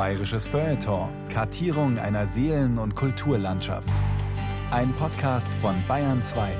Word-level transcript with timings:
Bayerisches 0.00 0.46
Feuilleton. 0.46 1.10
Kartierung 1.28 1.98
einer 1.98 2.26
Seelen- 2.26 2.78
und 2.78 2.96
Kulturlandschaft. 2.96 3.92
Ein 4.70 4.94
Podcast 4.94 5.52
von 5.58 5.74
Bayern 5.86 6.22
2. 6.22 6.50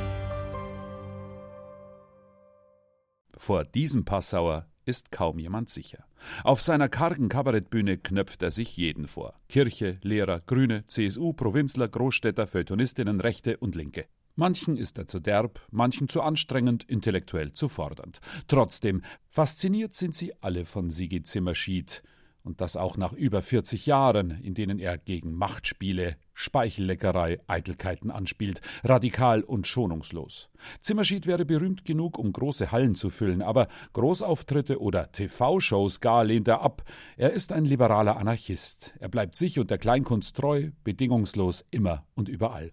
Vor 3.38 3.64
diesem 3.64 4.04
Passauer 4.04 4.66
ist 4.84 5.10
kaum 5.10 5.38
jemand 5.38 5.70
sicher. 5.70 6.04
Auf 6.44 6.60
seiner 6.60 6.90
kargen 6.90 7.30
Kabarettbühne 7.30 7.96
knöpft 7.96 8.42
er 8.42 8.50
sich 8.50 8.76
jeden 8.76 9.06
vor. 9.06 9.40
Kirche, 9.48 9.96
Lehrer, 10.02 10.40
Grüne, 10.40 10.84
CSU, 10.86 11.32
Provinzler, 11.32 11.88
Großstädter, 11.88 12.46
Feuilletonistinnen, 12.46 13.22
Rechte 13.22 13.56
und 13.56 13.74
Linke. 13.74 14.04
Manchen 14.36 14.76
ist 14.76 14.98
er 14.98 15.08
zu 15.08 15.18
derb, 15.18 15.60
manchen 15.70 16.10
zu 16.10 16.20
anstrengend, 16.20 16.84
intellektuell 16.84 17.54
zu 17.54 17.70
fordernd. 17.70 18.20
Trotzdem, 18.48 19.00
fasziniert 19.30 19.94
sind 19.94 20.14
sie 20.14 20.34
alle 20.42 20.66
von 20.66 20.90
Sigi 20.90 21.22
Zimmerschied. 21.22 22.02
Und 22.42 22.60
das 22.60 22.76
auch 22.76 22.96
nach 22.96 23.12
über 23.12 23.42
40 23.42 23.86
Jahren, 23.86 24.30
in 24.42 24.54
denen 24.54 24.78
er 24.78 24.96
gegen 24.96 25.34
Machtspiele, 25.34 26.16
Speichelleckerei, 26.32 27.38
Eitelkeiten 27.46 28.10
anspielt, 28.10 28.62
radikal 28.82 29.42
und 29.42 29.66
schonungslos. 29.66 30.48
Zimmerschied 30.80 31.26
wäre 31.26 31.44
berühmt 31.44 31.84
genug, 31.84 32.18
um 32.18 32.32
große 32.32 32.72
Hallen 32.72 32.94
zu 32.94 33.10
füllen, 33.10 33.42
aber 33.42 33.68
Großauftritte 33.92 34.80
oder 34.80 35.12
TV-Shows 35.12 36.00
gar 36.00 36.24
lehnt 36.24 36.48
er 36.48 36.62
ab. 36.62 36.82
Er 37.18 37.32
ist 37.32 37.52
ein 37.52 37.66
liberaler 37.66 38.16
Anarchist. 38.16 38.94
Er 39.00 39.10
bleibt 39.10 39.36
sich 39.36 39.58
und 39.58 39.70
der 39.70 39.78
Kleinkunst 39.78 40.34
treu, 40.36 40.70
bedingungslos, 40.82 41.66
immer 41.70 42.06
und 42.14 42.28
überall 42.28 42.70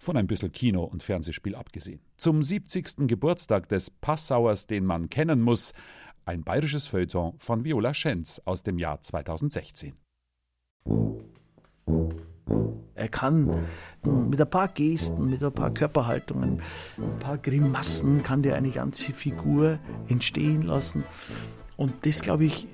von 0.00 0.16
ein 0.16 0.26
bisschen 0.26 0.50
Kino 0.50 0.82
und 0.82 1.02
Fernsehspiel 1.02 1.54
abgesehen. 1.54 2.00
Zum 2.16 2.42
70. 2.42 3.06
Geburtstag 3.06 3.68
des 3.68 3.90
Passauers, 3.90 4.66
den 4.66 4.86
man 4.86 5.10
kennen 5.10 5.42
muss, 5.42 5.72
ein 6.30 6.44
bayerisches 6.44 6.86
Feuilleton 6.86 7.34
von 7.38 7.64
Viola 7.64 7.92
Schenz 7.92 8.40
aus 8.44 8.62
dem 8.62 8.78
Jahr 8.78 9.02
2016. 9.02 9.94
Er 12.94 13.08
kann 13.08 13.66
mit 14.04 14.40
ein 14.40 14.48
paar 14.50 14.68
Gesten, 14.68 15.28
mit 15.28 15.42
ein 15.42 15.52
paar 15.52 15.74
Körperhaltungen, 15.74 16.62
ein 16.98 17.18
paar 17.18 17.36
Grimassen 17.36 18.22
kann 18.22 18.42
der 18.42 18.54
eine 18.54 18.70
ganze 18.70 19.12
Figur 19.12 19.80
entstehen 20.06 20.62
lassen. 20.62 21.02
Und 21.76 22.06
das, 22.06 22.22
glaube 22.22 22.44
ich, 22.44 22.68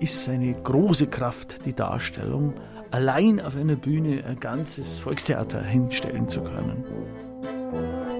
ist 0.00 0.24
seine 0.24 0.54
große 0.54 1.08
Kraft, 1.08 1.66
die 1.66 1.74
Darstellung 1.74 2.54
allein 2.92 3.40
auf 3.40 3.56
einer 3.56 3.76
Bühne 3.76 4.24
ein 4.24 4.40
ganzes 4.40 4.98
Volkstheater 4.98 5.62
hinstellen 5.62 6.28
zu 6.30 6.42
können. 6.42 6.84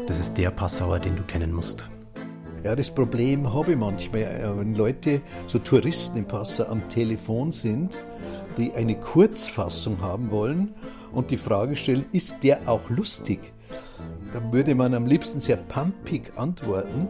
Das 0.06 0.20
ist 0.20 0.34
der 0.34 0.50
Passauer, 0.50 0.98
den 0.98 1.16
du 1.16 1.22
kennen 1.22 1.52
musst. 1.52 1.90
Ja, 2.64 2.76
das 2.76 2.90
Problem 2.90 3.52
habe 3.52 3.72
ich 3.72 3.76
manchmal, 3.78 4.22
äh, 4.22 4.56
wenn 4.56 4.76
Leute, 4.76 5.20
so 5.48 5.58
Touristen 5.58 6.16
im 6.18 6.26
Passau 6.26 6.64
am 6.66 6.88
Telefon 6.88 7.50
sind, 7.50 7.98
die 8.56 8.72
eine 8.74 8.94
Kurzfassung 8.94 10.00
haben 10.00 10.30
wollen 10.30 10.72
und 11.10 11.32
die 11.32 11.38
Frage 11.38 11.76
stellen, 11.76 12.04
ist 12.12 12.44
der 12.44 12.68
auch 12.68 12.88
lustig? 12.88 13.52
Da 14.32 14.52
würde 14.52 14.76
man 14.76 14.94
am 14.94 15.06
liebsten 15.06 15.40
sehr 15.40 15.56
pumpig 15.56 16.32
antworten, 16.36 17.08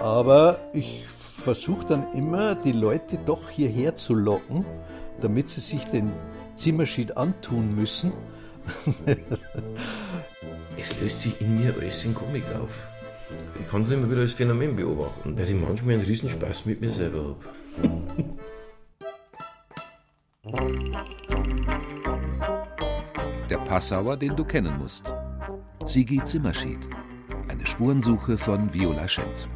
aber 0.00 0.58
ich 0.72 1.04
versuche 1.36 1.86
dann 1.86 2.12
immer, 2.12 2.56
die 2.56 2.72
Leute 2.72 3.18
doch 3.24 3.50
hierher 3.50 3.94
zu 3.94 4.14
locken, 4.14 4.64
damit 5.20 5.48
sie 5.48 5.60
sich 5.60 5.84
den 5.84 6.10
Zimmerschied 6.56 7.16
antun 7.16 7.76
müssen. 7.76 8.12
es 10.76 11.00
löst 11.00 11.20
sich 11.20 11.40
in 11.40 11.60
mir 11.60 11.72
alles 11.74 12.04
in 12.04 12.14
Komik 12.14 12.44
auf. 12.60 12.88
Ich 13.60 13.68
kann 13.68 13.82
es 13.82 13.90
immer 13.90 14.10
wieder 14.10 14.22
als 14.22 14.32
Phänomen 14.32 14.76
beobachten, 14.76 15.36
dass 15.36 15.50
ich 15.50 15.60
manchmal 15.60 15.94
einen 15.94 16.04
Riesenspaß 16.04 16.66
mit 16.66 16.80
mir 16.80 16.90
selber 16.90 17.18
habe. 17.18 17.36
Der 23.48 23.58
Passauer, 23.58 24.16
den 24.16 24.36
du 24.36 24.44
kennen 24.44 24.78
musst. 24.78 25.04
Sigi 25.84 26.22
Zimmerschied. 26.24 26.78
Eine 27.48 27.66
Spurensuche 27.66 28.38
von 28.38 28.72
Viola 28.72 29.08
Schenz. 29.08 29.48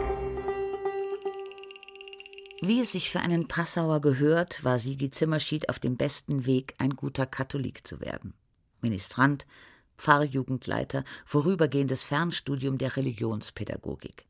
Wie 2.61 2.81
es 2.81 2.93
sich 2.93 3.11
für 3.11 3.21
einen 3.21 3.47
Passauer 3.47 4.01
gehört, 4.01 4.65
war 4.65 4.79
Sigi 4.79 5.11
Zimmerschied 5.11 5.69
auf 5.69 5.79
dem 5.79 5.97
besten 5.97 6.47
Weg, 6.47 6.75
ein 6.79 6.97
guter 6.97 7.27
Katholik 7.27 7.87
zu 7.87 8.01
werden. 8.01 8.35
Ministrant, 8.81 9.47
Pfarrjugendleiter, 9.97 11.05
vorübergehendes 11.25 12.05
Fernstudium 12.05 12.79
der 12.79 12.97
Religionspädagogik. 12.97 14.27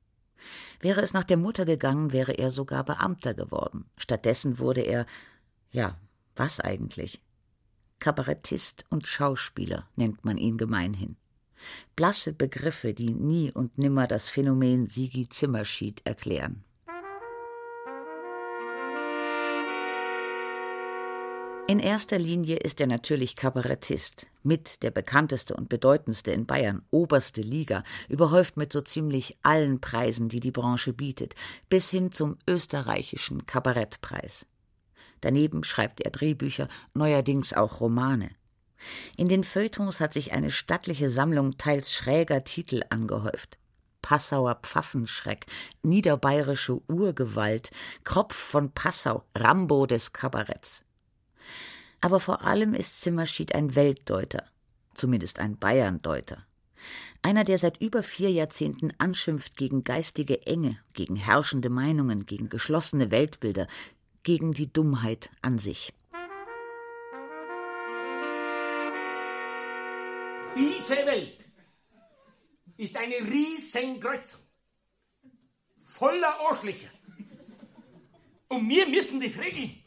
Wäre 0.81 1.01
es 1.01 1.13
nach 1.13 1.25
der 1.25 1.37
Mutter 1.37 1.65
gegangen, 1.65 2.13
wäre 2.13 2.33
er 2.33 2.51
sogar 2.51 2.85
Beamter 2.85 3.35
geworden. 3.35 3.87
Stattdessen 3.97 4.59
wurde 4.59 4.83
er, 4.83 5.07
ja, 5.71 5.99
was 6.37 6.61
eigentlich? 6.61 7.23
Kabarettist 7.99 8.85
und 8.91 9.07
Schauspieler 9.07 9.89
nennt 9.97 10.25
man 10.25 10.37
ihn 10.37 10.59
gemeinhin. 10.59 11.17
Blasse 11.97 12.33
Begriffe, 12.33 12.93
die 12.93 13.15
nie 13.15 13.51
und 13.51 13.79
nimmer 13.79 14.07
das 14.07 14.29
Phänomen 14.29 14.89
Sigi 14.89 15.29
Zimmerschied 15.29 16.03
erklären. 16.05 16.64
In 21.67 21.79
erster 21.79 22.19
Linie 22.19 22.57
ist 22.59 22.79
er 22.83 22.87
natürlich 22.87 23.37
Kabarettist, 23.37 24.27
mit 24.43 24.83
der 24.83 24.91
bekannteste 24.91 25.57
und 25.57 25.71
bedeutendste 25.71 26.31
in 26.31 26.45
Bayern, 26.45 26.83
oberste 26.91 27.41
Liga, 27.41 27.85
überhäuft 28.11 28.59
mit 28.59 28.71
so 28.71 28.83
ziemlich 28.83 29.39
allen 29.43 29.81
Preisen, 29.81 30.29
die 30.29 30.41
die 30.41 30.51
Branche 30.51 30.93
bietet, 30.93 31.35
bis 31.71 31.89
hin 31.89 32.13
zum 32.13 32.37
österreichischen 32.47 33.47
Kabarettpreis. 33.47 34.45
Daneben 35.23 35.65
schreibt 35.65 36.03
er 36.03 36.11
Drehbücher, 36.11 36.69
neuerdings 36.93 37.55
auch 37.55 37.81
Romane. 37.81 38.29
In 39.17 39.29
den 39.29 39.43
Feuilletons 39.43 40.01
hat 40.01 40.13
sich 40.13 40.33
eine 40.33 40.51
stattliche 40.51 41.09
Sammlung 41.09 41.57
teils 41.57 41.91
schräger 41.91 42.45
Titel 42.45 42.83
angehäuft. 42.91 43.57
Passauer 44.03 44.57
Pfaffenschreck, 44.63 45.47
niederbayerische 45.83 46.83
Urgewalt, 46.89 47.71
Kropf 48.05 48.35
von 48.35 48.71
Passau, 48.73 49.25
Rambo 49.35 49.87
des 49.87 50.13
Kabaretts. 50.13 50.84
Aber 52.05 52.21
vor 52.21 52.43
allem 52.43 52.75
ist 52.75 53.01
Zimmerschied 53.01 53.55
ein 53.55 53.77
Weltdeuter, 53.77 54.45
zumindest 54.95 55.39
ein 55.39 55.57
Bayerndeuter. 55.57 56.45
Einer, 57.23 57.45
der 57.45 57.57
seit 57.57 57.81
über 57.81 58.03
vier 58.03 58.31
Jahrzehnten 58.31 58.93
anschimpft 58.99 59.57
gegen 59.57 59.85
geistige 59.85 60.47
Enge, 60.47 60.79
gegen 60.93 61.17
herrschende 61.17 61.71
Meinungen, 61.71 62.27
gegen 62.27 62.51
geschlossene 62.51 63.11
Weltbilder, 63.11 63.69
gegen 64.23 64.53
die 64.53 64.71
Dummheit 64.71 65.31
an 65.41 65.59
sich. 65.59 65.95
Diese 70.55 70.97
Welt 71.07 71.47
ist 72.77 72.99
eine 72.99 73.15
Riesenkreuzung. 73.15 74.43
Voller 75.81 76.39
Arschlöcher. 76.51 76.91
Und 78.49 78.69
wir 78.69 78.87
müssen 78.89 79.23
das 79.23 79.39
regeln. 79.39 79.83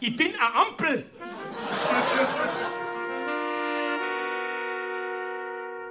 Ich 0.00 0.16
bin 0.16 0.28
eine 0.34 0.54
Ampel. 0.54 1.04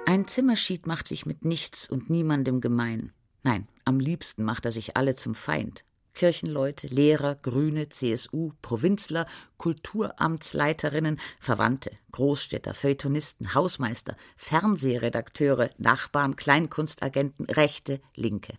Ein 0.06 0.26
Zimmerschied 0.26 0.86
macht 0.86 1.06
sich 1.06 1.26
mit 1.26 1.44
nichts 1.44 1.88
und 1.88 2.08
niemandem 2.08 2.60
gemein. 2.60 3.12
Nein, 3.42 3.68
am 3.84 4.00
liebsten 4.00 4.42
macht 4.42 4.64
er 4.64 4.72
sich 4.72 4.96
alle 4.96 5.14
zum 5.14 5.34
Feind. 5.34 5.84
Kirchenleute, 6.14 6.88
Lehrer, 6.88 7.36
Grüne, 7.36 7.90
CSU, 7.90 8.52
Provinzler, 8.60 9.26
Kulturamtsleiterinnen, 9.58 11.20
Verwandte, 11.38 11.92
Großstädter, 12.10 12.74
Feuilletonisten, 12.74 13.54
Hausmeister, 13.54 14.16
Fernsehredakteure, 14.36 15.70
Nachbarn, 15.78 16.34
Kleinkunstagenten, 16.34 17.44
Rechte, 17.46 18.00
Linke. 18.16 18.54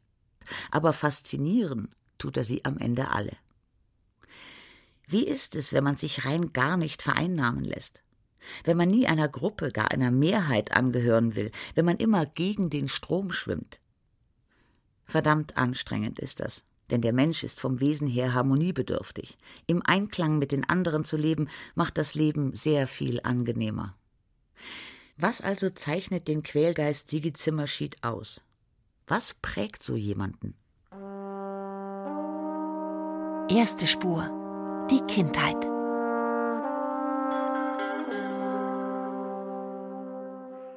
Aber 0.72 0.94
faszinieren 0.94 1.90
tut 2.18 2.38
er 2.38 2.44
sie 2.44 2.66
am 2.66 2.78
Ende 2.78 3.10
alle. 3.12 3.34
Wie 5.08 5.26
ist 5.26 5.56
es, 5.56 5.74
wenn 5.74 5.84
man 5.84 5.98
sich 5.98 6.26
rein 6.26 6.54
gar 6.54 6.78
nicht 6.78 7.02
vereinnahmen 7.02 7.64
lässt? 7.64 8.04
Wenn 8.64 8.78
man 8.78 8.90
nie 8.90 9.08
einer 9.08 9.28
Gruppe, 9.28 9.72
gar 9.72 9.92
einer 9.92 10.12
Mehrheit 10.12 10.72
angehören 10.72 11.36
will, 11.36 11.52
wenn 11.76 11.86
man 11.86 11.98
immer 11.98 12.26
gegen 12.26 12.70
den 12.70 12.88
Strom 12.88 13.32
schwimmt? 13.32 13.80
Verdammt 15.06 15.58
anstrengend 15.58 16.20
ist 16.20 16.40
das, 16.40 16.64
denn 16.92 17.02
der 17.02 17.14
Mensch 17.14 17.44
ist 17.44 17.60
vom 17.60 17.80
Wesen 17.80 18.08
her 18.08 18.34
harmoniebedürftig. 18.34 19.38
Im 19.66 19.82
Einklang 19.84 20.38
mit 20.38 20.52
den 20.52 20.70
anderen 20.70 21.04
zu 21.04 21.18
leben, 21.18 21.50
macht 21.74 21.98
das 21.98 22.14
Leben 22.14 22.56
sehr 22.56 22.86
viel 22.86 23.20
angenehmer. 23.24 23.96
Was 25.18 25.42
also 25.42 25.70
zeichnet 25.72 26.28
den 26.28 26.44
Quälgeist 26.44 27.10
Sigi 27.10 27.34
Zimmerschied 27.34 28.04
aus? 28.04 28.42
Was 29.12 29.34
prägt 29.42 29.82
so 29.82 29.96
jemanden? 29.96 30.54
Erste 33.50 33.88
Spur. 33.88 34.88
Die 34.92 35.02
Kindheit. 35.12 35.58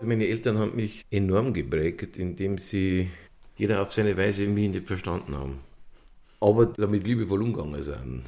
Meine 0.01 0.29
Eltern 0.29 0.57
haben 0.57 0.77
mich 0.77 1.05
enorm 1.11 1.53
geprägt, 1.53 2.17
indem 2.17 2.57
sie 2.57 3.11
jeder 3.59 3.83
auf 3.83 3.93
seine 3.93 4.17
Weise 4.17 4.47
mich 4.47 4.71
nicht 4.71 4.87
verstanden 4.87 5.37
haben. 5.37 5.59
aber 6.41 6.65
damit 6.67 7.07
liebevoll 7.07 7.43
umgegangen 7.43 7.83
sind. 7.83 8.23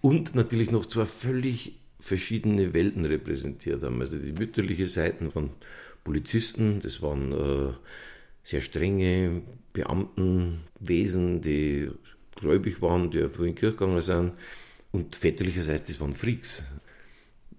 Und 0.00 0.36
natürlich 0.36 0.70
noch 0.70 0.86
zwei 0.86 1.06
völlig 1.06 1.80
verschiedene 1.98 2.72
Welten 2.72 3.04
repräsentiert 3.04 3.82
haben. 3.82 4.00
Also 4.00 4.16
die 4.16 4.32
mütterliche 4.32 4.86
Seiten 4.86 5.32
von 5.32 5.50
Polizisten, 6.04 6.78
das 6.80 7.02
waren 7.02 7.32
äh, 7.32 7.72
sehr 8.50 8.60
strenge 8.60 9.42
Beamtenwesen, 9.72 11.40
die 11.40 11.88
gläubig 12.34 12.82
waren, 12.82 13.10
die 13.10 13.18
die 13.22 13.52
Kirche 13.52 13.76
gegangen 13.76 14.00
sind. 14.00 14.32
Und 14.90 15.14
väterlicherseits, 15.14 15.84
das 15.84 16.00
waren 16.00 16.12
Freaks. 16.12 16.64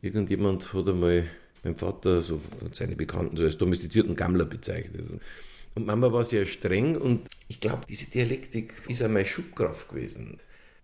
Irgendjemand 0.01 0.73
hat 0.73 0.89
einmal 0.89 1.27
mein 1.63 1.77
Vater, 1.77 2.19
so 2.19 2.41
seine 2.73 2.97
Bekannten, 2.97 3.37
so 3.37 3.43
als 3.43 3.57
domestizierten 3.57 4.17
Gammler 4.17 4.43
bezeichnet. 4.45 5.05
Und 5.75 5.85
Mama 5.85 6.11
war 6.11 6.25
sehr 6.25 6.45
streng 6.45 6.97
und 6.97 7.29
ich 7.47 7.61
glaube, 7.61 7.83
diese 7.87 8.07
Dialektik 8.07 8.73
ist 8.89 9.01
meine 9.01 9.23
Schubkraft 9.23 9.87
gewesen. 9.87 10.39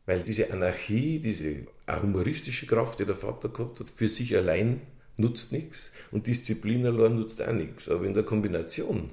Weil 0.06 0.22
diese 0.22 0.54
Anarchie, 0.54 1.20
diese 1.20 1.66
humoristische 2.02 2.66
Kraft, 2.66 3.02
die 3.02 3.06
der 3.06 3.16
Vater 3.16 3.50
gehabt 3.50 3.82
hat, 3.82 3.90
für 3.90 4.08
sich 4.08 4.38
allein 4.38 4.80
nutzt 5.18 5.52
nichts 5.52 5.92
und 6.12 6.28
Disziplin 6.28 6.86
allein 6.86 7.16
nutzt 7.16 7.42
auch 7.42 7.52
nichts. 7.52 7.90
Aber 7.90 8.06
in 8.06 8.14
der 8.14 8.24
Kombination 8.24 9.10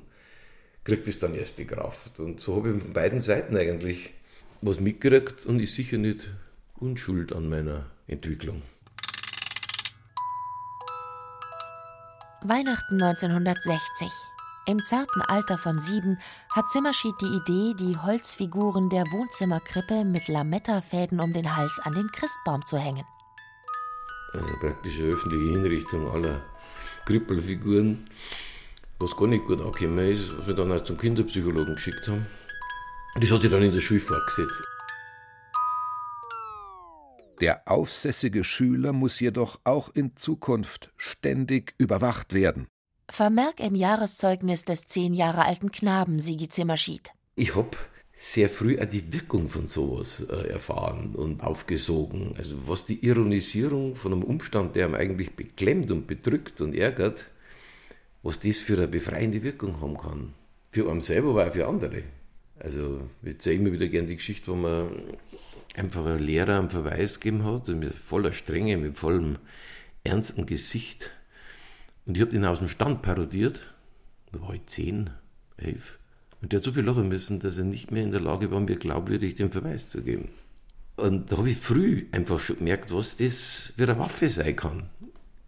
kriegt 0.85 1.09
es 1.09 1.19
dann 1.19 1.35
erst 1.35 1.59
die 1.59 1.67
Kraft. 1.67 2.21
Und 2.21 2.41
so 2.41 2.57
habe 2.57 2.71
ich 2.71 2.83
von 2.83 2.93
beiden 2.93 3.21
Seiten 3.21 3.57
eigentlich 3.57 4.13
was 4.61 4.81
mitgekriegt 4.81 5.47
und 5.47 5.61
ist 5.61 5.75
sicher 5.75 5.99
nicht 5.99 6.31
unschuld 6.79 7.33
an 7.33 7.49
meiner 7.49 7.87
Entwicklung. 8.07 8.63
Weihnachten 12.43 13.03
1960. 13.03 14.09
Im 14.67 14.83
zarten 14.83 15.21
Alter 15.21 15.59
von 15.59 15.79
sieben 15.79 16.19
hat 16.51 16.71
Zimmerschied 16.71 17.15
die 17.21 17.27
Idee, 17.27 17.75
die 17.79 17.97
Holzfiguren 17.99 18.89
der 18.89 19.05
Wohnzimmerkrippe 19.05 20.05
mit 20.05 20.29
Lametta-Fäden 20.29 21.21
um 21.21 21.33
den 21.35 21.55
Hals 21.57 21.79
an 21.83 21.95
den 21.95 22.11
Christbaum 22.13 22.65
zu 22.65 22.79
hängen. 22.79 23.05
Also 24.33 24.49
praktisch 24.61 24.99
eine 24.99 25.13
öffentliche 25.13 25.53
Hinrichtung 25.53 26.11
aller 26.11 26.43
Krippelfiguren, 27.05 28.05
was 28.99 29.17
gar 29.17 29.27
nicht 29.27 29.45
gut 29.47 29.61
angekommen 29.61 29.99
ist, 30.11 30.37
was 30.37 30.47
wir 30.47 30.55
dann 30.55 30.73
auch 30.73 30.83
zum 30.83 30.99
Kinderpsychologen 30.99 31.75
geschickt 31.75 32.07
haben. 32.09 32.27
Das 33.21 33.31
hat 33.31 33.43
sich 33.43 33.51
dann 33.51 33.63
in 33.63 33.73
der 33.73 33.81
Schule 33.81 34.01
fortgesetzt. 34.01 34.63
Der 37.41 37.63
aufsässige 37.67 38.45
Schüler 38.45 38.93
muss 38.93 39.21
jedoch 39.21 39.61
auch 39.65 39.91
in 39.95 40.17
Zukunft 40.17 40.93
ständig 40.97 41.75
überwacht 41.79 42.33
werden. 42.33 42.69
Vermerk 43.11 43.61
im 43.61 43.75
Jahreszeugnis 43.75 44.65
des 44.65 44.87
zehn 44.87 45.13
Jahre 45.13 45.45
alten 45.45 45.71
Knaben 45.71 46.21
Sigi 46.21 46.49
Zimmerschied. 46.49 47.11
Ich 47.35 47.55
hab 47.55 47.77
sehr 48.15 48.49
früh 48.49 48.79
auch 48.81 48.87
die 48.87 49.13
Wirkung 49.13 49.49
von 49.49 49.67
sowas 49.67 50.27
äh, 50.31 50.49
erfahren 50.49 51.15
und 51.15 51.43
aufgesogen. 51.43 52.35
Also 52.39 52.57
was 52.67 52.85
die 52.85 53.05
Ironisierung 53.05 53.95
von 53.97 54.13
einem 54.13 54.23
Umstand, 54.23 54.77
der 54.77 54.87
einem 54.87 54.95
eigentlich 54.95 55.35
beklemmt 55.35 55.91
und 55.91 56.07
bedrückt 56.07 56.61
und 56.61 56.75
ärgert, 56.75 57.27
was 58.25 58.41
das 58.41 58.59
für 58.59 58.79
eine 58.79 58.89
befreiende 58.89 59.43
Wirkung 59.43 59.81
haben 59.81 59.97
kann. 59.97 60.33
Für 60.73 60.91
einen 60.91 61.03
selber, 61.03 61.31
aber 61.31 61.47
auch 61.47 61.53
für 61.53 61.69
andere. 61.69 62.03
Also 62.59 63.03
ich 63.23 63.29
erzähle 63.29 63.57
immer 63.57 63.73
wieder 63.73 63.87
gerne 63.87 64.09
die 64.09 64.17
Geschichte, 64.17 64.51
wo 64.51 64.57
man 64.57 64.89
einfach 65.75 66.07
ein 66.07 66.19
Lehrer 66.19 66.59
einen 66.59 66.71
Verweis 66.71 67.21
gegeben 67.21 67.45
hat, 67.45 67.69
mit 67.69 67.93
voller 67.93 68.33
Strenge, 68.33 68.79
mit 68.79 68.99
vollem 68.99 69.37
ernsten 70.05 70.47
Gesicht. 70.47 71.11
Und 72.07 72.17
ich 72.17 72.23
habe 72.23 72.33
den 72.33 72.47
aus 72.47 72.59
dem 72.59 72.69
Stand 72.69 73.03
parodiert. 73.03 73.73
Da 74.33 74.41
war 74.41 74.55
ich 74.55 74.67
zehn, 74.67 75.11
elf. 75.59 75.99
Und 76.41 76.53
der 76.53 76.59
hat 76.59 76.65
so 76.65 76.73
viel 76.73 76.85
lachen 76.85 77.09
müssen, 77.09 77.41
dass 77.41 77.59
er 77.59 77.65
nicht 77.65 77.91
mehr 77.91 78.03
in 78.03 78.11
der 78.11 78.21
Lage 78.21 78.51
war, 78.51 78.61
mir 78.61 78.77
glaubwürdig 78.77 79.35
den 79.35 79.53
Verweis 79.53 79.91
zu 79.91 80.03
geben. 80.03 80.31
Und 80.97 81.31
da 81.31 81.39
habe 81.39 81.51
ich 81.51 81.57
früh 81.57 82.07
einfach 82.13 82.41
schon 82.41 82.59
gemerkt, 82.59 82.93
was 82.93 83.17
das 83.17 83.73
für 83.77 83.85
eine 83.85 83.99
Waffe 83.99 84.29
sein 84.29 84.57
kann. 84.57 84.89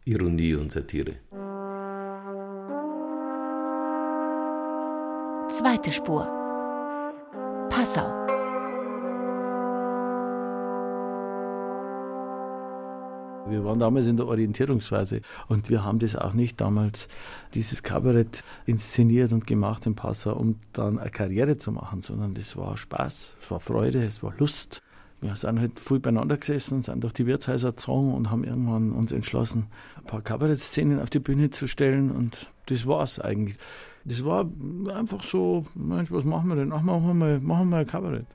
Ironie 0.04 0.54
und 0.54 0.72
Satire. 0.72 1.16
Zweite 5.48 5.92
Spur. 5.92 6.26
Passau. 7.70 8.04
Wir 13.48 13.64
waren 13.64 13.78
damals 13.78 14.08
in 14.08 14.16
der 14.16 14.26
Orientierungsphase 14.26 15.20
und 15.46 15.70
wir 15.70 15.84
haben 15.84 16.00
das 16.00 16.16
auch 16.16 16.32
nicht 16.32 16.60
damals, 16.60 17.06
dieses 17.54 17.84
Kabarett 17.84 18.42
inszeniert 18.64 19.30
und 19.30 19.46
gemacht 19.46 19.86
in 19.86 19.94
Passau, 19.94 20.34
um 20.34 20.58
dann 20.72 20.98
eine 20.98 21.10
Karriere 21.10 21.56
zu 21.56 21.70
machen, 21.70 22.02
sondern 22.02 22.34
das 22.34 22.56
war 22.56 22.76
Spaß, 22.76 23.30
es 23.40 23.50
war 23.50 23.60
Freude, 23.60 24.04
es 24.04 24.24
war 24.24 24.34
Lust. 24.38 24.82
Wir 25.20 25.36
sind 25.36 25.60
halt 25.60 25.78
viel 25.78 26.00
beieinander 26.00 26.38
gesessen, 26.38 26.82
sind 26.82 27.04
durch 27.04 27.12
die 27.12 27.26
Wirtshäuser 27.26 27.70
gezogen 27.70 28.12
und 28.14 28.32
haben 28.32 28.42
irgendwann 28.42 28.90
uns 28.90 29.12
entschlossen, 29.12 29.68
ein 29.96 30.06
paar 30.06 30.22
Kabarettszenen 30.22 31.00
auf 31.00 31.08
die 31.08 31.20
Bühne 31.20 31.50
zu 31.50 31.68
stellen 31.68 32.10
und 32.10 32.50
das 32.66 32.84
war's 32.88 33.20
eigentlich. 33.20 33.58
Das 34.08 34.24
war 34.24 34.48
einfach 34.94 35.20
so, 35.24 35.64
Mensch, 35.74 36.12
was 36.12 36.22
machen 36.22 36.48
wir 36.48 36.54
denn? 36.54 36.72
Ach, 36.72 36.80
machen 36.80 37.08
wir 37.08 37.14
mal, 37.14 37.40
machen 37.40 37.70
wir 37.70 37.78
ein 37.78 37.86
Kabarett. 37.86 38.26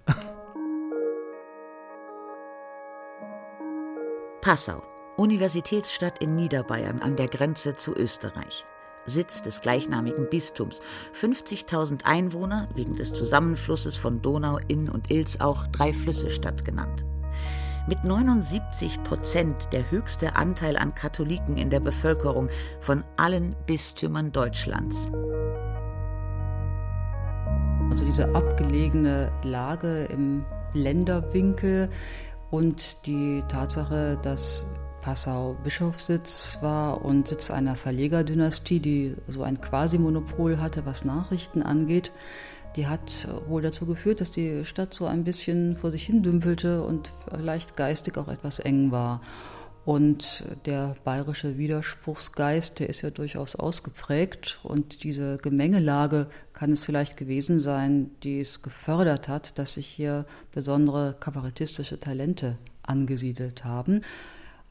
Passau, 4.42 4.84
Universitätsstadt 5.16 6.20
in 6.22 6.36
Niederbayern 6.36 7.00
an 7.00 7.16
der 7.16 7.28
Grenze 7.28 7.78
zu 7.78 7.96
Österreich. 7.96 8.66
Sitz 9.06 9.44
des 9.44 9.62
gleichnamigen 9.62 10.30
Bistums. 10.30 10.82
50.000 11.18 12.04
Einwohner, 12.04 12.68
wegen 12.76 12.96
des 12.96 13.14
Zusammenflusses 13.14 13.96
von 13.96 14.22
Donau, 14.22 14.60
Inn 14.68 14.90
und 14.90 15.10
Ilz 15.10 15.40
auch 15.40 15.68
drei 15.68 15.94
Flüsse 15.94 16.30
Stadt 16.32 16.66
genannt. 16.66 17.06
Mit 17.88 18.04
79 18.04 19.02
Prozent 19.04 19.70
der 19.72 19.90
höchste 19.90 20.36
Anteil 20.36 20.78
an 20.78 20.94
Katholiken 20.94 21.58
in 21.58 21.72
der 21.72 21.80
Bevölkerung 21.80 22.50
von 22.80 23.04
allen 23.18 23.56
Bistümern 23.66 24.32
Deutschlands. 24.32 25.10
Also 27.90 28.06
diese 28.06 28.36
abgelegene 28.36 29.32
Lage 29.44 30.06
im 30.06 30.46
Länderwinkel 30.74 31.90
und 32.52 33.06
die 33.08 33.44
Tatsache, 33.48 34.20
dass 34.22 34.68
Passau 35.02 35.58
Bischofssitz 35.64 36.60
war 36.62 37.04
und 37.04 37.28
Sitz 37.28 37.50
einer 37.50 37.76
Verlegerdynastie, 37.76 38.80
die 38.80 39.16
so 39.28 39.42
ein 39.42 39.60
Quasi-Monopol 39.60 40.60
hatte, 40.60 40.86
was 40.86 41.04
Nachrichten 41.04 41.64
angeht. 41.64 42.12
Die 42.76 42.88
hat 42.88 43.28
wohl 43.48 43.62
dazu 43.62 43.86
geführt, 43.86 44.22
dass 44.22 44.32
die 44.32 44.66
Stadt 44.66 44.94
so 44.94 45.06
ein 45.06 45.24
bisschen 45.26 45.76
vor 45.76 45.92
sich 45.92 46.06
hin 46.06 46.24
dümpelte 46.24 46.84
und 46.84 47.12
vielleicht 47.30 47.76
geistig 47.76 48.18
auch 48.18 48.30
etwas 48.30 48.60
eng 48.60 48.92
war. 48.92 49.22
Und 49.84 50.46
der 50.66 50.96
bayerische 51.04 51.58
Widerspruchsgeist, 51.58 52.80
der 52.80 52.90
ist 52.90 53.02
ja 53.02 53.10
durchaus 53.10 53.56
ausgeprägt. 53.56 54.60
Und 54.64 55.04
diese 55.04 55.38
Gemengelage 55.38 56.28
kann 56.54 56.72
es 56.72 56.86
vielleicht 56.86 57.18
gewesen 57.18 57.60
sein, 57.60 58.12
die 58.24 58.40
es 58.40 58.62
gefördert 58.62 59.28
hat, 59.28 59.58
dass 59.58 59.74
sich 59.74 59.88
hier 59.88 60.26
besondere 60.52 61.16
kabarettistische 61.20 62.00
Talente 62.00 62.58
angesiedelt 62.84 63.66
haben. 63.66 64.02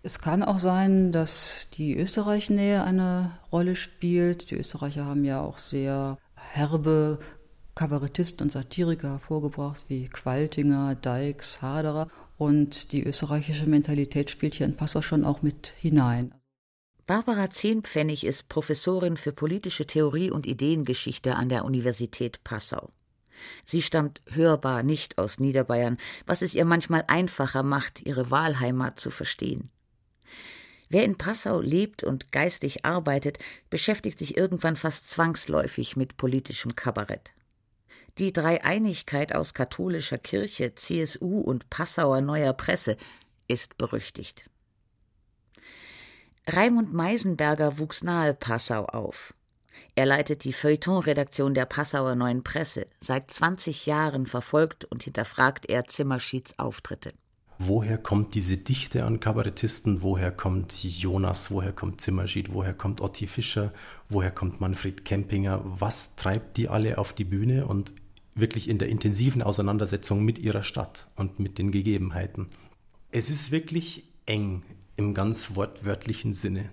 Es 0.03 0.21
kann 0.21 0.43
auch 0.43 0.59
sein, 0.59 1.13
dass 1.13 1.67
die 1.75 1.97
Österreich-Nähe 1.99 2.83
eine 2.83 3.33
Rolle 3.53 3.77
spielt. 3.77 4.51
Die 4.51 4.55
Österreicher 4.55 5.05
haben 5.05 5.25
ja 5.25 5.43
auch 5.43 5.59
sehr 5.59 6.19
herbe 6.37 7.19
Kabarettisten 7.81 8.45
und 8.45 8.53
Satiriker 8.53 9.13
hervorgebracht, 9.13 9.85
wie 9.89 10.07
Qualtinger, 10.07 10.97
Deix, 10.97 11.63
Haderer. 11.63 12.11
Und 12.37 12.93
die 12.93 13.03
österreichische 13.03 13.67
Mentalität 13.67 14.29
spielt 14.29 14.53
hier 14.53 14.67
in 14.67 14.77
Passau 14.77 15.01
schon 15.01 15.25
auch 15.25 15.41
mit 15.41 15.73
hinein. 15.79 16.35
Barbara 17.07 17.49
Zehnpfennig 17.49 18.27
ist 18.27 18.51
Professorin 18.51 19.17
für 19.17 19.33
politische 19.33 19.87
Theorie 19.87 20.31
und 20.31 20.47
Ideengeschichte 20.47 21.37
an 21.37 21.49
der 21.49 21.65
Universität 21.65 22.45
Passau. 22.45 22.91
Sie 23.65 23.81
stammt 23.81 24.21
hörbar 24.27 24.83
nicht 24.83 25.17
aus 25.17 25.41
Niederbayern, 25.41 25.97
was 26.27 26.43
es 26.43 26.55
ihr 26.55 26.67
manchmal 26.67 27.05
einfacher 27.07 27.63
macht, 27.63 28.03
ihre 28.03 28.31
Wahlheimat 28.31 29.01
zu 29.01 29.11
verstehen. 29.11 29.71
Wer 30.91 31.05
in 31.05 31.17
Passau 31.17 31.63
lebt 31.63 32.05
und 32.05 32.31
geistig 32.31 32.85
arbeitet, 32.85 33.39
beschäftigt 33.71 34.19
sich 34.19 34.37
irgendwann 34.37 34.77
fast 34.77 35.09
zwangsläufig 35.09 35.97
mit 35.97 36.19
politischem 36.19 36.77
Kabarett. 36.77 37.33
Die 38.21 38.35
Dreieinigkeit 38.35 39.35
aus 39.35 39.55
katholischer 39.55 40.19
Kirche, 40.19 40.75
CSU 40.75 41.41
und 41.41 41.71
Passauer 41.71 42.21
Neuer 42.21 42.53
Presse 42.53 42.99
ist 43.49 43.79
berüchtigt. 43.79 44.51
Raimund 46.47 46.93
Meisenberger 46.93 47.79
wuchs 47.79 48.03
nahe 48.03 48.35
Passau 48.35 48.85
auf. 48.85 49.33
Er 49.95 50.05
leitet 50.05 50.45
die 50.45 50.53
Feuilleton-Redaktion 50.53 51.55
der 51.55 51.65
Passauer 51.65 52.15
Neuen 52.15 52.45
Presse. 52.45 52.85
Seit 53.01 53.31
20 53.31 53.87
Jahren 53.87 54.27
verfolgt 54.27 54.85
und 54.85 55.03
hinterfragt 55.03 55.65
er 55.71 55.87
Zimmerschieds 55.87 56.59
Auftritte. 56.59 57.15
Woher 57.59 57.97
kommt 57.97 58.35
diese 58.35 58.59
Dichte 58.59 59.05
an 59.05 59.21
Kabarettisten? 59.21 60.03
Woher 60.03 60.31
kommt 60.31 60.83
Jonas? 60.83 61.51
Woher 61.51 61.73
kommt 61.73 62.03
Zimmerschied? 62.03 62.53
Woher 62.53 62.75
kommt 62.75 63.01
Otti 63.01 63.27
Fischer? 63.27 63.73
Woher 64.11 64.31
kommt 64.31 64.61
Manfred 64.61 65.07
Kempinger? 65.07 65.63
Was 65.65 66.17
treibt 66.17 66.59
die 66.59 66.69
alle 66.69 66.99
auf 66.99 67.15
die 67.15 67.25
Bühne? 67.25 67.67
Und 67.67 67.95
wirklich 68.35 68.69
in 68.69 68.79
der 68.79 68.89
intensiven 68.89 69.43
Auseinandersetzung 69.43 70.25
mit 70.25 70.39
ihrer 70.39 70.63
Stadt 70.63 71.09
und 71.17 71.39
mit 71.39 71.59
den 71.59 71.73
Gegebenheiten. 71.73 72.49
Es 73.11 73.31
ist 73.31 73.51
wirklich 73.51 74.05
eng 74.27 74.63
im 74.97 75.15
ganz 75.15 75.57
wortwörtlichen 75.57 76.35
Sinne. 76.35 76.71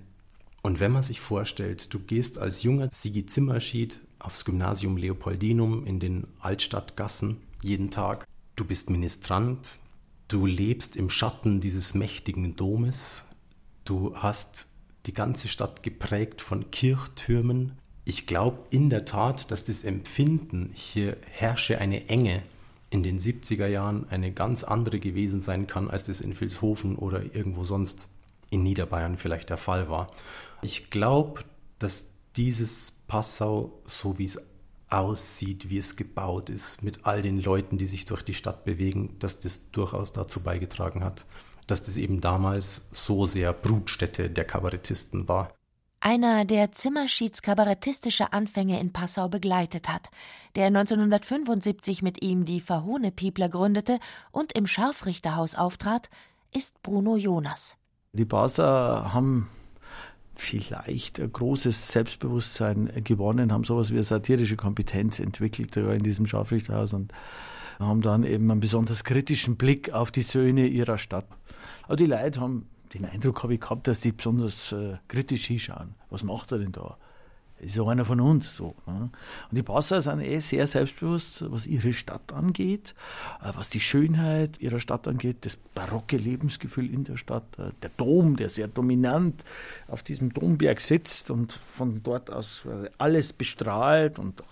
Und 0.61 0.79
wenn 0.79 0.91
man 0.91 1.01
sich 1.01 1.19
vorstellt, 1.19 1.93
du 1.93 1.99
gehst 1.99 2.37
als 2.37 2.63
junger 2.63 2.89
Sigi 2.91 3.25
Zimmerschied 3.25 3.99
aufs 4.19 4.45
Gymnasium 4.45 4.97
Leopoldinum 4.97 5.85
in 5.85 5.99
den 5.99 6.27
Altstadtgassen 6.39 7.37
jeden 7.61 7.89
Tag, 7.89 8.25
du 8.55 8.65
bist 8.65 8.89
Ministrant, 8.89 9.79
du 10.27 10.45
lebst 10.45 10.95
im 10.95 11.09
Schatten 11.09 11.59
dieses 11.59 11.93
mächtigen 11.93 12.55
Domes, 12.55 13.25
du 13.85 14.15
hast 14.15 14.67
die 15.05 15.13
ganze 15.13 15.47
Stadt 15.47 15.83
geprägt 15.83 16.41
von 16.41 16.69
Kirchtürmen. 16.69 17.77
Ich 18.09 18.25
glaube 18.25 18.59
in 18.69 18.89
der 18.89 19.03
Tat, 19.03 19.51
dass 19.51 19.65
das 19.65 19.83
Empfinden, 19.83 20.71
hier 20.73 21.17
herrsche 21.29 21.79
eine 21.79 22.07
Enge, 22.07 22.41
in 22.89 23.03
den 23.03 23.19
70er 23.19 23.67
Jahren 23.67 24.07
eine 24.09 24.31
ganz 24.31 24.63
andere 24.63 25.01
gewesen 25.01 25.41
sein 25.41 25.67
kann, 25.67 25.89
als 25.89 26.05
das 26.05 26.21
in 26.21 26.39
Vilshofen 26.39 26.95
oder 26.95 27.35
irgendwo 27.35 27.65
sonst 27.65 28.07
in 28.49 28.63
Niederbayern 28.63 29.17
vielleicht 29.17 29.49
der 29.49 29.57
Fall 29.57 29.89
war. 29.89 30.07
Ich 30.61 30.89
glaube, 30.89 31.43
dass 31.79 32.13
dieses 32.37 32.91
Passau, 33.09 33.77
so 33.83 34.17
wie 34.17 34.23
es 34.23 34.41
aussieht, 34.89 35.69
wie 35.69 35.77
es 35.77 35.97
gebaut 35.97 36.49
ist, 36.49 36.83
mit 36.83 37.05
all 37.05 37.21
den 37.21 37.41
Leuten, 37.41 37.77
die 37.77 37.87
sich 37.87 38.05
durch 38.05 38.21
die 38.21 38.33
Stadt 38.33 38.63
bewegen, 38.63 39.17
dass 39.19 39.41
das 39.41 39.71
durchaus 39.71 40.13
dazu 40.13 40.39
beigetragen 40.39 41.03
hat, 41.03 41.25
dass 41.67 41.83
das 41.83 41.97
eben 41.97 42.21
damals 42.21 42.87
so 42.93 43.25
sehr 43.25 43.51
Brutstätte 43.51 44.29
der 44.29 44.45
Kabarettisten 44.45 45.27
war. 45.27 45.56
Einer, 45.99 46.45
der 46.45 46.71
Zimmerschieds 46.71 47.41
kabarettistische 47.41 48.31
Anfänge 48.31 48.79
in 48.79 48.93
Passau 48.93 49.29
begleitet 49.29 49.89
hat, 49.89 50.09
der 50.55 50.67
1975 50.67 52.03
mit 52.03 52.23
ihm 52.23 52.45
die 52.45 52.61
Verhohne-Piepler 52.61 53.49
gründete 53.49 53.99
und 54.31 54.53
im 54.53 54.67
Scharfrichterhaus 54.67 55.55
auftrat, 55.55 56.09
ist 56.53 56.81
Bruno 56.83 57.17
Jonas. 57.17 57.75
Die 58.13 58.25
Basser 58.25 59.11
haben 59.13 59.49
vielleicht 60.35 61.19
ein 61.19 61.31
großes 61.31 61.89
Selbstbewusstsein 61.89 62.91
gewonnen, 63.03 63.51
haben 63.51 63.63
sowas 63.63 63.89
wie 63.89 63.95
eine 63.95 64.03
satirische 64.03 64.55
Kompetenz 64.55 65.19
entwickelt 65.19 65.75
in 65.77 66.03
diesem 66.03 66.27
Scharfrichterhaus 66.27 66.93
und 66.93 67.11
haben 67.79 68.01
dann 68.01 68.23
eben 68.23 68.49
einen 68.49 68.59
besonders 68.59 69.03
kritischen 69.03 69.57
Blick 69.57 69.91
auf 69.93 70.11
die 70.11 70.21
Söhne 70.21 70.67
ihrer 70.67 70.97
Stadt. 70.97 71.27
Aber 71.83 71.95
die 71.95 72.05
Leute 72.05 72.39
haben 72.39 72.67
den 72.97 73.05
Eindruck 73.05 73.43
habe 73.43 73.53
ich 73.53 73.61
gehabt, 73.61 73.87
dass 73.87 74.01
die 74.01 74.11
besonders 74.11 74.71
äh, 74.71 74.97
kritisch 75.07 75.45
hinschauen. 75.45 75.95
Was 76.09 76.23
macht 76.23 76.51
er 76.51 76.59
denn 76.59 76.71
da? 76.71 76.97
Ist 77.59 77.75
ja 77.75 77.83
einer 77.85 78.05
von 78.05 78.21
uns. 78.21 78.55
So, 78.55 78.75
ne? 78.85 79.09
Und 79.49 79.57
die 79.57 79.63
Passauer 79.63 80.01
sind 80.01 80.21
eh 80.21 80.39
sehr 80.39 80.67
selbstbewusst, 80.67 81.43
was 81.51 81.65
ihre 81.65 81.91
Stadt 81.91 82.31
angeht, 82.31 82.93
äh, 83.41 83.51
was 83.55 83.69
die 83.69 83.79
Schönheit 83.79 84.59
ihrer 84.59 84.79
Stadt 84.79 85.07
angeht, 85.07 85.37
das 85.41 85.57
barocke 85.73 86.17
Lebensgefühl 86.17 86.93
in 86.93 87.03
der 87.03 87.17
Stadt, 87.17 87.57
äh, 87.57 87.71
der 87.81 87.89
Dom, 87.97 88.35
der 88.35 88.49
sehr 88.49 88.67
dominant 88.67 89.43
auf 89.87 90.03
diesem 90.03 90.33
Domberg 90.33 90.79
sitzt 90.79 91.31
und 91.31 91.53
von 91.53 92.03
dort 92.03 92.31
aus 92.31 92.65
äh, 92.65 92.89
alles 92.99 93.33
bestrahlt 93.33 94.19
und 94.19 94.43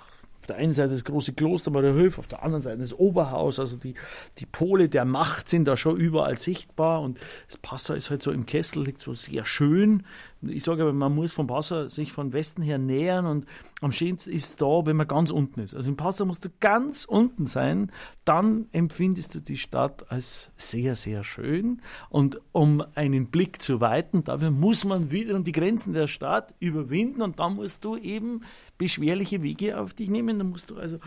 auf 0.45 0.47
der 0.47 0.57
einen 0.57 0.73
Seite 0.73 0.91
das 0.91 1.03
große 1.03 1.33
Kloster 1.33 1.71
Mariahöf, 1.71 2.19
auf 2.19 2.27
der 2.27 2.43
anderen 2.43 2.61
Seite 2.61 2.77
das 2.77 2.93
Oberhaus. 2.93 3.59
Also 3.59 3.77
die, 3.77 3.95
die 4.37 4.45
Pole 4.45 4.89
der 4.89 5.03
Macht 5.03 5.49
sind 5.49 5.65
da 5.65 5.75
schon 5.75 5.97
überall 5.97 6.37
sichtbar. 6.37 7.01
Und 7.01 7.19
das 7.47 7.57
Passau 7.57 7.95
ist 7.95 8.11
halt 8.11 8.21
so 8.21 8.31
im 8.31 8.45
Kessel, 8.45 8.83
liegt 8.83 9.01
so 9.01 9.13
sehr 9.13 9.43
schön 9.43 10.03
ich 10.49 10.63
sage 10.63 10.83
aber, 10.83 10.93
man 10.93 11.13
muss 11.13 11.33
vom 11.33 11.47
Passau 11.47 11.87
sich 11.87 12.11
von 12.11 12.33
Westen 12.33 12.61
her 12.61 12.77
nähern 12.77 13.25
und 13.25 13.45
am 13.81 13.91
schönsten 13.91 14.31
ist 14.31 14.49
es 14.49 14.55
da, 14.55 14.85
wenn 14.85 14.95
man 14.95 15.07
ganz 15.07 15.31
unten 15.31 15.59
ist. 15.59 15.75
Also 15.75 15.89
im 15.89 15.97
Passau 15.97 16.25
musst 16.25 16.45
du 16.45 16.49
ganz 16.59 17.03
unten 17.03 17.45
sein, 17.45 17.91
dann 18.23 18.67
empfindest 18.71 19.35
du 19.35 19.39
die 19.41 19.57
Stadt 19.57 20.09
als 20.11 20.49
sehr, 20.55 20.95
sehr 20.95 21.23
schön. 21.23 21.81
Und 22.09 22.39
um 22.53 22.83
einen 22.95 23.27
Blick 23.27 23.61
zu 23.61 23.81
weiten, 23.81 24.23
dafür 24.23 24.51
muss 24.51 24.85
man 24.85 25.11
wiederum 25.11 25.43
die 25.43 25.51
Grenzen 25.51 25.93
der 25.93 26.07
Stadt 26.07 26.53
überwinden 26.59 27.21
und 27.21 27.39
dann 27.39 27.55
musst 27.55 27.83
du 27.83 27.97
eben 27.97 28.41
beschwerliche 28.77 29.43
Wege 29.43 29.77
auf 29.77 29.93
dich 29.93 30.09
nehmen. 30.09 30.39
Dann 30.39 30.49
musst 30.49 30.69
du 30.69 30.77
also 30.77 30.99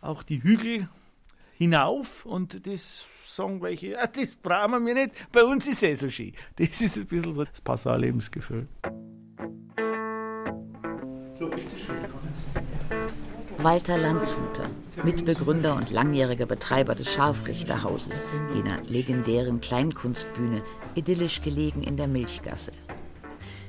auch 0.00 0.22
die 0.24 0.42
Hügel 0.42 0.88
hinauf 1.56 2.26
und 2.26 2.66
das 2.66 3.06
sagen 3.24 3.62
welche, 3.62 3.92
ja, 3.92 4.06
das 4.06 4.34
brauchen 4.34 4.84
wir 4.84 4.94
nicht, 4.94 5.30
bei 5.30 5.44
uns 5.44 5.68
ist 5.68 5.82
es 5.84 6.00
so 6.00 6.10
schön. 6.10 6.32
Das 6.56 6.80
ist 6.80 6.98
ein 6.98 7.06
bisschen 7.06 7.34
so 7.34 7.44
das 7.44 7.60
Passau-Lebensgefühl. 7.60 8.66
Walter 13.58 13.98
Landshuter, 13.98 14.64
Mitbegründer 15.04 15.76
und 15.76 15.90
langjähriger 15.90 16.46
Betreiber 16.46 16.94
des 16.94 17.12
Scharfrichterhauses, 17.12 18.24
jener 18.54 18.82
legendären 18.82 19.60
Kleinkunstbühne, 19.60 20.62
idyllisch 20.94 21.42
gelegen 21.42 21.82
in 21.82 21.96
der 21.96 22.08
Milchgasse. 22.08 22.72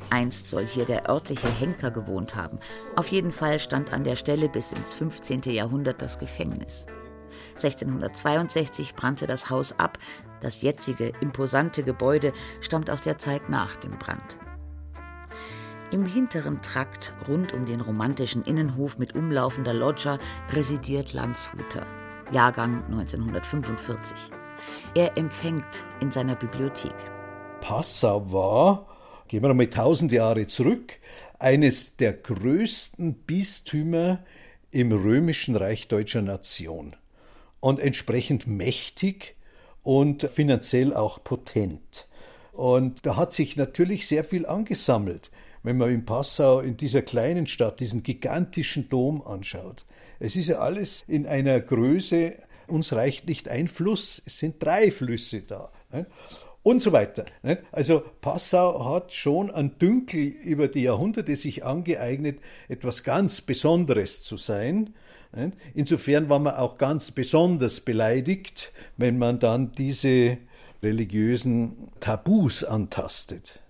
Einst 0.09 0.49
soll 0.49 0.65
hier 0.65 0.85
der 0.85 1.09
örtliche 1.09 1.49
Henker 1.49 1.91
gewohnt 1.91 2.35
haben. 2.35 2.59
Auf 2.95 3.09
jeden 3.09 3.31
Fall 3.31 3.59
stand 3.59 3.93
an 3.93 4.03
der 4.03 4.15
Stelle 4.15 4.49
bis 4.49 4.71
ins 4.71 4.93
15. 4.93 5.41
Jahrhundert 5.43 6.01
das 6.01 6.17
Gefängnis. 6.17 6.87
1662 7.55 8.95
brannte 8.95 9.27
das 9.27 9.51
Haus 9.51 9.77
ab. 9.77 9.99
Das 10.41 10.61
jetzige 10.61 11.13
imposante 11.21 11.83
Gebäude 11.83 12.33
stammt 12.61 12.89
aus 12.89 13.01
der 13.01 13.19
Zeit 13.19 13.49
nach 13.49 13.75
dem 13.75 13.99
Brand. 13.99 14.37
Im 15.91 16.05
hinteren 16.05 16.61
Trakt 16.61 17.13
rund 17.27 17.51
um 17.51 17.65
den 17.65 17.81
romantischen 17.81 18.43
Innenhof 18.43 18.99
mit 18.99 19.15
umlaufender 19.15 19.73
Loggia 19.73 20.19
residiert 20.51 21.13
Landshuter, 21.13 21.83
Jahrgang 22.31 22.83
1945. 22.91 24.15
Er 24.93 25.17
empfängt 25.17 25.83
in 25.99 26.11
seiner 26.11 26.35
Bibliothek. 26.35 26.93
Passau 27.61 28.31
war, 28.31 28.85
gehen 29.27 29.41
wir 29.41 29.49
nochmal 29.49 29.71
tausend 29.71 30.11
Jahre 30.11 30.45
zurück, 30.45 30.93
eines 31.39 31.95
der 31.97 32.13
größten 32.13 33.15
Bistümer 33.15 34.19
im 34.69 34.91
römischen 34.91 35.55
Reich 35.55 35.87
deutscher 35.87 36.21
Nation 36.21 36.95
und 37.61 37.79
entsprechend 37.79 38.45
mächtig 38.45 39.35
und 39.81 40.29
finanziell 40.29 40.93
auch 40.93 41.23
potent. 41.23 42.07
Und 42.51 43.07
da 43.07 43.15
hat 43.15 43.33
sich 43.33 43.57
natürlich 43.57 44.07
sehr 44.07 44.23
viel 44.23 44.45
angesammelt, 44.45 45.31
wenn 45.63 45.77
man 45.77 45.91
in 45.91 46.05
Passau, 46.05 46.59
in 46.59 46.77
dieser 46.77 47.01
kleinen 47.01 47.47
Stadt, 47.47 47.79
diesen 47.79 48.03
gigantischen 48.03 48.89
Dom 48.89 49.21
anschaut. 49.21 49.85
Es 50.19 50.35
ist 50.35 50.47
ja 50.49 50.59
alles 50.59 51.03
in 51.07 51.25
einer 51.25 51.59
Größe, 51.59 52.35
uns 52.67 52.93
reicht 52.93 53.27
nicht 53.27 53.49
ein 53.49 53.67
Fluss, 53.67 54.21
es 54.25 54.39
sind 54.39 54.61
drei 54.63 54.91
Flüsse 54.91 55.41
da. 55.41 55.71
Und 56.61 56.81
so 56.81 56.91
weiter. 56.91 57.25
Also 57.71 58.03
Passau 58.21 58.93
hat 58.93 59.13
schon 59.13 59.49
an 59.49 59.77
Dünkel 59.79 60.21
über 60.21 60.67
die 60.67 60.83
Jahrhunderte 60.83 61.35
sich 61.35 61.63
angeeignet, 61.63 62.39
etwas 62.67 63.03
ganz 63.03 63.41
Besonderes 63.41 64.23
zu 64.23 64.37
sein. 64.37 64.93
Insofern 65.73 66.27
war 66.27 66.39
man 66.39 66.55
auch 66.55 66.77
ganz 66.77 67.11
besonders 67.11 67.79
beleidigt, 67.79 68.73
wenn 68.97 69.17
man 69.17 69.39
dann 69.39 69.71
diese 69.71 70.37
religiösen 70.83 71.89
Tabus 71.99 72.63
antastet. 72.63 73.61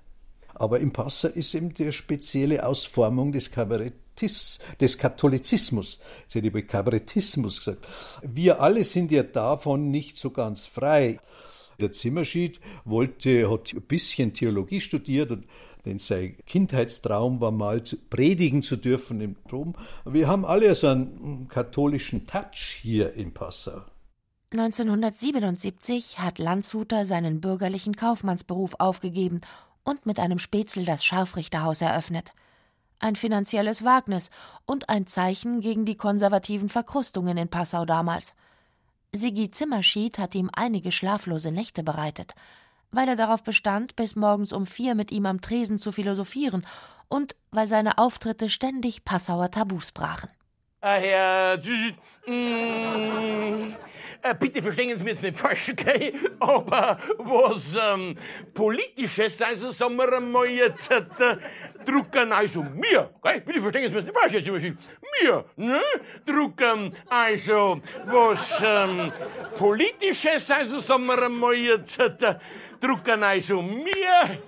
Aber 0.60 0.80
im 0.80 0.92
Passau 0.92 1.30
ist 1.30 1.56
eben 1.56 1.74
die 1.74 1.92
spezielle 1.94 2.66
Ausformung 2.66 3.32
des 3.32 3.50
Kabarettis, 3.50 4.60
des 4.80 4.98
Katholizismus. 4.98 6.00
Ich 6.28 6.36
hätte 6.36 6.52
Kabarettismus 6.52 7.60
gesagt. 7.60 7.88
Wir 8.22 8.62
alle 8.62 8.84
sind 8.84 9.12
ja 9.12 9.24
davon 9.24 9.90
nicht 9.90 10.18
so 10.18 10.32
ganz 10.32 10.66
frei. 10.66 11.18
Der 11.80 11.94
Zimmerschied 11.94 12.60
wollte, 12.84 13.50
hat 13.50 13.74
ein 13.74 13.82
bisschen 13.84 14.34
Theologie 14.34 14.82
studiert 14.82 15.32
und 15.32 15.46
denn 15.86 15.98
sein 15.98 16.36
Kindheitstraum 16.46 17.40
war 17.40 17.52
mal 17.52 17.84
zu 17.84 17.96
predigen 17.96 18.62
zu 18.62 18.76
dürfen 18.76 19.22
im 19.22 19.38
Dom. 19.48 19.76
Wir 20.04 20.28
haben 20.28 20.44
alle 20.44 20.76
so 20.76 20.88
einen 20.88 21.48
katholischen 21.48 22.28
Touch 22.28 22.80
hier 22.82 23.14
in 23.14 23.34
Passau. 23.34 23.84
1977 24.52 26.20
hat 26.20 26.38
Landshuter 26.38 27.06
seinen 27.06 27.40
bürgerlichen 27.40 27.96
Kaufmannsberuf 27.96 28.76
aufgegeben 28.80 29.40
und 29.90 30.06
mit 30.06 30.20
einem 30.20 30.40
Spätzl 30.40 30.86
das 30.86 31.04
Scharfrichterhaus 31.04 31.82
eröffnet. 31.82 32.34
Ein 33.00 33.16
finanzielles 33.16 33.84
Wagnis 33.84 34.30
und 34.66 34.90
ein 34.90 35.08
Zeichen 35.08 35.62
gegen 35.62 35.86
die 35.86 35.98
konservativen 35.98 36.70
Verkrustungen 36.70 37.38
in 37.38 37.50
Passau 37.50 37.86
damals. 37.86 38.36
Sigi 39.12 39.50
Zimmerschied 39.50 40.20
hat 40.20 40.36
ihm 40.36 40.50
einige 40.54 40.92
schlaflose 40.92 41.52
Nächte 41.52 41.84
bereitet 41.84 42.36
weil 42.92 43.08
er 43.08 43.16
darauf 43.16 43.44
bestand, 43.44 43.96
bis 43.96 44.16
morgens 44.16 44.54
um 44.54 44.66
vier 44.66 44.96
mit 44.96 45.12
ihm 45.12 45.26
am 45.26 45.42
Tresen 45.42 45.78
zu 45.78 45.92
philosophieren 45.92 46.66
und 47.08 47.36
weil 47.52 47.68
seine 47.68 47.98
Auftritte 47.98 48.50
ständig 48.50 49.06
Passauer 49.06 49.52
Tabus 49.52 49.92
brachen. 49.92 50.30
Ah, 50.82 50.96
Herr, 50.96 51.58
mm, 52.26 53.74
äh, 54.24 54.30
äh, 54.30 54.36
bitte 54.40 54.62
verstehen 54.62 54.98
Sie 54.98 55.04
mir 55.04 55.10
jetzt 55.10 55.24
nicht 55.24 55.38
falsch, 55.38 55.74
okay? 55.74 56.14
aber 56.40 56.98
was 57.18 57.76
ähm, 57.76 58.16
Politisches, 58.54 59.42
also 59.42 59.72
sagen 59.72 59.98
wir 59.98 60.14
einmal 60.14 60.48
jetzt, 60.48 60.90
äh, 60.90 61.02
drucken 61.86 62.32
also 62.32 62.64
mir, 62.64 63.10
okay? 63.22 63.42
bitte 63.46 63.60
verstehen 63.60 63.90
Sie 63.90 63.94
mir 63.94 64.02
jetzt 64.02 64.08
nicht 64.08 64.18
falsch, 64.18 64.34
jetzt 64.34 64.78
mir, 65.22 65.46
ne? 65.58 65.82
drucken 66.26 66.96
also 67.10 67.82
was 68.06 68.64
ähm, 68.64 69.12
Politisches, 69.58 70.50
also 70.50 70.80
sagen 70.80 71.08
wir 71.08 71.22
einmal 71.22 71.56
jetzt, 71.56 72.00
äh, 72.00 72.36
drucken 72.80 73.22
also 73.22 73.62
mir 73.62 74.40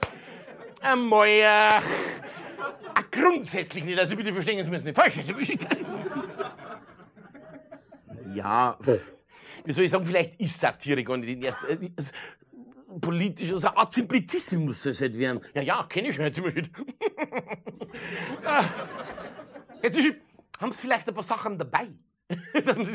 einmal 0.81 1.27
äh, 1.27 1.81
grundsätzlich 3.11 3.83
nicht, 3.83 3.99
also 3.99 4.15
bitte 4.15 4.33
verstehen 4.33 4.63
Sie 4.63 4.69
mir 4.69 4.77
jetzt 4.77 4.85
nicht 4.85 4.95
falsch, 4.95 5.15
ja, 8.35 8.77
wie 9.65 9.73
soll 9.73 9.83
ich 9.83 9.91
sagen, 9.91 10.05
vielleicht 10.05 10.39
ist 10.39 10.59
Satire 10.59 11.03
gar 11.03 11.17
nicht 11.17 11.29
in 11.29 11.41
erster 11.41 11.69
äh, 11.69 11.89
politisch, 12.99 13.51
also 13.51 13.67
Art 13.69 13.93
Simplicissimus 13.93 14.83
soll 14.83 14.91
es 14.91 15.01
halt 15.01 15.17
werden. 15.17 15.39
Ja, 15.53 15.61
ja, 15.61 15.83
kenne 15.83 16.09
ich 16.09 16.15
schon, 16.15 16.25
jetzt 16.25 16.37
immer 16.37 16.51
Jetzt 19.83 19.97
ist, 19.97 20.15
haben 20.59 20.71
Sie 20.71 20.77
vielleicht 20.77 21.07
ein 21.07 21.13
paar 21.13 21.23
Sachen 21.23 21.57
dabei? 21.57 21.87
man 22.77 22.87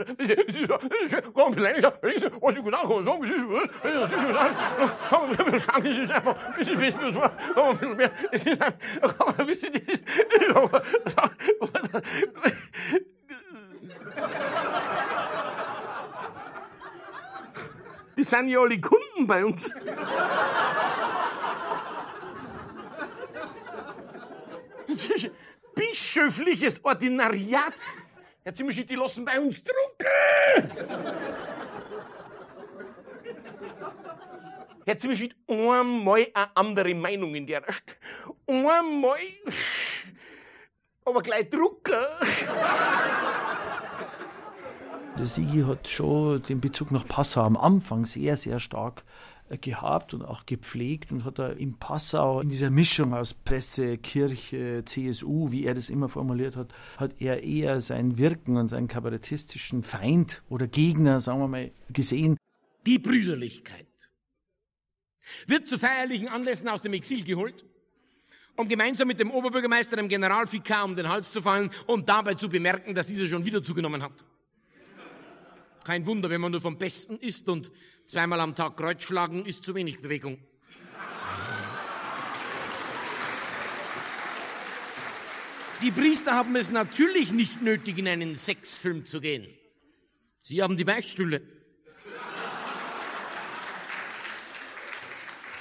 ein 0.00 0.16
bisschen. 0.16 0.66
Das 0.66 1.12
ist 1.12 1.22
komm, 1.34 1.54
kleine 1.54 1.80
Sache, 1.80 1.98
was 2.02 2.56
ich 2.56 2.64
genau 2.64 2.88
kann 2.88 3.04
sagen, 3.04 3.22
das 3.22 3.30
ist 3.30 3.48
was. 3.48 3.68
Komm, 5.10 5.52
wir 5.52 5.60
sagen, 5.60 5.86
es 5.86 5.98
ist 5.98 6.10
einfach, 6.10 6.58
ist 6.58 6.80
wissen, 6.80 6.98
was 7.14 7.30
komm, 7.54 7.70
ein 7.70 7.78
bisschen 7.78 7.96
mehr. 7.96 8.10
Es 8.32 8.46
ist 8.46 8.62
einfach, 8.62 9.18
komm, 9.18 9.48
wissen 9.48 9.72
Sie, 9.72 9.82
das 9.84 10.02
Die 18.16 18.24
sind 18.24 18.48
ja 18.48 18.58
alle 18.60 18.80
Kunden 18.80 19.26
bei 19.26 19.44
uns. 19.44 19.72
Bischöfliches 25.74 26.84
Ordinariat. 26.84 27.72
Herr 28.42 28.54
Zimmerschied, 28.54 28.90
die 28.90 28.96
lassen 28.96 29.24
bei 29.24 29.38
uns 29.38 29.62
drucken. 29.62 30.68
Herr 34.84 34.98
Zimmerschied, 34.98 35.36
einmal 35.46 36.26
eine 36.32 36.56
andere 36.56 36.94
Meinung 36.94 37.34
in 37.34 37.46
der 37.46 37.62
Stadt. 37.62 37.96
Einmal. 38.48 39.20
Aber 41.04 41.22
gleich 41.22 41.48
drucken. 41.50 42.04
Der 45.18 45.26
Sigi 45.26 45.62
hat 45.62 45.88
schon 45.88 46.40
den 46.42 46.60
Bezug 46.60 46.92
nach 46.92 47.04
Passau 47.04 47.42
am 47.42 47.56
Anfang 47.56 48.04
sehr, 48.04 48.36
sehr 48.36 48.60
stark 48.60 49.02
äh, 49.48 49.58
gehabt 49.58 50.14
und 50.14 50.22
auch 50.22 50.46
gepflegt 50.46 51.10
und 51.10 51.24
hat 51.24 51.40
da 51.40 51.48
in 51.48 51.76
Passau 51.76 52.40
in 52.40 52.50
dieser 52.50 52.70
Mischung 52.70 53.12
aus 53.14 53.34
Presse, 53.34 53.98
Kirche, 53.98 54.84
CSU, 54.84 55.50
wie 55.50 55.64
er 55.64 55.74
das 55.74 55.90
immer 55.90 56.08
formuliert 56.08 56.54
hat, 56.54 56.72
hat 56.98 57.20
er 57.20 57.42
eher 57.42 57.80
sein 57.80 58.16
Wirken 58.16 58.56
und 58.56 58.68
seinen 58.68 58.86
kabarettistischen 58.86 59.82
Feind 59.82 60.44
oder 60.48 60.68
Gegner, 60.68 61.20
sagen 61.20 61.40
wir 61.40 61.48
mal, 61.48 61.72
gesehen. 61.92 62.36
Die 62.86 63.00
Brüderlichkeit 63.00 63.88
wird 65.48 65.66
zu 65.66 65.80
feierlichen 65.80 66.28
Anlässen 66.28 66.68
aus 66.68 66.82
dem 66.82 66.92
Exil 66.92 67.24
geholt, 67.24 67.66
um 68.56 68.68
gemeinsam 68.68 69.08
mit 69.08 69.18
dem 69.18 69.32
Oberbürgermeister, 69.32 69.96
dem 69.96 70.08
Generalvikar, 70.08 70.84
um 70.84 70.94
den 70.94 71.08
Hals 71.08 71.32
zu 71.32 71.42
fallen 71.42 71.70
und 71.88 72.08
dabei 72.08 72.34
zu 72.34 72.48
bemerken, 72.48 72.94
dass 72.94 73.06
dieser 73.06 73.26
schon 73.26 73.44
wieder 73.44 73.60
zugenommen 73.60 74.04
hat. 74.04 74.24
Kein 75.88 76.04
Wunder, 76.04 76.28
wenn 76.28 76.42
man 76.42 76.52
nur 76.52 76.60
vom 76.60 76.76
Besten 76.76 77.16
isst 77.16 77.48
und 77.48 77.70
zweimal 78.08 78.42
am 78.42 78.54
Tag 78.54 78.76
Kreuz 78.76 79.02
schlagen, 79.02 79.46
ist 79.46 79.64
zu 79.64 79.74
wenig 79.74 80.02
Bewegung. 80.02 80.36
Die 85.80 85.90
Priester 85.90 86.32
haben 86.32 86.54
es 86.56 86.70
natürlich 86.70 87.32
nicht 87.32 87.62
nötig, 87.62 87.96
in 87.96 88.06
einen 88.06 88.34
Sexfilm 88.34 89.06
zu 89.06 89.22
gehen. 89.22 89.46
Sie 90.42 90.62
haben 90.62 90.76
die 90.76 90.84
Beichtstühle. 90.84 91.40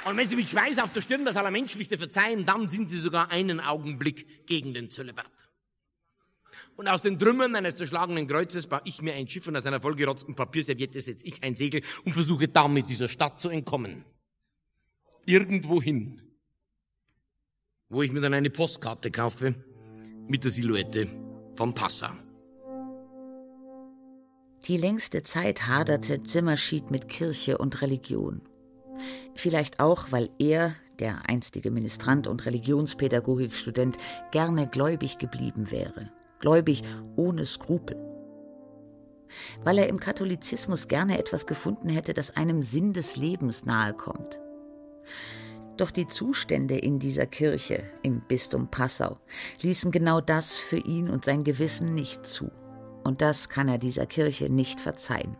Und 0.04 0.18
wenn 0.18 0.28
Sie 0.28 0.36
mit 0.36 0.50
Schweiß 0.50 0.80
auf 0.80 0.92
der 0.92 1.00
Stirn 1.00 1.24
das 1.24 1.38
Allermenschlichste 1.38 1.98
verzeihen, 1.98 2.46
dann 2.46 2.68
sind 2.68 2.90
Sie 2.90 3.00
sogar 3.00 3.32
einen 3.32 3.62
Augenblick 3.62 4.46
gegen 4.46 4.74
den 4.74 4.90
Zölibat. 4.90 5.47
Und 6.78 6.88
aus 6.88 7.02
den 7.02 7.18
Trümmern 7.18 7.56
eines 7.56 7.76
zerschlagenen 7.76 8.28
Kreuzes 8.28 8.68
baue 8.68 8.82
ich 8.86 9.02
mir 9.02 9.16
ein 9.16 9.28
Schiff 9.28 9.48
und 9.48 9.58
aus 9.58 9.66
einer 9.66 9.82
vollgerotzten 9.82 10.36
Papierserviette 10.36 11.02
setze 11.02 11.26
ich 11.26 11.44
ein 11.44 11.56
Segel 11.56 11.82
und 12.06 12.14
versuche 12.14 12.48
damit 12.48 12.88
dieser 12.92 13.08
Stadt 13.08 13.42
zu 13.42 13.50
entkommen. 13.50 14.06
Irgendwohin, 15.26 16.22
wo 17.90 18.04
ich 18.04 18.12
mir 18.12 18.22
dann 18.22 18.36
eine 18.36 18.52
Postkarte 18.52 19.10
kaufe 19.10 19.56
mit 20.28 20.44
der 20.44 20.52
Silhouette 20.52 21.08
von 21.56 21.74
Passau. 21.74 22.12
Die 24.68 24.78
längste 24.78 25.24
Zeit 25.24 25.68
haderte 25.68 26.22
Zimmerschied 26.22 26.92
mit 26.92 27.10
Kirche 27.10 27.58
und 27.58 27.82
Religion. 27.82 28.42
Vielleicht 29.34 29.80
auch, 29.80 30.12
weil 30.12 30.30
er, 30.38 30.76
der 31.00 31.28
einstige 31.28 31.72
Ministrant 31.72 32.28
und 32.28 32.46
Religionspädagogikstudent, 32.46 33.98
gerne 34.32 34.68
gläubig 34.68 35.18
geblieben 35.18 35.72
wäre 35.72 36.12
gläubig, 36.40 36.84
ohne 37.16 37.46
Skrupel. 37.46 37.98
Weil 39.64 39.78
er 39.78 39.90
im 39.90 40.00
Katholizismus 40.00 40.88
gerne 40.88 41.20
etwas 41.20 41.46
gefunden 41.46 41.90
hätte, 41.90 42.14
das 42.14 42.36
einem 42.36 42.64
Sinn 42.64 42.94
des 42.94 43.16
Lebens 43.16 43.66
nahe 43.66 43.94
kommt. 43.94 44.40
Doch 45.78 45.92
die 45.92 46.08
Zustände 46.08 46.78
in 46.78 46.98
dieser 46.98 47.28
Kirche 47.28 47.84
im 48.02 48.22
Bistum 48.22 48.70
Passau 48.70 49.20
ließen 49.62 49.92
genau 49.92 50.22
das 50.22 50.58
für 50.58 50.78
ihn 50.78 51.10
und 51.10 51.24
sein 51.24 51.44
Gewissen 51.44 51.94
nicht 51.94 52.26
zu. 52.26 52.50
Und 53.04 53.22
das 53.22 53.48
kann 53.48 53.70
er 53.70 53.78
dieser 53.78 54.08
Kirche 54.08 54.50
nicht 54.50 54.82
verzeihen. 54.82 55.38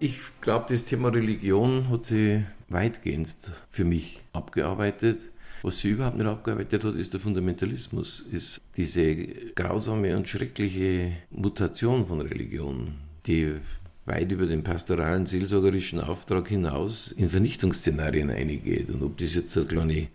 Ich 0.00 0.18
glaube, 0.40 0.66
das 0.68 0.84
Thema 0.84 1.10
Religion 1.10 1.88
hat 1.90 2.06
sie 2.06 2.44
weitgehend 2.68 3.52
für 3.70 3.84
mich 3.84 4.22
abgearbeitet. 4.32 5.30
Was 5.64 5.80
sie 5.80 5.92
überhaupt 5.92 6.18
nicht 6.18 6.26
abgearbeitet 6.26 6.84
hat, 6.84 6.94
ist 6.94 7.14
der 7.14 7.20
Fundamentalismus, 7.20 8.20
ist 8.20 8.60
diese 8.76 9.16
grausame 9.54 10.14
und 10.14 10.28
schreckliche 10.28 11.12
Mutation 11.30 12.04
von 12.04 12.20
Religion, 12.20 12.92
die 13.26 13.54
weit 14.04 14.30
über 14.30 14.44
den 14.44 14.62
pastoralen, 14.62 15.24
seelsorgerischen 15.24 16.00
Auftrag 16.00 16.48
hinaus 16.48 17.12
in 17.12 17.30
Vernichtungsszenarien 17.30 18.28
eingeht. 18.28 18.90
Und 18.90 19.02
ob 19.02 19.16
das 19.16 19.34
jetzt 19.36 19.58
kleine 19.66 20.08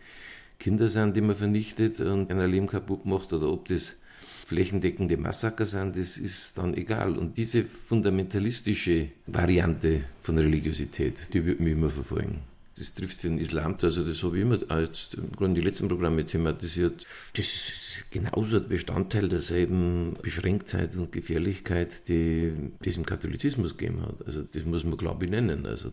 Kinder 0.59 0.87
sind, 0.87 1.15
die 1.15 1.21
man 1.21 1.35
vernichtet 1.35 1.99
und 1.99 2.29
ein 2.29 2.51
Leben 2.51 2.67
kaputt 2.67 3.07
macht, 3.07 3.33
oder 3.33 3.51
ob 3.51 3.67
das 3.69 3.95
flächendeckende 4.45 5.17
Massaker 5.17 5.65
sind, 5.65 5.97
das 5.97 6.19
ist 6.19 6.59
dann 6.59 6.75
egal. 6.75 7.17
Und 7.17 7.37
diese 7.37 7.63
fundamentalistische 7.63 9.07
Variante 9.25 10.03
von 10.21 10.37
Religiosität, 10.37 11.33
die 11.33 11.43
wird 11.43 11.59
mich 11.59 11.71
immer 11.71 11.89
verfolgen 11.89 12.41
das 12.77 12.93
trifft 12.93 13.21
für 13.21 13.27
den 13.27 13.39
Islam. 13.39 13.75
Also 13.81 14.03
das 14.03 14.23
habe 14.23 14.37
ich 14.37 14.43
immer 14.43 14.59
als 14.69 15.09
gerade 15.37 15.53
die 15.53 15.61
letzten 15.61 15.87
Programme 15.87 16.25
thematisiert. 16.25 17.05
Das 17.35 17.45
ist 17.45 18.11
genauso 18.11 18.57
ein 18.57 18.67
Bestandteil 18.67 19.27
derselben 19.29 20.15
Beschränktheit 20.21 20.95
und 20.95 21.11
Gefährlichkeit, 21.11 22.07
die 22.07 22.53
es 22.83 22.97
im 22.97 23.05
Katholizismus 23.05 23.77
gegeben 23.77 24.01
hat. 24.01 24.25
Also 24.25 24.43
das 24.43 24.65
muss 24.65 24.83
man 24.83 24.97
glaube 24.97 25.25
ich 25.25 25.31
nennen. 25.31 25.65
Also 25.65 25.91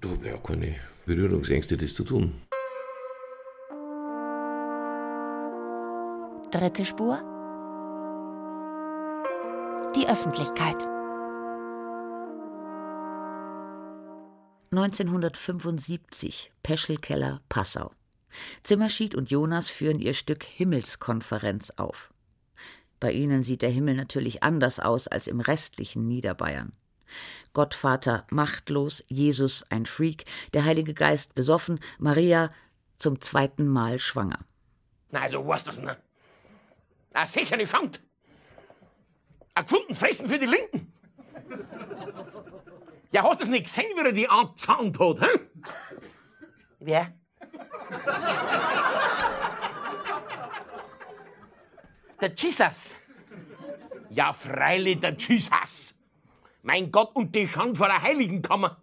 da 0.00 0.10
habe 0.10 0.26
ich 0.26 0.32
auch 0.32 0.42
keine 0.42 0.76
Berührungsängste, 1.06 1.76
das 1.76 1.94
zu 1.94 2.04
tun. 2.04 2.32
Dritte 6.50 6.84
Spur. 6.84 7.18
Die 9.96 10.06
Öffentlichkeit. 10.08 10.91
1975, 14.72 16.50
Peschelkeller, 16.62 17.42
Passau. 17.50 17.92
Zimmerschied 18.62 19.14
und 19.14 19.30
Jonas 19.30 19.68
führen 19.68 20.00
ihr 20.00 20.14
Stück 20.14 20.44
Himmelskonferenz 20.44 21.72
auf. 21.76 22.10
Bei 22.98 23.12
ihnen 23.12 23.42
sieht 23.42 23.60
der 23.60 23.68
Himmel 23.68 23.94
natürlich 23.96 24.42
anders 24.42 24.80
aus 24.80 25.08
als 25.08 25.26
im 25.26 25.40
restlichen 25.40 26.06
Niederbayern. 26.06 26.72
Gottvater 27.52 28.26
machtlos, 28.30 29.04
Jesus 29.08 29.62
ein 29.70 29.84
Freak, 29.84 30.24
der 30.54 30.64
Heilige 30.64 30.94
Geist 30.94 31.34
besoffen, 31.34 31.78
Maria 31.98 32.50
zum 32.96 33.20
zweiten 33.20 33.66
Mal 33.66 33.98
schwanger. 33.98 34.38
Na, 35.10 35.20
also 35.20 35.46
was 35.46 35.64
das 35.64 35.82
ne? 35.82 35.98
Na, 37.12 37.26
sicher 37.26 37.58
nicht 37.58 37.70
fangt. 37.70 38.00
Er 39.54 39.64
gefunden 39.64 39.94
fressen 39.94 40.30
für 40.30 40.38
die 40.38 40.46
Linken. 40.46 40.90
Ja, 43.12 43.22
hast 43.24 43.40
du 43.40 43.44
es 43.44 43.50
nicht 43.50 43.66
gesehen, 43.66 43.94
wie 43.94 44.06
er 44.06 44.12
die 44.12 44.28
angezahnt 44.28 44.98
hat, 44.98 45.20
hä? 45.20 45.38
Wer? 46.80 47.12
Der 52.20 52.34
Jesus. 52.34 52.96
Ja, 54.10 54.32
freilich, 54.32 55.00
der 55.00 55.14
Jesus. 55.14 55.98
Mein 56.62 56.90
Gott, 56.90 57.14
und 57.14 57.34
die 57.34 57.46
Schand 57.46 57.76
vor 57.76 57.88
der 57.88 58.00
Heiligenkammer. 58.00 58.80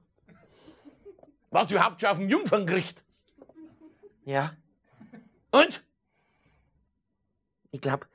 Warst 1.50 1.72
du 1.72 1.76
überhaupt 1.76 2.02
schon 2.02 2.10
auf 2.10 2.18
dem 2.18 2.30
Jungferngericht? 2.30 3.04
Ja. 4.26 4.56
Und? 5.52 5.84
Ich 7.72 7.82
glaub, 7.82 8.08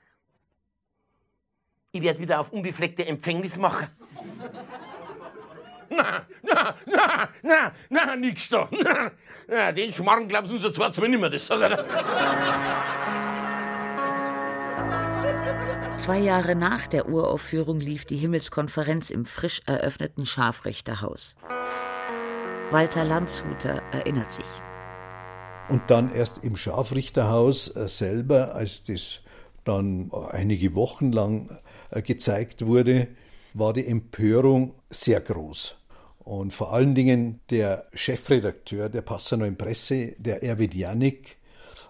ich 1.90 2.03
werde 2.03 2.20
wieder 2.20 2.40
auf 2.40 2.53
unbefleckte 2.53 3.07
Empfängnis 3.07 3.57
machen. 3.57 3.88
Na, 5.96 6.26
na, 6.42 6.74
na, 6.87 7.30
na, 7.42 7.72
na, 7.90 8.16
nix 8.16 8.48
da. 8.48 8.68
Na, 8.83 9.11
na, 9.48 9.72
den 9.72 9.92
Schmarrn 9.92 10.28
glaubst 10.28 10.50
du 10.50 10.57
unser 10.57 10.72
zwar 10.72 10.92
zwar 10.92 11.09
nimmer, 11.09 11.30
das 11.30 11.46
sag 11.46 11.61
ich 11.62 11.76
dir. 11.76 11.85
Zwei 15.98 16.18
Jahre 16.18 16.54
nach 16.54 16.87
der 16.87 17.09
Uraufführung 17.09 17.80
lief 17.80 18.04
die 18.04 18.16
Himmelskonferenz 18.16 19.11
im 19.11 19.24
frisch 19.24 19.62
eröffneten 19.66 20.26
Scharfrichterhaus. 20.26 21.37
Walter 22.70 23.04
Landshuter 23.04 23.83
erinnert 23.92 24.33
sich. 24.33 24.46
Und 25.68 25.83
dann 25.88 26.12
erst 26.12 26.44
im 26.44 26.57
Scharfrichterhaus 26.57 27.74
äh, 27.74 27.88
selber, 27.88 28.54
als 28.54 28.85
das 28.85 29.20
dann 29.64 30.11
einige 30.30 30.74
Wochen 30.74 31.11
lang 31.11 31.59
äh, 31.90 32.02
gezeigt 32.02 32.66
wurde, 32.66 33.09
war 33.54 33.72
die 33.72 33.87
Empörung 33.87 34.74
sehr 34.90 35.20
groß. 35.20 35.76
Und 36.25 36.55
vor 36.55 36.73
allen 36.73 36.95
Dingen 36.95 37.41
der 37.51 37.87
Chefredakteur 37.93 38.89
der 38.89 39.03
Passau 39.03 39.37
Neuen 39.37 39.57
Presse, 39.57 40.15
der 40.19 40.43
Erwin 40.43 40.71
Janik, 40.73 41.37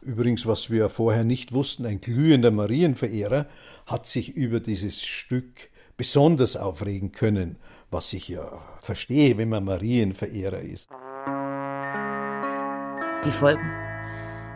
übrigens, 0.02 0.44
was 0.44 0.70
wir 0.70 0.88
vorher 0.88 1.22
nicht 1.22 1.52
wussten, 1.52 1.86
ein 1.86 2.00
glühender 2.00 2.50
Marienverehrer, 2.50 3.46
hat 3.86 4.06
sich 4.06 4.34
über 4.34 4.58
dieses 4.58 5.04
Stück 5.04 5.70
besonders 5.96 6.56
aufregen 6.56 7.12
können, 7.12 7.56
was 7.92 8.12
ich 8.12 8.28
ja 8.28 8.60
verstehe, 8.80 9.38
wenn 9.38 9.48
man 9.48 9.64
Marienverehrer 9.64 10.60
ist. 10.60 10.88
Die 13.24 13.30
Folgen? 13.30 13.70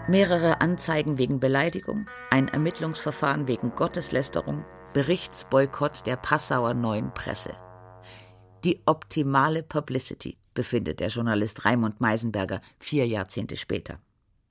Mehrere 0.09 0.61
Anzeigen 0.61 1.19
wegen 1.19 1.39
Beleidigung, 1.39 2.07
ein 2.31 2.49
Ermittlungsverfahren 2.49 3.47
wegen 3.47 3.71
Gotteslästerung, 3.77 4.65
Berichtsboykott 4.93 6.05
der 6.07 6.17
Passauer 6.17 6.75
Neuen 6.75 7.15
Presse. 7.15 7.53
Die 8.65 8.81
optimale 8.87 9.63
Publicity, 9.63 10.37
befindet 10.55 10.99
der 10.99 11.09
Journalist 11.09 11.65
Raimund 11.65 12.01
Meisenberger 12.01 12.61
vier 12.81 13.07
Jahrzehnte 13.07 13.57
später. 13.57 14.01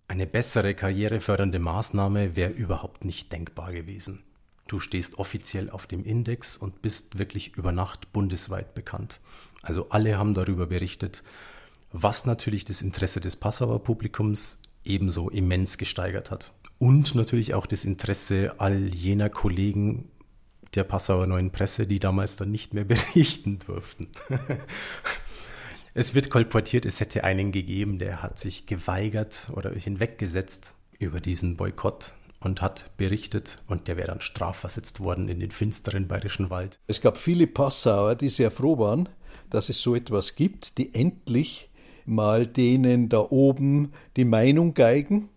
Eine 0.08 0.26
bessere 0.26 0.74
karrierefördernde 0.74 1.60
Maßnahme 1.60 2.38
wäre 2.38 2.52
überhaupt 2.52 3.04
nicht 3.04 3.34
denkbar 3.34 3.74
gewesen. 3.74 4.24
Du 4.68 4.80
stehst 4.80 5.20
offiziell 5.20 5.70
auf 5.70 5.86
dem 5.86 6.06
Index 6.06 6.56
und 6.56 6.82
bist 6.82 7.18
wirklich 7.18 7.58
über 7.58 7.74
Nacht 7.74 8.14
bundesweit 8.14 8.74
bekannt. 8.74 9.20
Also 9.62 9.90
alle 9.90 10.18
haben 10.18 10.34
darüber 10.34 10.68
berichtet, 10.68 11.24
was 11.92 12.26
natürlich 12.26 12.64
das 12.64 12.82
Interesse 12.82 13.20
des 13.20 13.36
Passauer 13.36 13.84
Publikums 13.84 14.62
ebenso 14.86 15.30
immens 15.30 15.78
gesteigert 15.78 16.32
hat. 16.32 16.54
Und 16.80 17.16
natürlich 17.16 17.54
auch 17.54 17.66
das 17.66 17.84
Interesse 17.84 18.56
all 18.60 18.94
jener 18.94 19.30
Kollegen 19.30 20.10
der 20.78 20.86
Passauer 20.86 21.28
Neuen 21.28 21.52
Presse, 21.52 21.88
die 21.88 22.00
damals 22.00 22.38
dann 22.38 22.52
nicht 22.52 22.74
mehr 22.74 22.84
berichten 22.86 23.58
durften. 23.66 24.08
es 25.94 26.16
wird 26.16 26.30
kolportiert, 26.30 26.86
es 26.86 27.00
hätte 27.00 27.24
einen 27.24 27.52
gegeben, 27.52 28.00
der 28.00 28.22
hat 28.22 28.40
sich 28.40 28.66
geweigert 28.66 29.50
oder 29.54 29.72
hinweggesetzt 29.72 30.76
über 31.00 31.20
diesen 31.20 31.58
Boykott 31.58 32.14
und 32.40 32.62
hat 32.62 32.96
berichtet 32.98 33.62
und 33.68 33.88
der 33.88 33.98
wäre 33.98 34.08
dann 34.08 34.22
strafversetzt 34.22 35.00
worden 35.00 35.28
in 35.28 35.40
den 35.40 35.52
finsteren 35.52 36.08
bayerischen 36.08 36.50
Wald. 36.50 36.80
Es 36.88 37.02
gab 37.02 37.18
viele 37.18 37.48
Passauer, 37.48 38.16
die 38.16 38.30
sehr 38.30 38.52
froh 38.52 38.78
waren, 38.78 39.10
dass 39.50 39.70
es 39.70 39.82
so 39.82 39.96
etwas 39.96 40.36
gibt, 40.36 40.78
die 40.78 40.94
endlich 40.94 41.70
mal 42.06 42.48
denen 42.48 43.10
da 43.10 43.20
oben 43.20 43.92
die 44.16 44.26
Meinung 44.26 44.74
geigen, 44.74 45.30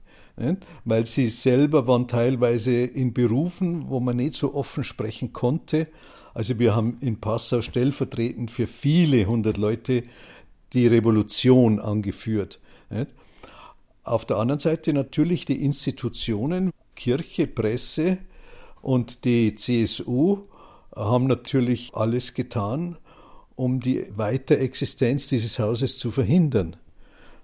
weil 0.85 1.07
sie 1.07 1.27
selber 1.29 1.87
waren 1.87 2.09
teilweise 2.09 2.73
in 2.73 3.13
Berufen, 3.13 3.89
wo 3.89 4.01
man 4.01 4.17
nicht 4.17 4.35
so 4.35 4.55
offen 4.55 4.85
sprechen 4.85 5.33
konnte. 5.33 5.89
Also 6.35 6.59
wir 6.59 6.75
haben 6.75 6.99
in 7.01 7.21
Passau 7.21 7.61
stellvertretend 7.61 8.51
für 8.51 8.67
viele 8.67 9.27
hundert 9.27 9.57
Leute 9.57 10.05
die 10.73 10.87
Revolution 10.87 11.81
angeführt. 11.81 12.61
Auf 14.05 14.25
der 14.25 14.39
anderen 14.39 14.61
Seite 14.61 14.93
natürlich 14.93 15.45
die 15.45 15.63
Institutionen, 15.65 16.71
Kirche, 16.95 17.47
Presse 17.47 18.19
und 18.83 19.25
die 19.25 19.55
CSU 19.55 20.45
haben 20.95 21.27
natürlich 21.27 21.91
alles 21.95 22.35
getan, 22.35 22.97
um 23.57 23.81
die 23.81 24.07
Weiterexistenz 24.17 25.27
dieses 25.27 25.59
Hauses 25.59 25.99
zu 25.99 26.11
verhindern. 26.11 26.77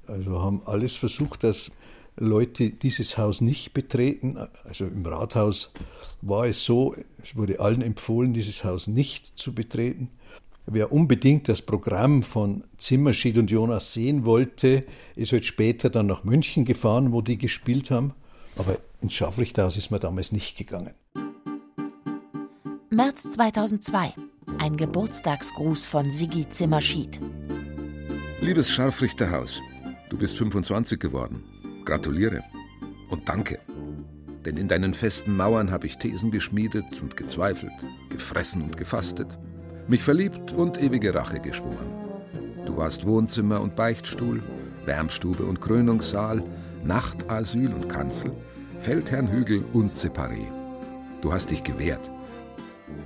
Also 0.06 0.40
haben 0.40 0.62
alles 0.64 0.96
versucht, 0.96 1.44
dass 1.44 1.70
Leute 2.16 2.70
dieses 2.70 3.18
Haus 3.18 3.40
nicht 3.40 3.72
betreten. 3.74 4.38
Also 4.64 4.86
im 4.86 5.04
Rathaus 5.04 5.72
war 6.22 6.46
es 6.46 6.64
so, 6.64 6.94
es 7.22 7.36
wurde 7.36 7.60
allen 7.60 7.82
empfohlen, 7.82 8.32
dieses 8.32 8.64
Haus 8.64 8.86
nicht 8.86 9.38
zu 9.38 9.54
betreten. 9.54 10.10
Wer 10.68 10.90
unbedingt 10.90 11.48
das 11.48 11.62
Programm 11.62 12.24
von 12.24 12.64
Zimmerschied 12.76 13.38
und 13.38 13.50
Jonas 13.50 13.92
sehen 13.92 14.24
wollte, 14.24 14.84
ist 15.14 15.32
halt 15.32 15.44
später 15.44 15.90
dann 15.90 16.06
nach 16.06 16.24
München 16.24 16.64
gefahren, 16.64 17.12
wo 17.12 17.22
die 17.22 17.38
gespielt 17.38 17.90
haben. 17.92 18.14
Aber 18.56 18.78
ins 19.00 19.14
Scharfrichterhaus 19.14 19.76
ist 19.76 19.90
man 19.90 20.00
damals 20.00 20.32
nicht 20.32 20.56
gegangen. 20.56 20.94
März 22.90 23.22
2002. 23.34 24.14
Ein 24.58 24.76
Geburtstagsgruß 24.76 25.86
von 25.86 26.10
Sigi 26.10 26.48
Zimmerschied. 26.48 27.20
Liebes 28.40 28.70
Scharfrichterhaus, 28.70 29.60
du 30.08 30.16
bist 30.16 30.36
25 30.36 30.98
geworden. 30.98 31.44
Gratuliere. 31.86 32.42
Und 33.08 33.28
danke. 33.28 33.58
Denn 34.44 34.58
in 34.58 34.68
deinen 34.68 34.92
festen 34.92 35.36
Mauern 35.36 35.70
habe 35.70 35.86
ich 35.86 35.96
Thesen 35.96 36.30
geschmiedet 36.30 37.00
und 37.00 37.16
gezweifelt, 37.16 37.72
gefressen 38.10 38.62
und 38.62 38.76
gefastet, 38.76 39.38
mich 39.88 40.02
verliebt 40.02 40.52
und 40.52 40.82
ewige 40.82 41.14
Rache 41.14 41.40
geschworen. 41.40 41.86
Du 42.66 42.76
warst 42.76 43.06
Wohnzimmer 43.06 43.60
und 43.60 43.76
Beichtstuhl, 43.76 44.42
Wärmstube 44.84 45.44
und 45.44 45.60
Krönungssaal, 45.60 46.44
Nachtasyl 46.84 47.72
und 47.72 47.88
Kanzel, 47.88 48.32
Feldherrnhügel 48.80 49.64
und 49.72 49.96
Separé. 49.96 50.46
Du 51.22 51.32
hast 51.32 51.50
dich 51.50 51.64
gewehrt 51.64 52.10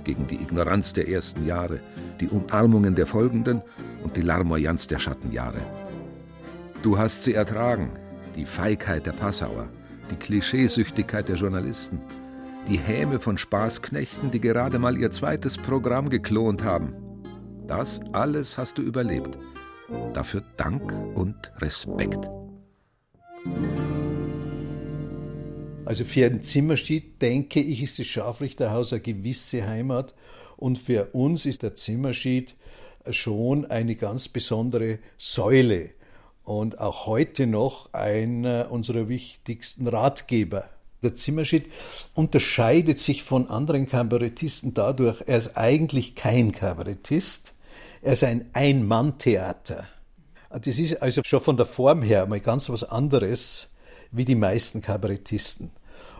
gegen 0.03 0.27
die 0.27 0.35
Ignoranz 0.35 0.93
der 0.93 1.07
ersten 1.07 1.45
Jahre, 1.45 1.79
die 2.19 2.27
Umarmungen 2.27 2.95
der 2.95 3.07
folgenden 3.07 3.61
und 4.03 4.15
die 4.15 4.21
Larmoyanz 4.21 4.87
der 4.87 4.99
Schattenjahre. 4.99 5.61
Du 6.83 6.97
hast 6.97 7.23
sie 7.23 7.33
ertragen, 7.33 7.91
die 8.35 8.45
Feigheit 8.45 9.05
der 9.05 9.13
Passauer, 9.13 9.69
die 10.09 10.15
Klischeesüchtigkeit 10.15 11.27
der 11.27 11.35
Journalisten, 11.35 11.99
die 12.67 12.77
Häme 12.77 13.19
von 13.19 13.37
Spaßknechten, 13.37 14.31
die 14.31 14.39
gerade 14.39 14.79
mal 14.79 14.97
ihr 14.97 15.11
zweites 15.11 15.57
Programm 15.57 16.09
geklont 16.09 16.63
haben. 16.63 16.95
Das 17.67 18.01
alles 18.11 18.57
hast 18.57 18.77
du 18.77 18.81
überlebt. 18.81 19.37
Dafür 20.13 20.43
Dank 20.57 20.93
und 21.15 21.51
Respekt. 21.57 22.29
Also 25.85 26.05
für 26.05 26.25
einen 26.25 26.43
Zimmerschied, 26.43 27.21
denke 27.21 27.59
ich, 27.59 27.81
ist 27.81 27.99
das 27.99 28.05
Scharfrichterhaus 28.07 28.93
eine 28.93 29.01
gewisse 29.01 29.67
Heimat 29.67 30.13
und 30.55 30.77
für 30.77 31.07
uns 31.13 31.45
ist 31.45 31.63
der 31.63 31.75
Zimmerschied 31.75 32.55
schon 33.09 33.65
eine 33.65 33.95
ganz 33.95 34.29
besondere 34.29 34.99
Säule 35.17 35.89
und 36.43 36.79
auch 36.79 37.05
heute 37.05 37.47
noch 37.47 37.93
einer 37.93 38.71
unserer 38.71 39.07
wichtigsten 39.07 39.87
Ratgeber. 39.87 40.65
Der 41.03 41.15
Zimmerschied 41.15 41.69
unterscheidet 42.13 42.99
sich 42.99 43.23
von 43.23 43.49
anderen 43.49 43.87
Kabarettisten 43.87 44.73
dadurch, 44.73 45.23
er 45.25 45.37
ist 45.37 45.57
eigentlich 45.57 46.15
kein 46.15 46.51
Kabarettist, 46.51 47.53
er 48.01 48.13
ist 48.13 48.23
ein 48.23 48.49
Ein-Mann-Theater. 48.53 49.87
Das 50.49 50.67
ist 50.79 51.01
also 51.01 51.21
schon 51.25 51.39
von 51.39 51.57
der 51.57 51.65
Form 51.65 52.01
her 52.01 52.25
mal 52.27 52.39
ganz 52.39 52.69
was 52.69 52.83
anderes 52.83 53.69
wie 54.11 54.25
die 54.25 54.35
meisten 54.35 54.81
Kabarettisten. 54.81 55.71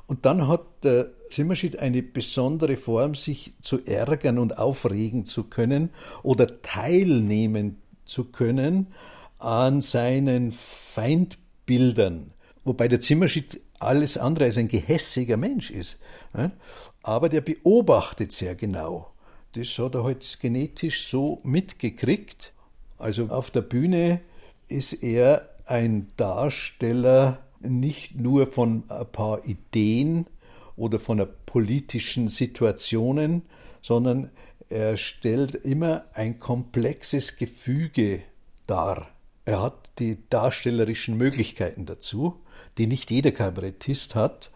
Und 0.07 0.25
dann 0.25 0.47
hat 0.47 0.61
der 0.83 1.09
Zimmerschied 1.29 1.79
eine 1.79 2.01
besondere 2.01 2.77
Form, 2.77 3.15
sich 3.15 3.53
zu 3.61 3.85
ärgern 3.85 4.39
und 4.39 4.57
aufregen 4.57 5.25
zu 5.25 5.45
können 5.45 5.89
oder 6.23 6.61
teilnehmen 6.61 7.81
zu 8.05 8.25
können 8.25 8.87
an 9.43 9.81
seinen 9.81 10.51
Feindbildern. 10.51 12.33
Wobei 12.63 12.87
der 12.87 13.01
Zimmerschied 13.01 13.59
alles 13.79 14.17
andere 14.17 14.45
als 14.45 14.57
ein 14.57 14.67
gehässiger 14.67 15.37
Mensch 15.37 15.71
ist. 15.71 15.99
Aber 17.03 17.29
der 17.29 17.41
beobachtet 17.41 18.31
sehr 18.31 18.55
genau. 18.55 19.11
Das 19.53 19.77
hat 19.79 19.95
er 19.95 20.03
halt 20.03 20.37
genetisch 20.39 21.07
so 21.07 21.41
mitgekriegt. 21.43 22.53
Also 22.97 23.27
auf 23.27 23.51
der 23.51 23.61
Bühne 23.61 24.21
ist 24.67 24.93
er 25.03 25.49
ein 25.65 26.11
Darsteller 26.17 27.39
nicht 27.59 28.15
nur 28.15 28.47
von 28.47 28.83
ein 28.89 29.11
paar 29.11 29.45
Ideen 29.45 30.27
oder 30.75 30.99
von 30.99 31.27
politischen 31.45 32.27
Situationen, 32.27 33.43
sondern 33.81 34.29
er 34.69 34.97
stellt 34.97 35.55
immer 35.55 36.05
ein 36.13 36.39
komplexes 36.39 37.35
Gefüge 37.35 38.21
dar. 38.67 39.09
Er 39.45 39.61
hat 39.61 39.91
die 39.99 40.17
darstellerischen 40.29 41.17
Möglichkeiten 41.17 41.85
dazu, 41.85 42.41
die 42.77 42.87
nicht 42.87 43.11
jeder 43.11 43.31
Kabarettist 43.31 44.15
hat. 44.15 44.51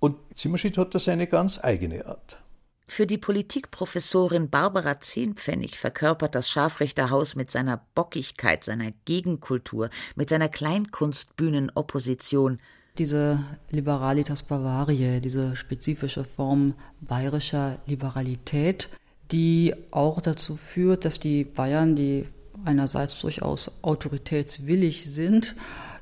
Und 0.00 0.16
Zimmerschied 0.34 0.76
hat 0.76 0.94
da 0.94 0.98
seine 0.98 1.26
ganz 1.26 1.58
eigene 1.62 2.06
Art. 2.06 2.40
Für 2.86 3.06
die 3.06 3.16
Politikprofessorin 3.16 4.50
Barbara 4.50 5.00
Zehnpfennig 5.00 5.78
verkörpert 5.78 6.34
das 6.34 6.50
Scharfrichterhaus 6.50 7.34
mit 7.34 7.50
seiner 7.50 7.80
Bockigkeit, 7.94 8.62
seiner 8.62 8.90
Gegenkultur, 9.06 9.88
mit 10.16 10.28
seiner 10.28 10.50
Kleinkunstbühnenopposition 10.50 12.58
diese 12.98 13.40
Liberalitas 13.70 14.44
Bavariae, 14.44 15.20
diese 15.20 15.56
spezifische 15.56 16.24
Form 16.24 16.74
bayerischer 17.00 17.78
Liberalität, 17.86 18.88
die 19.32 19.74
auch 19.90 20.20
dazu 20.20 20.56
führt, 20.56 21.04
dass 21.04 21.18
die 21.18 21.44
Bayern, 21.44 21.96
die 21.96 22.26
einerseits 22.64 23.20
durchaus 23.20 23.70
autoritätswillig 23.82 25.10
sind, 25.10 25.56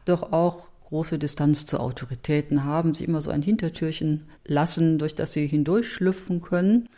doch 0.05 0.33
auch 0.33 0.69
große 0.93 1.19
Distanz 1.19 1.65
zu 1.65 1.81
Autoritäten 1.81 2.65
haben, 2.65 2.93
sie 2.93 3.05
immer 3.05 3.23
so 3.23 3.31
ein 3.31 3.41
Hintertürchen 3.41 4.25
lassen, 4.45 4.99
durch 4.99 5.15
das 5.15 5.33
sie 5.33 5.47
hindurchschlüpfen 5.47 6.43
können. 6.43 6.89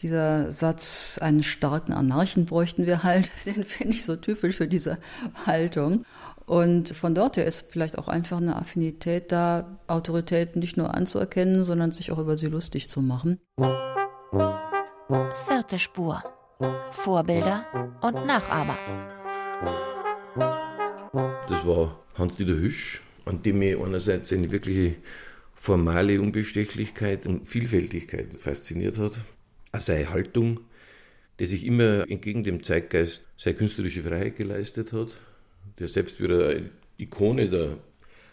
Dieser 0.00 0.50
Satz, 0.52 1.18
einen 1.20 1.42
starken 1.42 1.92
Anarchen 1.92 2.46
bräuchten 2.46 2.86
wir 2.86 3.02
halt, 3.02 3.30
den 3.46 3.64
finde 3.64 3.94
ich 3.94 4.04
so 4.04 4.16
typisch 4.16 4.56
für 4.56 4.66
diese 4.66 4.98
Haltung. 5.44 6.04
Und 6.46 6.90
von 6.90 7.14
dort 7.14 7.36
her 7.36 7.44
ist 7.44 7.66
vielleicht 7.70 7.98
auch 7.98 8.08
einfach 8.08 8.38
eine 8.38 8.56
Affinität 8.56 9.32
da, 9.32 9.78
Autoritäten 9.86 10.60
nicht 10.60 10.76
nur 10.76 10.94
anzuerkennen, 10.94 11.64
sondern 11.64 11.92
sich 11.92 12.12
auch 12.12 12.18
über 12.18 12.36
sie 12.36 12.46
lustig 12.46 12.88
zu 12.88 13.02
machen. 13.02 13.40
Vierte 15.46 15.78
Spur. 15.78 16.22
Vorbilder 16.90 17.66
und 18.00 18.26
Nachahmer. 18.26 18.78
Das 21.48 21.66
war 21.66 22.02
Hans-Dieter 22.14 22.54
Hüsch, 22.54 23.02
an 23.26 23.42
dem 23.42 23.58
mich 23.58 23.76
einerseits 23.78 24.32
eine 24.32 24.50
wirkliche 24.50 24.94
formale 25.54 26.18
Unbestechlichkeit 26.20 27.26
und 27.26 27.46
Vielfältigkeit 27.46 28.38
fasziniert 28.38 28.98
hat. 28.98 29.20
Seine 29.74 30.08
Haltung, 30.08 30.60
der 31.38 31.46
sich 31.46 31.66
immer 31.66 32.08
entgegen 32.08 32.42
dem 32.42 32.62
Zeitgeist 32.62 33.28
seine 33.36 33.56
künstlerische 33.56 34.02
Freiheit 34.02 34.36
geleistet 34.36 34.94
hat, 34.94 35.08
der 35.78 35.88
selbst 35.88 36.22
wieder 36.22 36.48
eine 36.48 36.70
Ikone 36.96 37.50
der 37.50 37.76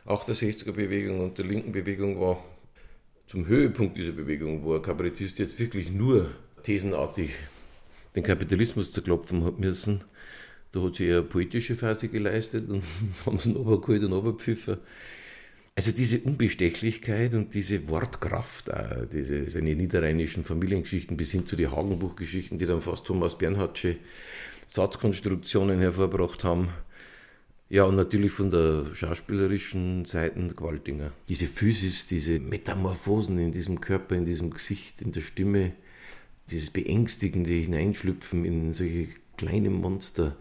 68er-Bewegung 0.05 1.19
und 1.19 1.37
der 1.37 1.45
linken 1.45 1.73
Bewegung 1.73 2.21
war, 2.21 2.41
zum 3.27 3.47
Höhepunkt 3.47 3.97
dieser 3.97 4.13
Bewegung, 4.13 4.63
wo 4.63 4.75
ein 4.75 4.81
Kabarettist 4.81 5.39
jetzt 5.39 5.59
wirklich 5.59 5.91
nur 5.91 6.29
thesenartig 6.61 7.31
den 8.15 8.23
Kapitalismus 8.23 8.91
zerklopfen 8.91 9.43
hat 9.43 9.59
müssen. 9.59 10.03
Da 10.71 10.81
hat 10.81 10.95
sie 10.95 11.05
eher 11.05 11.19
eine 11.19 11.25
poetische 11.25 11.75
Phase 11.75 12.07
geleistet 12.07 12.69
und 12.69 12.83
haben 13.25 13.39
sie 13.39 13.51
runtergeholt 13.53 14.03
und 14.03 14.13
runtergepfiffen. 14.13 14.77
Also 15.75 15.91
diese 15.91 16.19
Unbestechlichkeit 16.19 17.33
und 17.33 17.53
diese 17.55 17.89
Wortkraft, 17.89 18.71
auch 18.71 19.05
diese 19.11 19.49
seine 19.49 19.75
niederrheinischen 19.75 20.43
Familiengeschichten 20.43 21.17
bis 21.17 21.31
hin 21.31 21.47
zu 21.47 21.55
den 21.55 21.71
Hagenbuchgeschichten, 21.71 22.59
die 22.59 22.67
dann 22.67 22.81
fast 22.81 23.05
Thomas 23.05 23.37
Bernhardsche 23.37 23.97
Satzkonstruktionen 24.67 25.79
hervorgebracht 25.79 26.43
haben, 26.43 26.69
ja, 27.69 27.85
und 27.85 27.95
natürlich 27.95 28.31
von 28.31 28.51
der 28.51 28.93
schauspielerischen 28.93 30.05
Seite 30.05 30.45
Gewaltinger. 30.45 31.11
Diese 31.27 31.47
Physis, 31.47 32.05
diese 32.05 32.39
Metamorphosen 32.39 33.39
in 33.39 33.51
diesem 33.51 33.81
Körper, 33.81 34.15
in 34.15 34.25
diesem 34.25 34.51
Gesicht, 34.51 35.01
in 35.01 35.11
der 35.11 35.21
Stimme, 35.21 35.71
dieses 36.51 36.69
beängstigende 36.69 37.51
Hineinschlüpfen 37.51 38.45
in 38.45 38.73
solche 38.73 39.09
kleine 39.37 39.69
Monster. 39.69 40.35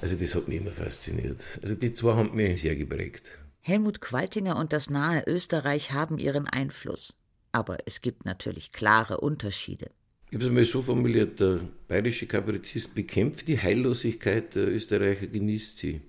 Also 0.00 0.16
das 0.16 0.34
hat 0.34 0.48
mich 0.48 0.60
immer 0.60 0.70
fasziniert. 0.70 1.58
Also 1.62 1.74
die 1.74 1.92
zwei 1.92 2.14
haben 2.14 2.34
mich 2.34 2.60
sehr 2.60 2.76
geprägt. 2.76 3.38
Helmut 3.60 4.00
Qualtinger 4.00 4.56
und 4.56 4.72
das 4.72 4.88
nahe 4.88 5.22
Österreich 5.26 5.92
haben 5.92 6.18
ihren 6.18 6.46
Einfluss. 6.46 7.14
Aber 7.52 7.78
es 7.86 8.00
gibt 8.00 8.24
natürlich 8.24 8.72
klare 8.72 9.18
Unterschiede. 9.20 9.90
Ich 10.30 10.34
habe 10.34 10.44
es 10.44 10.48
einmal 10.48 10.64
so 10.64 10.82
formuliert, 10.82 11.40
der 11.40 11.60
bayerische 11.86 12.26
Kabarettist 12.26 12.94
bekämpft 12.94 13.48
die 13.48 13.60
Heillosigkeit, 13.60 14.54
der 14.54 14.68
Österreicher 14.68 15.26
genießt 15.26 15.78
sie. 15.78 16.02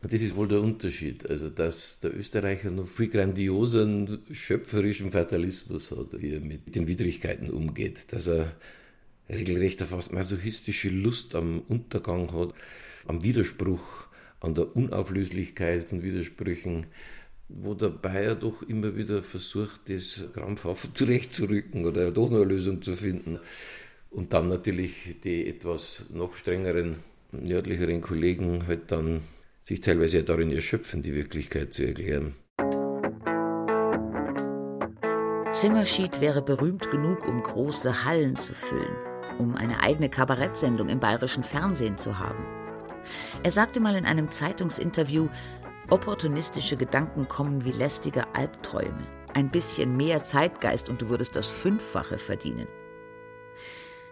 Das 0.00 0.22
ist 0.22 0.36
wohl 0.36 0.46
der 0.46 0.60
Unterschied. 0.60 1.28
Also, 1.28 1.48
dass 1.48 1.98
der 2.00 2.16
Österreicher 2.16 2.70
noch 2.70 2.86
viel 2.86 3.08
grandioseren, 3.08 4.20
schöpferischen 4.30 5.10
Fatalismus 5.10 5.90
hat, 5.90 6.20
wie 6.20 6.34
er 6.34 6.40
mit 6.40 6.74
den 6.74 6.86
Widrigkeiten 6.86 7.50
umgeht. 7.50 8.12
Dass 8.12 8.28
er 8.28 8.54
regelrecht 9.28 9.80
eine 9.80 9.88
fast 9.88 10.12
masochistische 10.12 10.88
Lust 10.88 11.34
am 11.34 11.62
Untergang 11.68 12.32
hat, 12.32 12.54
am 13.06 13.24
Widerspruch, 13.24 14.06
an 14.40 14.54
der 14.54 14.76
Unauflöslichkeit 14.76 15.84
von 15.84 16.02
Widersprüchen, 16.02 16.86
wo 17.48 17.74
der 17.74 17.88
Bayer 17.88 18.36
doch 18.36 18.62
immer 18.62 18.96
wieder 18.96 19.22
versucht, 19.22 19.88
das 19.88 20.24
krampfhaft 20.32 20.90
zurechtzurücken 20.96 21.86
oder 21.86 22.12
doch 22.12 22.30
noch 22.30 22.42
eine 22.42 22.52
Lösung 22.52 22.82
zu 22.82 22.94
finden. 22.94 23.40
Und 24.10 24.32
dann 24.32 24.48
natürlich 24.48 25.16
die 25.24 25.48
etwas 25.48 26.06
noch 26.10 26.36
strengeren, 26.36 26.96
nördlicheren 27.32 28.00
Kollegen 28.00 28.66
halt 28.66 28.92
dann 28.92 29.22
sich 29.68 29.82
teilweise 29.82 30.18
ja 30.18 30.22
darin 30.22 30.50
erschöpfen, 30.50 31.02
die 31.02 31.14
Wirklichkeit 31.14 31.74
zu 31.74 31.86
erklären. 31.86 32.34
Zimmerschied 35.52 36.22
wäre 36.22 36.40
berühmt 36.40 36.90
genug, 36.90 37.28
um 37.28 37.42
große 37.42 38.04
Hallen 38.04 38.36
zu 38.36 38.54
füllen, 38.54 38.96
um 39.38 39.56
eine 39.56 39.82
eigene 39.82 40.08
Kabarettsendung 40.08 40.88
im 40.88 41.00
bayerischen 41.00 41.44
Fernsehen 41.44 41.98
zu 41.98 42.18
haben. 42.18 42.44
Er 43.42 43.50
sagte 43.50 43.80
mal 43.80 43.94
in 43.94 44.06
einem 44.06 44.30
Zeitungsinterview, 44.30 45.28
opportunistische 45.90 46.76
Gedanken 46.76 47.28
kommen 47.28 47.66
wie 47.66 47.72
lästige 47.72 48.24
Albträume. 48.34 49.06
Ein 49.34 49.50
bisschen 49.50 49.98
mehr 49.98 50.24
Zeitgeist 50.24 50.88
und 50.88 51.02
du 51.02 51.10
würdest 51.10 51.36
das 51.36 51.48
Fünffache 51.48 52.18
verdienen. 52.18 52.68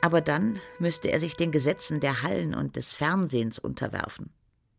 Aber 0.02 0.20
dann 0.20 0.60
müsste 0.78 1.08
er 1.08 1.20
sich 1.20 1.36
den 1.36 1.50
Gesetzen 1.50 2.00
der 2.00 2.22
Hallen 2.22 2.54
und 2.54 2.76
des 2.76 2.94
Fernsehens 2.94 3.58
unterwerfen 3.58 4.35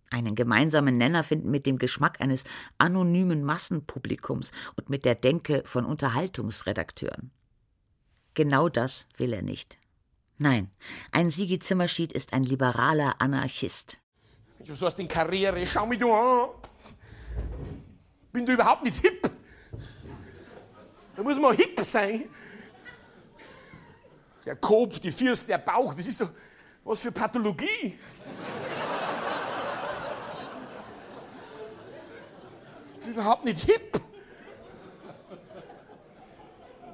einen 0.10 0.36
gemeinsamen 0.36 0.98
Nenner 0.98 1.24
finden 1.24 1.52
mit 1.52 1.66
dem 1.66 1.78
Geschmack 1.78 2.22
eines 2.22 2.44
anonymen 2.78 3.44
Massenpublikums 3.44 4.52
und 4.76 4.90
mit 4.90 5.06
der 5.06 5.16
Denke 5.16 5.64
von 5.66 5.86
Unterhaltungsredakteuren. 5.86 7.32
Genau 8.34 8.70
das 8.70 9.08
will 9.18 9.34
er 9.34 9.42
nicht. 9.42 9.78
Nein, 10.38 10.70
ein 11.12 11.32
Sigi 11.32 11.58
Zimmerschied 11.58 12.14
ist 12.14 12.34
ein 12.34 12.44
liberaler 12.44 13.20
Anarchist. 13.20 13.98
Du 14.60 14.80
hast 14.80 15.00
in 15.00 15.08
Karriere, 15.08 15.66
schau 15.66 15.86
mich 15.86 15.98
du 16.00 16.12
an. 16.12 16.50
Bin 18.32 18.46
du 18.46 18.54
überhaupt 18.54 18.84
nicht 18.84 18.98
hip? 18.98 19.30
Da 21.16 21.24
muss 21.24 21.40
man 21.40 21.56
hip 21.56 21.80
sein. 21.80 22.26
Der 24.46 24.56
Kopf, 24.56 25.00
die 25.00 25.12
Fürst, 25.12 25.50
der 25.50 25.58
Bauch, 25.58 25.96
das 25.96 26.06
ist 26.06 26.22
doch 26.22 26.32
was 26.84 27.02
für 27.02 27.12
Pathologie. 27.12 27.98
Überhaupt 33.08 33.46
nicht 33.46 33.60
hip. 33.60 34.00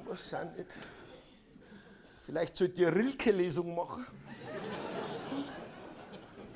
Was 0.06 0.30
sind 0.30 0.56
nicht? 0.56 0.76
Vielleicht 2.24 2.56
sollt 2.56 2.78
ihr 2.78 2.94
Rilke-Lesung 2.94 3.74
machen. 3.74 4.06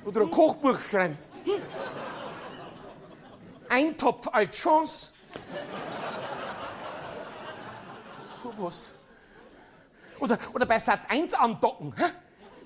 Oder 0.05 0.21
ein 0.21 0.31
Kochbuch 0.31 0.79
schreiben. 0.79 1.17
Ein 3.69 3.95
Topf 3.97 4.27
als 4.31 4.55
Chance. 4.57 5.11
So 8.41 8.53
was. 8.57 8.93
Oder, 10.19 10.37
oder 10.53 10.65
bei 10.65 10.79
Sat 10.79 11.01
1 11.09 11.33
andocken. 11.35 11.93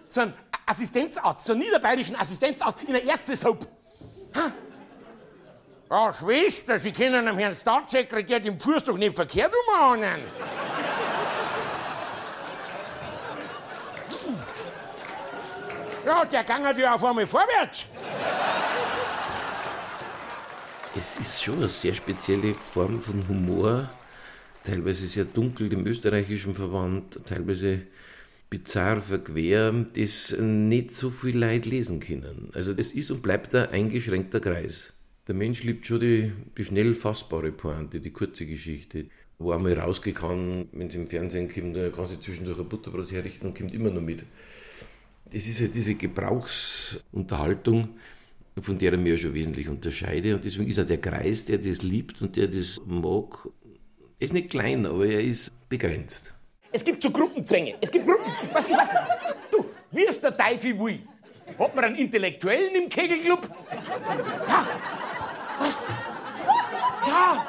So 0.07 0.21
ein 0.21 0.33
Assistenzarzt, 0.65 1.45
so 1.45 1.53
einen 1.53 1.61
niederbayerischen 1.61 2.15
Assistenzarzt 2.15 2.81
in 2.83 2.93
der 2.93 3.05
ersten 3.05 3.35
Soap. 3.35 3.67
Hä? 4.33 4.39
Ja, 5.89 6.11
Schwester, 6.11 6.79
Sie 6.79 6.91
können 6.91 7.25
dem 7.25 7.37
Herrn 7.37 7.55
Staatssekretär 7.55 8.39
den 8.39 8.59
Fuß 8.59 8.83
doch 8.83 8.97
nicht 8.97 9.15
verkehrt 9.15 9.53
umahnen. 9.67 10.21
Ja, 16.05 16.25
der 16.25 16.43
Gang 16.43 16.65
hat 16.65 16.77
ja 16.77 16.95
auf 16.95 17.03
einmal 17.03 17.27
vorwärts. 17.27 17.85
Es 20.95 21.17
ist 21.17 21.43
schon 21.43 21.57
eine 21.57 21.69
sehr 21.69 21.95
spezielle 21.95 22.53
Form 22.53 23.01
von 23.01 23.27
Humor, 23.27 23.89
teilweise 24.63 25.07
sehr 25.07 25.25
dunkel 25.25 25.69
dem 25.69 25.87
österreichischen 25.87 26.53
Verband, 26.53 27.19
teilweise 27.27 27.83
bizarr 28.49 29.01
verquer, 29.01 29.71
das 29.95 30.35
nicht 30.37 30.91
so 30.91 31.09
viel 31.09 31.37
Leid 31.37 31.65
lesen 31.65 31.99
können. 31.99 32.51
Also 32.53 32.73
es 32.77 32.93
ist 32.93 33.09
und 33.09 33.23
bleibt 33.23 33.55
ein 33.55 33.69
eingeschränkter 33.69 34.39
Kreis. 34.39 34.93
Der 35.27 35.35
Mensch 35.35 35.63
liebt 35.63 35.87
schon 35.87 36.01
die, 36.01 36.33
die 36.57 36.65
schnell 36.65 36.93
fassbare 36.93 37.53
Pointe, 37.53 38.01
die 38.01 38.11
kurze 38.11 38.45
Geschichte. 38.45 39.05
Wo 39.39 39.51
einmal 39.51 39.79
rausgekommen, 39.79 40.67
wenn 40.73 40.87
es 40.87 40.95
im 40.95 41.07
Fernsehen 41.07 41.47
kommt, 41.47 41.77
da 41.77 41.89
kann 41.89 42.07
sich 42.07 42.19
zwischendurch 42.19 42.59
ein 42.59 42.67
Butterbrot 42.67 43.11
herrichten 43.11 43.47
und 43.47 43.57
kommt 43.57 43.73
immer 43.73 43.89
noch 43.89 44.01
mit. 44.01 44.23
Das 45.31 45.47
ist 45.47 45.61
halt 45.61 45.73
diese 45.75 45.95
Gebrauchsunterhaltung, 45.95 47.89
von 48.61 48.77
der 48.77 48.93
ich 48.93 48.99
mich 48.99 49.11
ja 49.11 49.17
schon 49.17 49.33
wesentlich 49.33 49.69
unterscheide. 49.69 50.35
Und 50.35 50.43
deswegen 50.43 50.69
ist 50.69 50.77
er 50.77 50.85
der 50.85 50.99
Kreis, 50.99 51.45
der 51.45 51.57
das 51.57 51.81
liebt 51.81 52.21
und 52.21 52.35
der 52.35 52.47
das 52.47 52.81
mag. 52.85 53.47
Ist 54.19 54.33
nicht 54.33 54.49
klein, 54.49 54.85
aber 54.85 55.07
er 55.07 55.21
ist 55.21 55.51
begrenzt. 55.69 56.33
Es 56.71 56.83
gibt 56.83 57.01
so 57.01 57.09
Gruppenzwänge. 57.09 57.75
Es 57.81 57.89
gibt 57.89 58.05
Gruppen. 58.05 58.31
Was, 58.51 58.69
was? 58.69 58.89
Du, 59.51 59.65
wie 59.91 60.03
ist 60.03 60.21
der 60.21 60.35
Teufel 60.35 60.77
will? 60.77 60.99
Hat 61.59 61.75
man 61.75 61.85
einen 61.85 61.95
Intellektuellen 61.95 62.75
im 62.75 62.89
Kegelclub? 62.89 63.49
Ja. 64.47 64.67
Was? 65.59 65.81
Ja. 67.07 67.45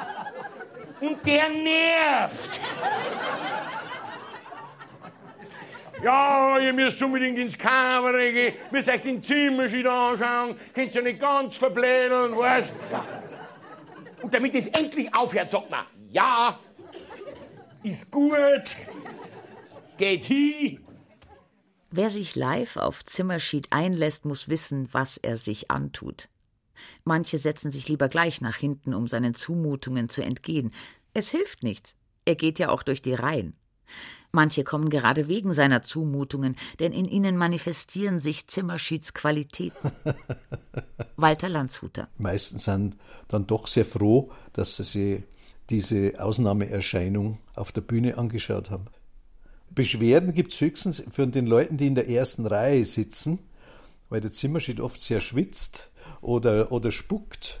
Und 1.01 1.25
der 1.25 1.49
nervt. 1.49 2.61
Ja, 6.03 6.59
ihr 6.59 6.73
müsst 6.73 7.01
unbedingt 7.01 7.37
ins 7.39 7.57
Kabarett 7.57 8.33
gehen, 8.33 8.53
müsst 8.71 8.89
euch 8.89 9.01
den 9.01 9.23
Zimmerschied 9.23 9.87
anschauen, 9.87 10.55
könnt 10.73 10.93
ja 10.93 11.01
nicht 11.01 11.19
ganz 11.19 11.57
verblädeln, 11.57 12.35
weißt 12.35 12.73
ja. 12.91 13.05
Und 14.21 14.33
damit 14.33 14.53
es 14.55 14.67
endlich 14.67 15.09
aufhört, 15.15 15.51
sagt 15.51 15.69
man, 15.69 15.85
ja, 16.09 16.59
ist 17.83 18.11
gut, 18.11 18.75
geht 19.97 20.23
hin. 20.23 20.84
Wer 21.97 22.09
sich 22.09 22.35
live 22.35 22.75
auf 22.75 23.05
Zimmerschied 23.05 23.67
einlässt, 23.69 24.25
muss 24.25 24.49
wissen, 24.49 24.89
was 24.91 25.15
er 25.15 25.37
sich 25.37 25.71
antut. 25.71 26.27
Manche 27.05 27.37
setzen 27.37 27.71
sich 27.71 27.87
lieber 27.87 28.09
gleich 28.09 28.41
nach 28.41 28.57
hinten, 28.57 28.93
um 28.93 29.07
seinen 29.07 29.33
Zumutungen 29.33 30.09
zu 30.09 30.21
entgehen. 30.21 30.71
Es 31.13 31.29
hilft 31.29 31.63
nichts. 31.63 31.95
Er 32.25 32.35
geht 32.35 32.59
ja 32.59 32.67
auch 32.67 32.83
durch 32.83 33.01
die 33.01 33.13
Reihen. 33.13 33.55
Manche 34.33 34.65
kommen 34.65 34.89
gerade 34.89 35.29
wegen 35.29 35.53
seiner 35.53 35.83
Zumutungen, 35.83 36.57
denn 36.81 36.91
in 36.91 37.05
ihnen 37.05 37.37
manifestieren 37.37 38.19
sich 38.19 38.47
Zimmerschieds 38.47 39.13
Qualitäten. 39.13 39.93
Walter 41.15 41.47
Landshuter. 41.47 42.09
Meistens 42.17 42.65
sind 42.65 42.97
dann 43.29 43.47
doch 43.47 43.67
sehr 43.67 43.85
froh, 43.85 44.33
dass 44.51 44.75
sie 44.75 45.23
diese 45.69 46.15
Ausnahmeerscheinung 46.17 47.39
auf 47.53 47.71
der 47.71 47.81
Bühne 47.81 48.17
angeschaut 48.17 48.69
haben. 48.69 48.87
Beschwerden 49.75 50.33
gibt 50.33 50.53
es 50.53 50.61
höchstens 50.61 51.03
von 51.09 51.31
den 51.31 51.45
Leuten, 51.45 51.77
die 51.77 51.87
in 51.87 51.95
der 51.95 52.09
ersten 52.09 52.47
Reihe 52.47 52.85
sitzen, 52.85 53.39
weil 54.09 54.21
der 54.21 54.31
Zimmerschied 54.31 54.79
oft 54.79 55.01
sehr 55.01 55.19
schwitzt 55.19 55.91
oder, 56.21 56.71
oder 56.71 56.91
spuckt 56.91 57.59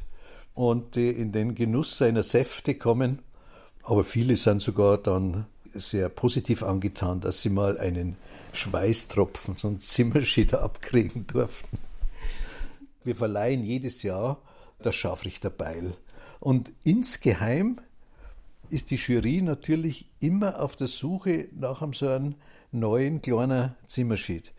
und 0.53 0.95
die 0.95 1.09
in 1.09 1.33
den 1.33 1.55
Genuss 1.55 1.97
seiner 1.97 2.23
Säfte 2.23 2.75
kommen. 2.75 3.19
Aber 3.83 4.05
viele 4.05 4.37
sind 4.37 4.61
sogar 4.61 4.97
dann 4.97 5.45
sehr 5.73 6.07
positiv 6.07 6.63
angetan, 6.63 7.19
dass 7.19 7.41
sie 7.41 7.49
mal 7.49 7.77
einen 7.77 8.15
Schweißtropfen, 8.53 9.57
so 9.57 9.67
einen 9.67 9.81
Zimmerschied 9.81 10.53
abkriegen 10.55 11.27
durften. 11.27 11.77
Wir 13.03 13.15
verleihen 13.15 13.63
jedes 13.63 14.01
Jahr 14.03 14.41
das 14.79 14.95
Scharfrichterbeil. 14.95 15.93
Und 16.39 16.71
insgeheim 16.83 17.81
ist 18.69 18.91
die 18.91 18.95
Jury 18.95 19.41
natürlich 19.41 20.09
immer 20.19 20.59
auf 20.59 20.75
der 20.75 20.87
Suche 20.87 21.47
nach 21.57 21.81
einem 21.81 21.93
so 21.93 22.07
einem 22.07 22.35
neuen 22.71 23.21
kleinen 23.21 23.75
Zimmerschied. 23.87 24.53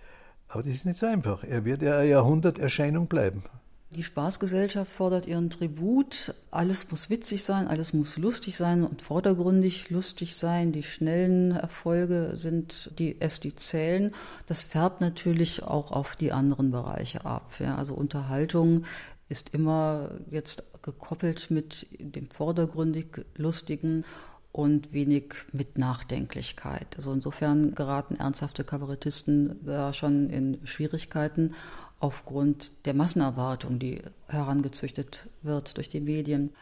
Aber 0.49 0.63
das 0.63 0.73
ist 0.73 0.87
nicht 0.87 0.99
so 0.99 1.07
einfach. 1.07 1.45
Er 1.45 1.65
wird 1.65 1.83
ja 1.83 1.99
eine 1.99 2.09
Jahrhunderterscheinung 2.09 3.09
bleiben. 3.09 3.43
Die 3.91 4.03
Spaßgesellschaft 4.03 4.91
fordert 4.91 5.27
ihren 5.27 5.49
Tribut. 5.49 6.35
Alles 6.51 6.91
muss 6.91 7.09
witzig 7.09 7.45
sein, 7.45 7.69
alles 7.69 7.93
muss 7.93 8.19
lustig 8.19 8.57
sein 8.57 8.85
und 8.85 9.01
vordergründig 9.01 9.91
lustig 9.91 10.35
sein. 10.35 10.73
Die 10.73 10.83
schnellen 10.83 11.53
Erfolge 11.53 12.33
sind 12.35 12.91
die 12.99 13.17
es 13.21 13.39
die 13.39 13.55
zählen. 13.55 14.13
Das 14.47 14.65
färbt 14.65 15.01
natürlich 15.01 15.63
auch 15.63 15.93
auf 15.93 16.17
die 16.17 16.33
anderen 16.33 16.73
Bereiche 16.73 17.25
ab. 17.25 17.53
Ja. 17.61 17.77
Also 17.77 17.95
Unterhaltung 17.95 18.85
ist 19.29 19.55
immer 19.55 20.11
jetzt 20.31 20.65
gekoppelt 20.83 21.51
mit 21.51 21.87
dem 21.99 22.31
vordergründig 22.31 23.25
Lustigen 23.37 24.05
und 24.53 24.93
wenig 24.93 25.35
mit 25.53 25.79
Nachdenklichkeit. 25.79 26.97
Also 26.97 27.13
insofern 27.13 27.75
geraten 27.75 28.17
ernsthafte 28.17 28.65
Kabarettisten 28.65 29.61
da 29.65 29.93
schon 29.93 30.31
in 30.31 30.67
Schwierigkeiten 30.67 31.55
aufgrund 31.99 32.73
der 32.87 32.95
Massenerwartung, 32.95 33.79
die 33.79 34.01
herangezüchtet 34.29 35.29
wird 35.43 35.77
durch 35.77 35.89
die 35.89 36.01
Medien. 36.01 36.53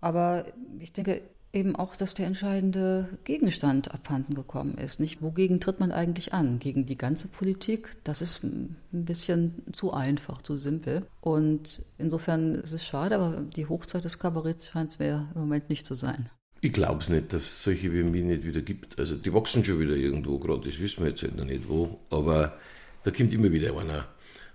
Aber 0.00 0.46
ich 0.78 0.92
denke 0.92 1.22
eben 1.54 1.76
auch, 1.76 1.96
dass 1.96 2.14
der 2.14 2.26
entscheidende 2.26 3.08
Gegenstand 3.24 3.92
abhanden 3.92 4.34
gekommen 4.34 4.76
ist. 4.76 5.00
Nicht? 5.00 5.22
Wogegen 5.22 5.60
tritt 5.60 5.80
man 5.80 5.92
eigentlich 5.92 6.32
an? 6.32 6.58
Gegen 6.58 6.86
die 6.86 6.98
ganze 6.98 7.28
Politik? 7.28 7.90
Das 8.04 8.20
ist 8.20 8.42
ein 8.42 8.76
bisschen 8.90 9.62
zu 9.72 9.92
einfach, 9.92 10.42
zu 10.42 10.58
simpel. 10.58 11.06
Und 11.20 11.82
insofern 11.98 12.56
ist 12.56 12.72
es 12.72 12.84
schade, 12.84 13.14
aber 13.16 13.40
die 13.40 13.66
Hochzeit 13.66 14.04
des 14.04 14.18
Kabaretts 14.18 14.68
scheint 14.68 14.90
es 14.90 14.98
mir 14.98 15.28
im 15.34 15.40
Moment 15.40 15.70
nicht 15.70 15.86
zu 15.86 15.94
sein. 15.94 16.28
Ich 16.60 16.72
glaube 16.72 17.02
es 17.02 17.10
nicht, 17.10 17.32
dass 17.32 17.42
es 17.42 17.64
solche 17.64 17.92
wie 17.92 18.02
nicht 18.02 18.44
wieder 18.44 18.62
gibt. 18.62 18.98
Also 18.98 19.16
die 19.16 19.32
wachsen 19.32 19.64
schon 19.64 19.78
wieder 19.78 19.94
irgendwo 19.94 20.38
gerade, 20.38 20.68
das 20.68 20.78
wissen 20.78 21.02
wir 21.02 21.10
jetzt 21.10 21.22
halt 21.22 21.36
noch 21.36 21.44
nicht 21.44 21.68
wo. 21.68 22.00
Aber 22.10 22.58
da 23.02 23.10
kommt 23.10 23.32
immer 23.32 23.52
wieder 23.52 23.78
einer 23.78 24.06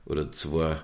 oder 0.06 0.32
zwei. 0.32 0.82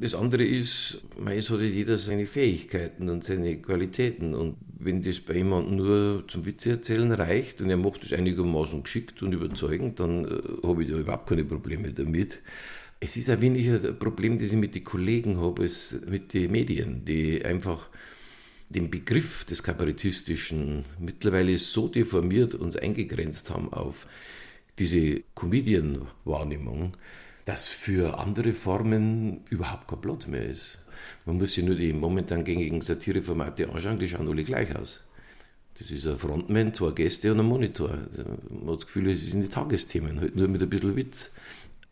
Das 0.00 0.14
andere 0.14 0.44
ist, 0.44 1.02
meist 1.18 1.50
hat 1.50 1.60
jeder 1.60 1.96
seine 1.96 2.26
Fähigkeiten 2.26 3.08
und 3.08 3.24
seine 3.24 3.56
Qualitäten. 3.56 4.32
Und 4.32 4.56
wenn 4.78 5.02
das 5.02 5.18
bei 5.18 5.34
jemandem 5.34 5.76
nur 5.76 6.24
zum 6.28 6.46
Witze 6.46 6.70
erzählen 6.70 7.10
reicht 7.10 7.60
und 7.60 7.68
er 7.68 7.76
macht 7.76 8.04
das 8.04 8.12
einigermaßen 8.12 8.84
geschickt 8.84 9.22
und 9.22 9.32
überzeugend, 9.32 9.98
dann 9.98 10.24
äh, 10.24 10.66
habe 10.66 10.84
ich 10.84 10.90
da 10.90 10.98
überhaupt 10.98 11.28
keine 11.28 11.44
Probleme 11.44 11.92
damit. 11.92 12.40
Es 13.00 13.16
ist 13.16 13.28
ein 13.28 13.40
wenig 13.40 13.68
ein 13.68 13.98
Problem, 13.98 14.38
das 14.38 14.48
ich 14.48 14.56
mit 14.56 14.76
den 14.76 14.84
Kollegen 14.84 15.40
habe, 15.40 15.62
als 15.62 15.98
mit 16.08 16.32
den 16.32 16.52
Medien, 16.52 17.04
die 17.04 17.44
einfach 17.44 17.88
den 18.68 18.90
Begriff 18.90 19.44
des 19.44 19.62
Kabarettistischen 19.62 20.84
mittlerweile 21.00 21.56
so 21.56 21.88
deformiert 21.88 22.54
uns 22.54 22.76
eingegrenzt 22.76 23.50
haben 23.50 23.72
auf 23.72 24.06
diese 24.78 25.22
Comedian-Wahrnehmung, 25.34 26.92
dass 27.48 27.70
für 27.70 28.18
andere 28.18 28.52
Formen 28.52 29.40
überhaupt 29.48 29.88
kein 29.88 30.02
Platz 30.02 30.26
mehr 30.26 30.44
ist. 30.44 30.80
Man 31.24 31.38
muss 31.38 31.54
sich 31.54 31.64
nur 31.64 31.76
die 31.76 31.94
momentan 31.94 32.44
gängigen 32.44 32.82
Satireformate 32.82 33.70
anschauen, 33.70 33.98
die 33.98 34.06
schauen 34.06 34.28
alle 34.28 34.44
gleich 34.44 34.76
aus. 34.76 35.00
Das 35.78 35.90
ist 35.90 36.06
ein 36.06 36.16
Frontman, 36.16 36.74
zwei 36.74 36.90
Gäste 36.90 37.32
und 37.32 37.40
ein 37.40 37.46
Monitor. 37.46 37.88
Also 37.90 38.24
man 38.50 38.68
hat 38.68 38.80
das 38.80 38.86
Gefühl, 38.86 39.08
es 39.08 39.30
sind 39.30 39.40
die 39.40 39.48
Tagesthemen, 39.48 40.20
halt 40.20 40.36
nur 40.36 40.46
mit 40.46 40.62
ein 40.62 40.68
bisschen 40.68 40.94
Witz. 40.94 41.30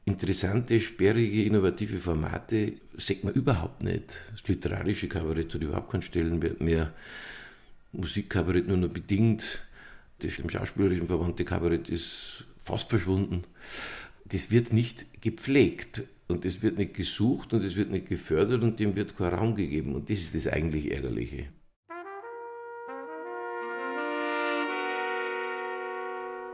Interessante, 0.05 0.79
sperrige, 0.79 1.45
innovative 1.45 1.97
Formate 1.97 2.75
sieht 2.99 3.25
man 3.25 3.33
überhaupt 3.33 3.83
nicht. 3.83 4.27
Das 4.33 4.47
literarische 4.47 5.09
Kabarett 5.09 5.55
hat 5.55 5.63
überhaupt 5.63 5.91
keinen 5.91 6.03
Stellenwert 6.03 6.61
mehr. 6.61 6.93
Musikkabarett 7.93 8.69
nur 8.69 8.77
noch 8.77 8.91
bedingt. 8.91 9.63
Das 10.19 10.37
dem 10.37 10.51
schauspielerischen 10.51 11.07
verwandte 11.07 11.47
Kabarett 11.47 11.89
ist 11.89 12.45
fast 12.63 12.91
verschwunden 12.91 13.41
das 14.33 14.51
wird 14.51 14.73
nicht 14.73 15.23
gepflegt 15.23 16.05
und 16.29 16.45
es 16.45 16.63
wird 16.63 16.79
nicht 16.79 16.95
gesucht 16.95 17.53
und 17.53 17.65
es 17.65 17.77
wird 17.77 17.91
nicht 17.91 18.09
gefördert 18.09 18.63
und 18.63 18.81
dem 18.81 18.97
wird 18.97 19.17
kein 19.17 19.33
Raum 19.33 19.55
gegeben. 19.55 19.95
Und 19.95 20.11
das 20.11 20.19
ist 20.19 20.35
das 20.35 20.47
eigentlich 20.47 20.93
Ärgerliche. 20.93 21.49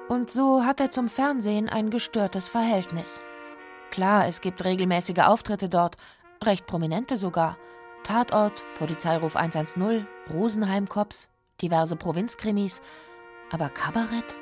Und 0.09 0.31
so 0.31 0.65
hat 0.65 0.79
er 0.81 0.91
zum 0.91 1.09
Fernsehen 1.09 1.71
ein 1.71 1.89
gestörtes 1.89 2.49
Verhältnis. 2.49 3.21
Klar, 3.91 4.27
es 4.27 4.43
gibt 4.43 4.63
regelmäßige 4.63 5.21
Auftritte 5.21 5.71
dort, 5.71 5.97
recht 6.45 6.67
prominente 6.67 7.17
sogar. 7.17 7.57
Tatort, 8.05 8.65
Polizeiruf 8.77 9.37
110, 9.37 10.07
Rosenheim-Cops, 10.31 11.31
diverse 11.63 11.97
Provinzkrimis. 11.97 12.83
Aber 13.51 13.71
Kabarett? 13.71 14.37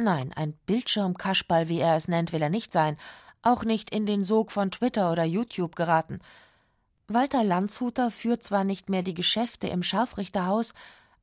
Nein, 0.00 0.32
ein 0.32 0.54
Bildschirmkaschball, 0.66 1.68
wie 1.68 1.80
er 1.80 1.96
es 1.96 2.06
nennt, 2.06 2.32
will 2.32 2.40
er 2.40 2.50
nicht 2.50 2.72
sein, 2.72 2.96
auch 3.42 3.64
nicht 3.64 3.90
in 3.90 4.06
den 4.06 4.22
Sog 4.22 4.52
von 4.52 4.70
Twitter 4.70 5.10
oder 5.10 5.24
YouTube 5.24 5.74
geraten. 5.74 6.20
Walter 7.08 7.42
Landshuter 7.42 8.12
führt 8.12 8.44
zwar 8.44 8.62
nicht 8.62 8.88
mehr 8.88 9.02
die 9.02 9.14
Geschäfte 9.14 9.66
im 9.66 9.82
Scharfrichterhaus, 9.82 10.72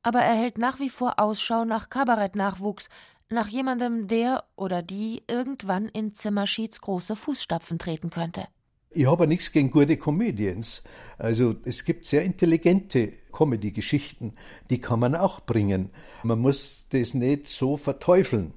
aber 0.02 0.20
er 0.20 0.34
hält 0.34 0.58
nach 0.58 0.78
wie 0.78 0.90
vor 0.90 1.18
Ausschau 1.18 1.64
nach 1.64 1.88
Kabarettnachwuchs, 1.88 2.90
nach 3.30 3.48
jemandem, 3.48 4.08
der 4.08 4.44
oder 4.56 4.82
die 4.82 5.22
irgendwann 5.26 5.88
in 5.88 6.14
Zimmerschieds 6.14 6.82
große 6.82 7.16
Fußstapfen 7.16 7.78
treten 7.78 8.10
könnte. 8.10 8.46
Ich 8.90 9.06
habe 9.06 9.26
nichts 9.26 9.52
gegen 9.52 9.70
gute 9.70 9.96
Comedians. 9.96 10.82
Also 11.18 11.54
es 11.64 11.84
gibt 11.84 12.04
sehr 12.04 12.24
intelligente 12.24 13.12
Comedy-Geschichten, 13.32 14.34
die 14.70 14.80
kann 14.80 15.00
man 15.00 15.14
auch 15.14 15.40
bringen. 15.40 15.90
Man 16.22 16.40
muss 16.40 16.86
das 16.90 17.14
nicht 17.14 17.46
so 17.46 17.76
verteufeln 17.76 18.54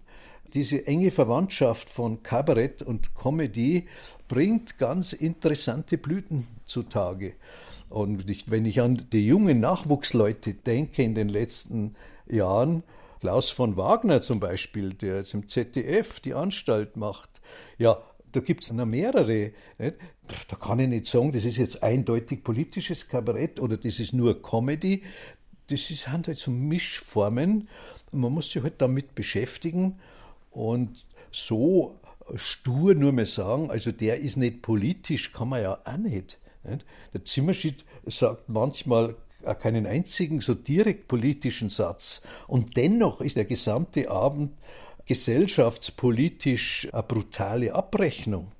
diese 0.53 0.85
enge 0.87 1.11
Verwandtschaft 1.11 1.89
von 1.89 2.23
Kabarett 2.23 2.81
und 2.81 3.15
Comedy 3.15 3.87
bringt 4.27 4.77
ganz 4.77 5.13
interessante 5.13 5.97
Blüten 5.97 6.47
zutage. 6.65 7.33
Und 7.89 8.29
ich, 8.29 8.49
wenn 8.51 8.65
ich 8.65 8.81
an 8.81 9.07
die 9.11 9.25
jungen 9.25 9.59
Nachwuchsleute 9.59 10.53
denke 10.53 11.03
in 11.03 11.15
den 11.15 11.29
letzten 11.29 11.95
Jahren, 12.27 12.83
Klaus 13.19 13.49
von 13.49 13.75
Wagner 13.75 14.21
zum 14.21 14.39
Beispiel, 14.39 14.93
der 14.93 15.17
jetzt 15.17 15.33
im 15.33 15.47
ZDF 15.47 16.19
die 16.19 16.33
Anstalt 16.33 16.95
macht, 16.95 17.41
ja, 17.77 17.97
Da 18.31 18.41
gibt 18.41 18.63
es 18.63 18.71
noch 18.71 18.85
mehrere. 18.85 19.51
Nicht? 19.77 19.95
Da 20.47 20.55
kann 20.55 20.79
ich 20.79 20.87
nicht 20.87 21.07
sagen, 21.07 21.31
das 21.31 21.45
ist 21.45 21.57
jetzt 21.57 21.81
eindeutig 21.81 22.43
politisches 22.43 23.07
Kabarett 23.07 23.59
oder 23.59 23.77
das 23.77 23.99
ist 23.99 24.13
nur 24.13 24.41
Comedy. 24.41 25.03
Das 25.67 25.87
sind 25.87 26.27
halt 26.27 26.37
so 26.37 26.51
Mischformen. 26.51 27.69
Man 28.11 28.31
muss 28.31 28.51
sich 28.51 28.61
halt 28.61 28.81
damit 28.81 29.15
beschäftigen 29.15 29.99
und 30.51 31.05
so 31.31 31.99
stur 32.35 32.95
nur 32.95 33.11
mehr 33.11 33.25
sagen, 33.25 33.71
also 33.71 33.91
der 33.91 34.19
ist 34.19 34.37
nicht 34.37 34.61
politisch, 34.61 35.31
kann 35.31 35.49
man 35.49 35.61
ja 35.61 35.79
auch 35.83 35.97
nicht. 35.97 36.39
nicht? 36.63 36.85
Der 37.13 37.25
Zimmerschied 37.25 37.85
sagt 38.05 38.49
manchmal 38.49 39.15
keinen 39.59 39.85
einzigen 39.85 40.41
so 40.41 40.53
direkt 40.53 41.07
politischen 41.07 41.69
Satz 41.69 42.21
und 42.47 42.75
dennoch 42.77 43.21
ist 43.21 43.37
der 43.37 43.45
gesamte 43.45 44.11
Abend 44.11 44.57
gesellschaftspolitisch 45.05 46.89
eine 46.91 47.03
brutale 47.03 47.73
Abrechnung. 47.73 48.51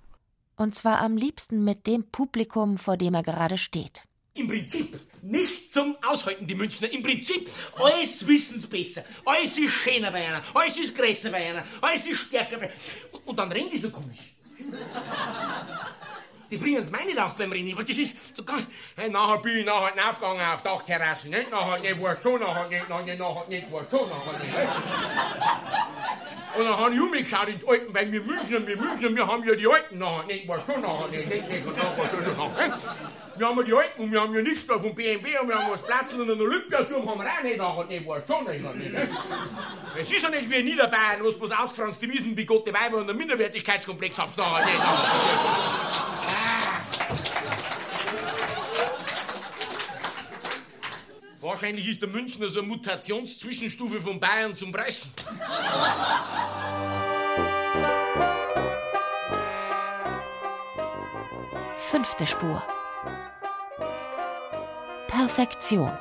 Und 0.56 0.76
zwar 0.76 1.00
am 1.02 1.16
liebsten 1.16 1.64
mit 1.64 1.86
dem 1.88 2.06
Publikum, 2.12 2.78
vor 2.78 2.98
dem 2.98 3.14
er 3.14 3.24
gerade 3.24 3.58
steht. 3.58 4.04
Im 4.40 4.48
Prinzip 4.48 4.98
nicht 5.22 5.70
zum 5.70 5.98
Aushalten, 6.02 6.48
die 6.48 6.56
Münchner. 6.56 6.90
Im 6.94 7.04
Prinzip 7.04 7.50
alles 7.76 8.26
wissen's 8.26 8.66
besser. 8.66 9.04
Alles 9.26 9.58
ist 9.58 9.74
schöner 9.74 10.12
bei 10.12 10.26
einer, 10.26 10.42
alles 10.54 10.78
ist 10.78 10.96
größer 10.96 11.30
bei 11.30 11.50
einer, 11.50 11.66
alles 11.82 12.06
ist 12.06 12.22
stärker 12.22 12.58
bei 12.58 12.72
Und 13.26 13.38
dann 13.38 13.52
reden 13.52 13.70
die 13.70 13.78
so 13.78 13.90
komisch. 13.90 14.20
Die 16.50 16.58
bringen 16.58 16.82
es 16.82 16.90
meine 16.90 17.14
Lauf 17.14 17.36
beim 17.36 17.52
Rennen, 17.52 17.74
aber 17.74 17.84
das 17.84 17.98
ist 17.98 18.18
so 18.36 18.44
ganz. 18.44 18.66
Hey, 18.96 19.10
nachher 19.10 19.38
bin 19.38 19.58
ich 19.58 19.66
nachher 19.66 19.94
nicht 19.94 20.08
aufgegangen 20.08 20.42
auf 20.42 20.64
Dachterrassen, 20.64 21.30
nicht? 21.30 21.52
Nachher 21.52 21.80
nicht, 21.80 22.02
war 22.02 22.16
schon, 22.20 22.40
nachher 22.40 22.68
nicht, 22.68 22.90
nachher 22.90 23.04
nicht, 23.04 23.20
nachher 23.20 23.48
nicht, 23.48 23.72
war 23.72 23.86
schon, 23.90 24.10
nachher 24.10 24.40
nicht. 24.40 24.56
Und 26.58 26.66
dann 26.66 26.78
habe 26.78 26.96
ich 26.96 27.00
umgeschaut 27.00 27.48
die 27.48 27.68
Alten, 27.68 27.94
weil 27.94 28.12
wir 28.12 28.22
Münchner, 28.22 28.66
wir 28.66 28.78
Münchner, 28.78 29.16
wir 29.16 29.28
haben 29.28 29.48
ja 29.48 29.56
die 29.56 29.68
Alten 29.68 29.98
nachher 30.00 30.26
nicht, 30.26 30.48
war 30.48 30.66
schon, 30.66 30.82
nachher 30.82 31.08
nicht, 31.10 31.30
nicht, 31.30 31.50
nicht, 31.50 31.66
nachher 31.68 32.10
schon, 32.10 32.38
nachher. 32.38 32.80
Wir 33.38 33.48
haben 33.48 33.58
ja 33.58 33.64
die 33.64 33.74
Alten 33.74 34.02
und 34.02 34.12
wir 34.12 34.22
haben 34.22 34.34
ja 34.34 34.42
nichts 34.42 34.66
da 34.66 34.80
vom 34.80 34.96
BMW 34.96 35.38
und 35.38 35.48
wir 35.50 35.56
haben 35.56 35.72
was 35.72 35.84
Platz 35.84 36.14
und 36.14 36.22
einen 36.22 36.42
Olympiaturm 36.42 37.10
haben 37.10 37.22
wir 37.22 37.30
auch 37.30 37.44
nicht, 37.44 37.58
nachher 37.58 37.86
nicht, 37.86 38.08
war 38.08 38.22
schon, 38.28 38.46
nicht. 38.46 38.66
Es 40.02 40.12
ist 40.12 40.24
ja 40.24 40.30
nicht 40.30 40.50
wie 40.50 40.56
in 40.56 40.66
Niederbayern, 40.66 41.22
wo 41.22 41.30
es 41.30 41.38
bloß 41.38 41.52
ausgefranste 41.52 42.10
Wiesen, 42.10 42.34
bigotte 42.36 42.74
Weiber 42.74 42.98
und 42.98 43.08
einen 43.08 43.18
Minderwertigkeitskomplex 43.20 44.18
habt, 44.18 44.36
nachher 44.36 44.66
nicht, 44.66 44.80
nachher 44.80 45.14
nicht. 45.14 46.19
Wahrscheinlich 51.42 51.88
ist 51.88 52.02
der 52.02 52.10
Münchner 52.10 52.50
so 52.50 52.60
eine 52.60 52.68
Mutationszwischenstufe 52.68 54.02
von 54.02 54.20
Bayern 54.20 54.58
zum 54.58 54.74
Preisen. 54.74 55.10
Fünfte 61.78 62.26
Spur. 62.26 62.62
Perfektion. 65.08 65.92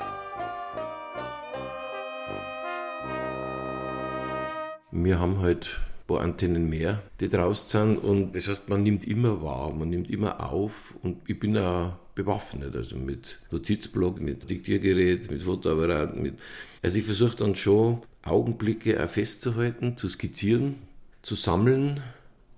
Wir 4.90 5.20
haben 5.20 5.40
halt 5.40 5.68
ein 5.68 6.06
paar 6.08 6.20
Antennen 6.22 6.68
mehr, 6.68 7.00
die 7.20 7.28
draußen 7.28 7.68
sind 7.68 7.98
und 7.98 8.34
das 8.34 8.48
heißt, 8.48 8.68
man 8.68 8.82
nimmt 8.82 9.04
immer 9.06 9.40
wahr, 9.40 9.72
man 9.72 9.88
nimmt 9.88 10.10
immer 10.10 10.50
auf 10.52 10.96
und 11.04 11.22
ich 11.28 11.38
bin 11.38 11.56
auch 11.56 11.92
bewaffnet, 12.18 12.74
also 12.74 12.96
mit 12.96 13.38
Notizblock, 13.52 14.20
mit 14.20 14.50
Diktiergerät, 14.50 15.30
mit 15.30 15.42
Fotoapparat, 15.42 16.16
mit 16.16 16.34
also 16.82 16.98
ich 16.98 17.04
versuche 17.04 17.36
dann 17.36 17.54
schon 17.54 18.02
Augenblicke 18.22 19.02
auch 19.02 19.08
festzuhalten, 19.08 19.96
zu 19.96 20.08
skizzieren, 20.08 20.74
zu 21.22 21.36
sammeln, 21.36 22.00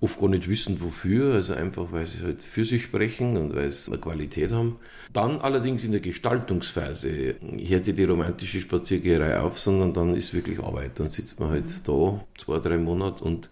oft 0.01 0.19
gar 0.19 0.31
nicht 0.31 0.49
wissend 0.49 0.81
wofür, 0.81 1.35
also 1.35 1.53
einfach 1.53 1.93
weil 1.93 2.07
sie 2.07 2.25
halt 2.25 2.43
für 2.43 2.65
sich 2.65 2.85
sprechen 2.85 3.37
und 3.37 3.55
weil 3.55 3.71
sie 3.71 3.91
eine 3.93 4.01
Qualität 4.01 4.51
haben. 4.51 4.77
Dann 5.13 5.41
allerdings 5.43 5.85
in 5.85 5.93
der 5.93 6.01
Gestaltungsphase 6.01 7.35
hört 7.43 7.87
die 7.87 8.05
romantische 8.05 8.61
Spaziergeherei 8.61 9.41
auf, 9.41 9.61
sondern 9.61 9.93
dann 9.93 10.17
ist 10.17 10.33
wirklich 10.33 10.59
Arbeit. 10.61 10.99
Dann 10.99 11.09
sitzt 11.09 11.39
man 11.39 11.51
halt 11.51 11.67
da 11.87 12.25
zwei, 12.39 12.59
drei 12.61 12.79
Monate 12.79 13.23
und 13.23 13.51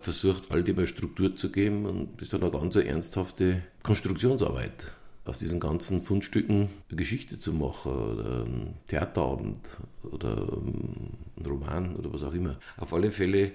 versucht 0.00 0.52
all 0.52 0.62
dem 0.62 0.78
eine 0.78 0.86
Struktur 0.86 1.34
zu 1.34 1.50
geben 1.50 1.84
und 1.84 2.22
ist 2.22 2.32
dann 2.32 2.42
eine 2.42 2.52
ganz 2.52 2.76
ernsthafte 2.76 3.62
Konstruktionsarbeit 3.82 4.92
aus 5.28 5.38
diesen 5.38 5.60
ganzen 5.60 6.00
Fundstücken 6.02 6.68
Geschichte 6.88 7.38
zu 7.38 7.52
machen 7.52 7.92
oder 7.92 8.44
einen 8.44 8.74
Theaterabend 8.86 9.78
oder 10.02 10.32
einen 10.36 11.18
Roman 11.46 11.96
oder 11.96 12.12
was 12.12 12.22
auch 12.22 12.32
immer. 12.32 12.58
Auf 12.76 12.94
alle 12.94 13.10
Fälle, 13.10 13.52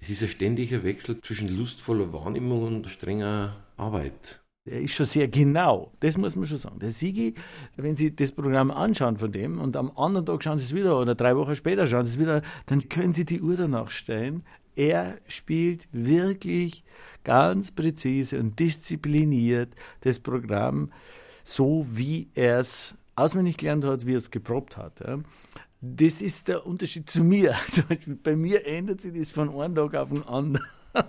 es 0.00 0.10
ist 0.10 0.22
ein 0.22 0.28
ständiger 0.28 0.84
Wechsel 0.84 1.20
zwischen 1.20 1.48
lustvoller 1.48 2.12
Wahrnehmung 2.12 2.62
und 2.62 2.88
strenger 2.88 3.56
Arbeit. 3.76 4.40
Er 4.68 4.80
ist 4.80 4.94
schon 4.94 5.06
sehr 5.06 5.28
genau, 5.28 5.92
das 6.00 6.18
muss 6.18 6.34
man 6.34 6.46
schon 6.46 6.58
sagen. 6.58 6.80
Der 6.80 6.90
Sigi, 6.90 7.34
wenn 7.76 7.94
Sie 7.94 8.14
das 8.14 8.32
Programm 8.32 8.72
anschauen 8.72 9.16
von 9.16 9.30
dem 9.30 9.60
und 9.60 9.76
am 9.76 9.92
anderen 9.96 10.26
Tag 10.26 10.42
schauen 10.42 10.58
Sie 10.58 10.64
es 10.64 10.74
wieder 10.74 10.98
oder 10.98 11.14
drei 11.14 11.36
Wochen 11.36 11.54
später 11.54 11.86
schauen 11.86 12.04
Sie 12.04 12.14
es 12.14 12.18
wieder, 12.18 12.42
dann 12.66 12.88
können 12.88 13.12
Sie 13.12 13.24
die 13.24 13.40
Uhr 13.40 13.56
danach 13.56 13.90
stellen. 13.90 14.42
Er 14.76 15.18
spielt 15.26 15.88
wirklich 15.90 16.84
ganz 17.24 17.72
präzise 17.72 18.38
und 18.38 18.58
diszipliniert 18.58 19.74
das 20.02 20.20
Programm 20.20 20.92
so, 21.42 21.86
wie 21.88 22.28
er 22.34 22.60
es 22.60 22.94
auswendig 23.16 23.56
gelernt 23.56 23.84
hat, 23.84 24.06
wie 24.06 24.14
er 24.14 24.18
es 24.18 24.30
geprobt 24.30 24.76
hat. 24.76 25.02
Das 25.80 26.20
ist 26.20 26.48
der 26.48 26.66
Unterschied 26.66 27.08
zu 27.10 27.24
mir. 27.24 27.54
Also 27.66 27.82
bei 28.22 28.36
mir 28.36 28.66
ändert 28.66 29.00
sich 29.00 29.18
das 29.18 29.30
von 29.30 29.48
einem 29.60 29.74
Tag 29.74 29.94
auf 29.94 30.10
den 30.10 30.22
anderen. 30.24 30.64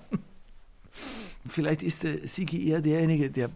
Vielleicht 1.47 1.84
ist 1.84 2.03
der 2.03 2.28
Sigi 2.28 2.70
eher 2.70 2.82
derjenige, 2.82 3.30
der 3.30 3.49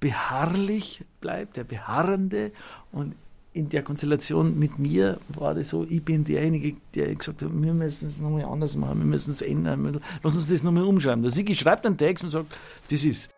beharrlich 0.00 1.04
bleibt, 1.20 1.56
der 1.56 1.64
Beharrende. 1.64 2.52
Und 2.92 3.14
in 3.56 3.70
der 3.70 3.82
Konstellation 3.82 4.58
mit 4.58 4.78
mir 4.78 5.18
war 5.28 5.54
das 5.54 5.70
so, 5.70 5.86
ich 5.88 6.04
bin 6.04 6.24
derjenige, 6.24 6.76
der 6.94 7.14
gesagt 7.14 7.42
hat, 7.42 7.50
wir 7.50 7.72
müssen 7.72 8.08
es 8.08 8.20
nochmal 8.20 8.44
anders 8.44 8.76
machen, 8.76 8.98
wir 8.98 9.06
müssen 9.06 9.30
es 9.30 9.40
ändern, 9.40 10.00
lass 10.22 10.34
uns 10.34 10.50
das 10.50 10.62
nochmal 10.62 10.84
umschreiben. 10.84 11.22
Der 11.22 11.30
Sigi 11.30 11.54
schreibt 11.54 11.86
einen 11.86 11.96
Text 11.96 12.22
und 12.22 12.30
sagt, 12.30 12.54
das 12.90 13.04
ist. 13.04 13.30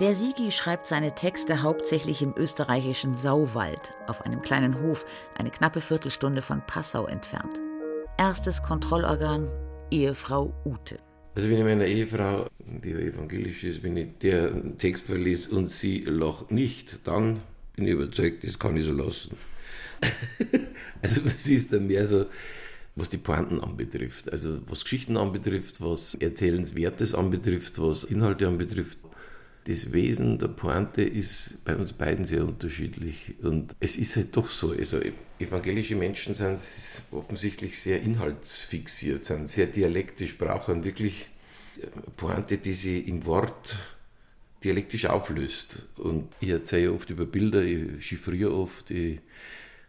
Der 0.00 0.14
Sigi 0.16 0.50
schreibt 0.50 0.88
seine 0.88 1.14
Texte 1.14 1.62
hauptsächlich 1.62 2.22
im 2.22 2.34
österreichischen 2.36 3.14
Sauwald, 3.14 3.94
auf 4.08 4.22
einem 4.22 4.42
kleinen 4.42 4.82
Hof, 4.82 5.06
eine 5.36 5.50
knappe 5.50 5.80
Viertelstunde 5.80 6.42
von 6.42 6.60
Passau 6.66 7.06
entfernt. 7.06 7.60
Erstes 8.18 8.62
Kontrollorgan, 8.62 9.48
Ehefrau 9.90 10.52
Ute. 10.64 10.98
Also 11.34 11.48
wenn 11.48 11.58
ich 11.58 11.64
meiner 11.64 11.86
Ehefrau, 11.86 12.46
die 12.58 12.90
evangelisch 12.90 13.62
ist, 13.64 13.82
wenn 13.84 13.96
ich 13.96 14.18
der 14.20 14.76
Text 14.76 15.04
verlese 15.04 15.54
und 15.54 15.66
sie 15.66 16.00
lacht 16.00 16.50
nicht, 16.50 17.06
dann 17.06 17.40
bin 17.74 17.86
ich 17.86 17.92
überzeugt, 17.92 18.44
das 18.44 18.58
kann 18.58 18.76
ich 18.76 18.84
so 18.84 18.92
lassen. 18.92 19.36
also 21.02 21.20
sie 21.36 21.54
ist 21.54 21.72
dann 21.72 21.86
mehr 21.86 22.06
so, 22.06 22.26
was 22.96 23.08
die 23.08 23.18
Pointen 23.18 23.60
anbetrifft, 23.60 24.30
also 24.30 24.60
was 24.66 24.84
Geschichten 24.84 25.16
anbetrifft, 25.16 25.80
was 25.80 26.14
Erzählenswertes 26.14 27.14
anbetrifft, 27.14 27.78
was 27.78 28.04
Inhalte 28.04 28.46
anbetrifft 28.46 28.98
das 29.64 29.92
Wesen 29.92 30.38
der 30.38 30.48
Pointe 30.48 31.02
ist 31.02 31.64
bei 31.64 31.76
uns 31.76 31.92
beiden 31.92 32.24
sehr 32.24 32.44
unterschiedlich. 32.44 33.34
Und 33.42 33.76
es 33.78 33.96
ist 33.96 34.16
halt 34.16 34.36
doch 34.36 34.50
so, 34.50 34.70
also 34.70 34.98
evangelische 35.38 35.94
Menschen 35.94 36.34
sind 36.34 36.60
offensichtlich 37.12 37.78
sehr 37.78 38.02
inhaltsfixiert, 38.02 39.24
sind 39.24 39.48
sehr 39.48 39.66
dialektisch, 39.66 40.36
brauchen 40.36 40.84
wirklich 40.84 41.28
Pointe, 42.16 42.58
die 42.58 42.74
sie 42.74 42.98
im 43.00 43.24
Wort 43.24 43.76
dialektisch 44.64 45.06
auflöst. 45.06 45.82
Und 45.96 46.28
ich 46.40 46.50
erzähle 46.50 46.92
oft 46.92 47.10
über 47.10 47.24
Bilder, 47.24 47.62
ich 47.62 48.04
chiffriere 48.04 48.54
oft, 48.54 48.90
ich 48.90 49.20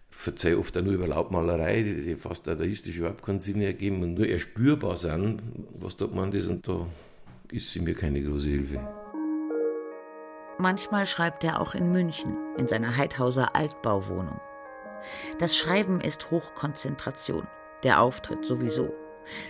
verzeihe 0.09 0.57
oft 0.57 0.77
auch 0.77 0.81
nur 0.81 0.93
über 0.93 1.07
Lautmalerei, 1.07 1.83
die 1.83 2.15
fast 2.15 2.47
dadaistisch 2.47 2.97
überhaupt 2.97 3.23
keinen 3.23 3.39
Sinn 3.39 3.61
ergeben 3.61 4.03
und 4.03 4.13
nur 4.13 4.27
erspürbar 4.27 4.95
sind, 4.95 5.41
was 5.79 5.97
da 5.97 6.05
gemeint 6.05 6.35
ist. 6.35 6.47
Und 6.47 6.67
da 6.67 6.87
ist 7.51 7.71
sie 7.71 7.81
mir 7.81 7.95
keine 7.95 8.21
große 8.21 8.49
Hilfe. 8.49 8.79
Manchmal 10.59 11.07
schreibt 11.07 11.43
er 11.43 11.59
auch 11.59 11.73
in 11.73 11.91
München, 11.91 12.37
in 12.57 12.67
seiner 12.67 12.95
Heidhauser 12.95 13.55
Altbauwohnung. 13.55 14.39
Das 15.39 15.57
Schreiben 15.57 15.99
ist 15.99 16.31
Hochkonzentration, 16.31 17.47
der 17.83 17.99
Auftritt 18.01 18.45
sowieso. 18.45 18.93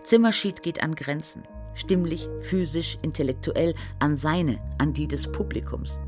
Zimmerschied 0.04 0.64
geht 0.64 0.82
an 0.82 0.96
Grenzen, 0.96 1.44
stimmlich, 1.76 2.28
physisch, 2.42 2.98
intellektuell, 3.02 3.74
an 4.00 4.18
seine, 4.18 4.60
an 4.78 4.94
die 4.94 5.08
des 5.08 5.32
Publikums. 5.32 6.00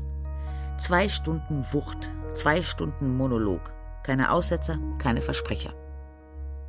Zwei 0.78 1.08
Stunden 1.08 1.64
Wucht, 1.72 2.10
zwei 2.34 2.62
Stunden 2.62 3.16
Monolog, 3.16 3.72
keine 4.04 4.30
Aussetzer, 4.30 4.78
keine 4.98 5.22
Versprecher. 5.22 5.74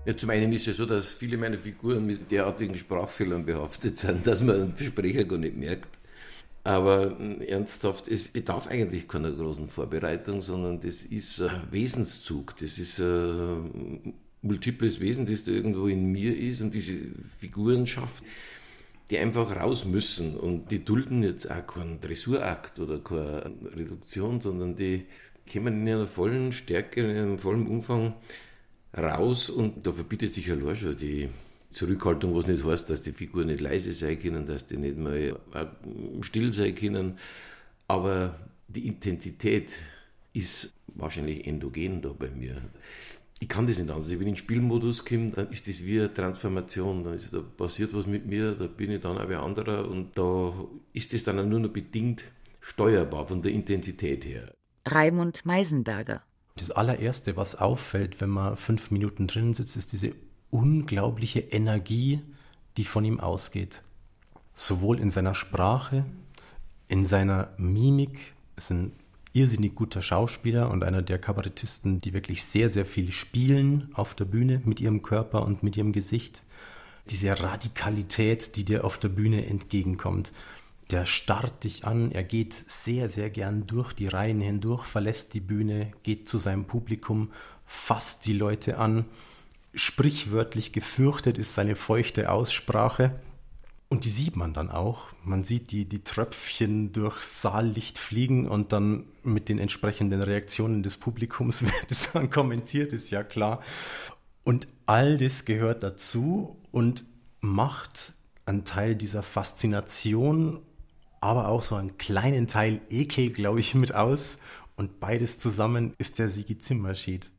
Ja, 0.06 0.16
zum 0.16 0.30
einen 0.30 0.54
ist 0.54 0.68
es 0.68 0.78
so, 0.78 0.86
dass 0.86 1.14
viele 1.14 1.38
meiner 1.38 1.58
Figuren 1.58 2.06
mit 2.06 2.32
derartigen 2.32 2.78
Sprachfehlern 2.78 3.46
behaftet 3.46 3.98
sind, 3.98 4.26
dass 4.26 4.42
man 4.42 4.56
einen 4.56 4.76
Versprecher 4.76 5.26
gar 5.26 5.38
nicht 5.38 5.58
merkt. 5.58 5.90
Aber 6.64 7.18
hm, 7.18 7.42
ernsthaft, 7.42 8.08
es 8.08 8.30
bedarf 8.30 8.68
eigentlich 8.68 9.08
keiner 9.08 9.32
großen 9.32 9.68
Vorbereitung, 9.68 10.42
sondern 10.42 10.80
das 10.80 11.04
ist 11.04 11.42
ein 11.42 11.62
Wesenszug, 11.72 12.56
das 12.56 12.78
ist 12.78 13.00
ein 13.00 14.14
multiples 14.42 15.00
Wesen, 15.00 15.26
das 15.26 15.44
da 15.44 15.52
irgendwo 15.52 15.88
in 15.88 16.06
mir 16.12 16.38
ist 16.38 16.62
und 16.62 16.74
diese 16.74 16.94
Figuren 17.38 17.86
schafft. 17.86 18.24
Die 19.10 19.18
einfach 19.18 19.56
raus 19.56 19.86
müssen. 19.86 20.36
Und 20.36 20.72
die 20.72 20.84
dulden 20.84 21.24
jetzt 21.24 21.50
auch 21.50 21.66
keinen 21.66 22.02
Dressurakt 22.02 22.80
oder 22.80 23.00
keine 23.00 23.52
Reduktion, 23.76 24.42
sondern 24.42 24.76
die 24.76 25.06
kommen 25.52 25.82
in 25.82 25.94
einer 25.94 26.06
vollen 26.06 26.52
Stärke, 26.52 27.02
in 27.02 27.18
einem 27.18 27.40
vollen 27.40 27.68
Umfang 27.68 28.14
raus. 28.98 29.50
Und 29.50 29.86
da 29.88 29.92
verbietet 29.92 30.34
sich 30.34 30.52
allein 30.52 30.76
schon 30.76 30.98
die 30.98 31.30
Zurückhaltung, 31.70 32.36
was 32.36 32.48
nicht 32.48 32.66
heißt, 32.66 32.90
dass 32.90 33.04
die 33.04 33.12
Figuren 33.12 33.48
nicht 33.48 33.62
leise 33.62 33.92
sein 33.92 34.20
können, 34.20 34.46
dass 34.46 34.66
die 34.66 34.78
nicht 34.78 34.98
mal 34.98 35.36
still 36.22 36.54
sein 36.54 36.76
können, 36.76 37.18
aber 37.88 38.40
die 38.68 38.88
Intensität 38.88 39.74
ist 40.34 40.74
wahrscheinlich 40.88 41.46
endogen 41.48 42.02
da 42.02 42.10
bei 42.10 42.30
mir. 42.30 42.62
Ich 43.40 43.48
kann 43.48 43.68
das 43.68 43.78
nicht 43.78 43.90
anders. 43.90 44.10
Ich 44.10 44.18
bin 44.18 44.28
in 44.28 44.34
den 44.34 44.38
Spielmodus 44.38 45.06
gekommen, 45.06 45.32
dann 45.32 45.50
ist 45.50 45.68
das 45.68 45.84
wie 45.84 46.00
eine 46.00 46.14
Transformation. 46.14 47.04
Da, 47.04 47.14
ist, 47.14 47.34
da 47.34 47.42
passiert 47.42 47.94
was 47.94 48.08
mit 48.08 48.26
mir, 48.26 48.54
da 48.54 48.66
bin 48.66 48.92
ich 48.92 49.02
dann 49.02 49.18
auch 49.18 49.30
wie 49.30 49.36
ein 49.36 49.42
anderer 49.42 49.88
und 49.88 50.18
da 50.18 50.54
ist 50.94 51.14
das 51.14 51.24
dann 51.24 51.48
nur 51.48 51.60
noch 51.60 51.70
bedingt 51.70 52.24
steuerbar 52.62 53.28
von 53.28 53.42
der 53.42 53.52
Intensität 53.52 54.26
her. 54.26 54.52
Raimund 54.86 55.46
Meisenberger. 55.46 56.24
Das 56.56 56.72
allererste, 56.72 57.38
was 57.38 57.56
auffällt, 57.56 58.20
wenn 58.20 58.30
man 58.30 58.58
fünf 58.58 58.90
Minuten 58.90 59.28
drin 59.28 59.54
sitzt, 59.54 59.78
ist 59.78 59.94
diese 59.94 60.14
unglaubliche 60.50 61.40
Energie, 61.40 62.22
die 62.78 62.86
von 62.86 63.06
ihm 63.06 63.20
ausgeht. 63.20 63.84
Sowohl 64.56 65.00
in 65.00 65.12
seiner 65.12 65.36
Sprache, 65.36 66.06
in 66.88 67.06
seiner 67.06 67.54
Mimik. 67.58 68.34
Es 68.56 68.68
sind 68.68 68.94
irrsinnig 69.38 69.76
guter 69.76 70.02
Schauspieler 70.02 70.72
und 70.72 70.84
einer 70.84 71.04
der 71.04 71.20
Kabarettisten, 71.20 72.02
die 72.02 72.14
wirklich 72.14 72.44
sehr, 72.44 72.70
sehr 72.70 72.86
viel 72.86 73.12
spielen 73.12 73.90
auf 73.94 74.16
der 74.16 74.26
Bühne 74.26 74.62
mit 74.66 74.80
ihrem 74.80 75.04
Körper 75.04 75.44
und 75.46 75.62
mit 75.62 75.78
ihrem 75.78 75.92
Gesicht. 75.92 76.42
Diese 77.12 77.40
Radikalität, 77.40 78.56
die 78.56 78.66
dir 78.66 78.84
auf 78.84 78.98
der 78.98 79.10
Bühne 79.10 79.46
entgegenkommt. 79.46 80.34
Der 80.90 81.06
starrt 81.06 81.64
dich 81.64 81.86
an, 81.86 82.12
er 82.12 82.24
geht 82.24 82.54
sehr, 82.54 83.10
sehr 83.10 83.30
gern 83.30 83.68
durch 83.68 83.94
die 83.94 84.08
Reihen 84.08 84.42
hindurch, 84.42 84.86
verlässt 84.86 85.34
die 85.34 85.42
Bühne, 85.42 85.92
geht 86.02 86.28
zu 86.28 86.40
seinem 86.40 86.66
Publikum, 86.66 87.32
fasst 87.66 88.26
die 88.26 88.34
Leute 88.34 88.80
an. 88.80 89.06
Sprichwörtlich 89.76 90.72
gefürchtet 90.72 91.38
ist 91.38 91.54
seine 91.54 91.76
feuchte 91.76 92.32
Aussprache. 92.32 93.20
Und 93.90 94.04
die 94.04 94.10
sieht 94.10 94.36
man 94.36 94.54
dann 94.54 94.70
auch. 94.70 95.08
Man 95.24 95.46
sieht 95.46 95.72
die, 95.72 95.86
die 95.86 96.04
Tröpfchen 96.04 96.92
durch 96.92 97.22
Saallicht 97.22 97.98
fliegen 97.98 98.48
und 98.48 98.74
dann 98.74 99.06
mit 99.24 99.48
den 99.48 99.60
entsprechenden 99.60 100.22
Reaktionen 100.22 100.84
des 100.84 100.98
Publikums 100.98 101.64
wird 101.64 101.90
es 101.90 102.12
dann 102.12 102.30
kommentiert, 102.30 102.92
ist 102.92 103.10
ja 103.12 103.24
klar. 103.24 103.62
Und 104.44 104.68
all 104.86 105.18
das 105.18 105.46
gehört 105.46 105.84
dazu 105.84 106.58
und 106.72 107.06
macht 107.40 108.14
einen 108.46 108.66
Teil 108.66 108.96
dieser 108.96 109.24
Faszination, 109.24 110.62
aber 111.22 111.48
auch 111.48 111.62
so 111.62 111.76
einen 111.76 111.98
kleinen 111.98 112.48
Teil 112.48 112.82
Ekel, 112.90 113.32
glaube 113.32 113.60
ich, 113.62 113.74
mit 113.74 113.96
aus. 113.96 114.40
Und 114.76 115.00
beides 115.00 115.38
zusammen 115.38 115.94
ist 115.98 116.20
der 116.20 116.30
Sigi 116.30 116.58
Zimmerschied. 116.60 117.32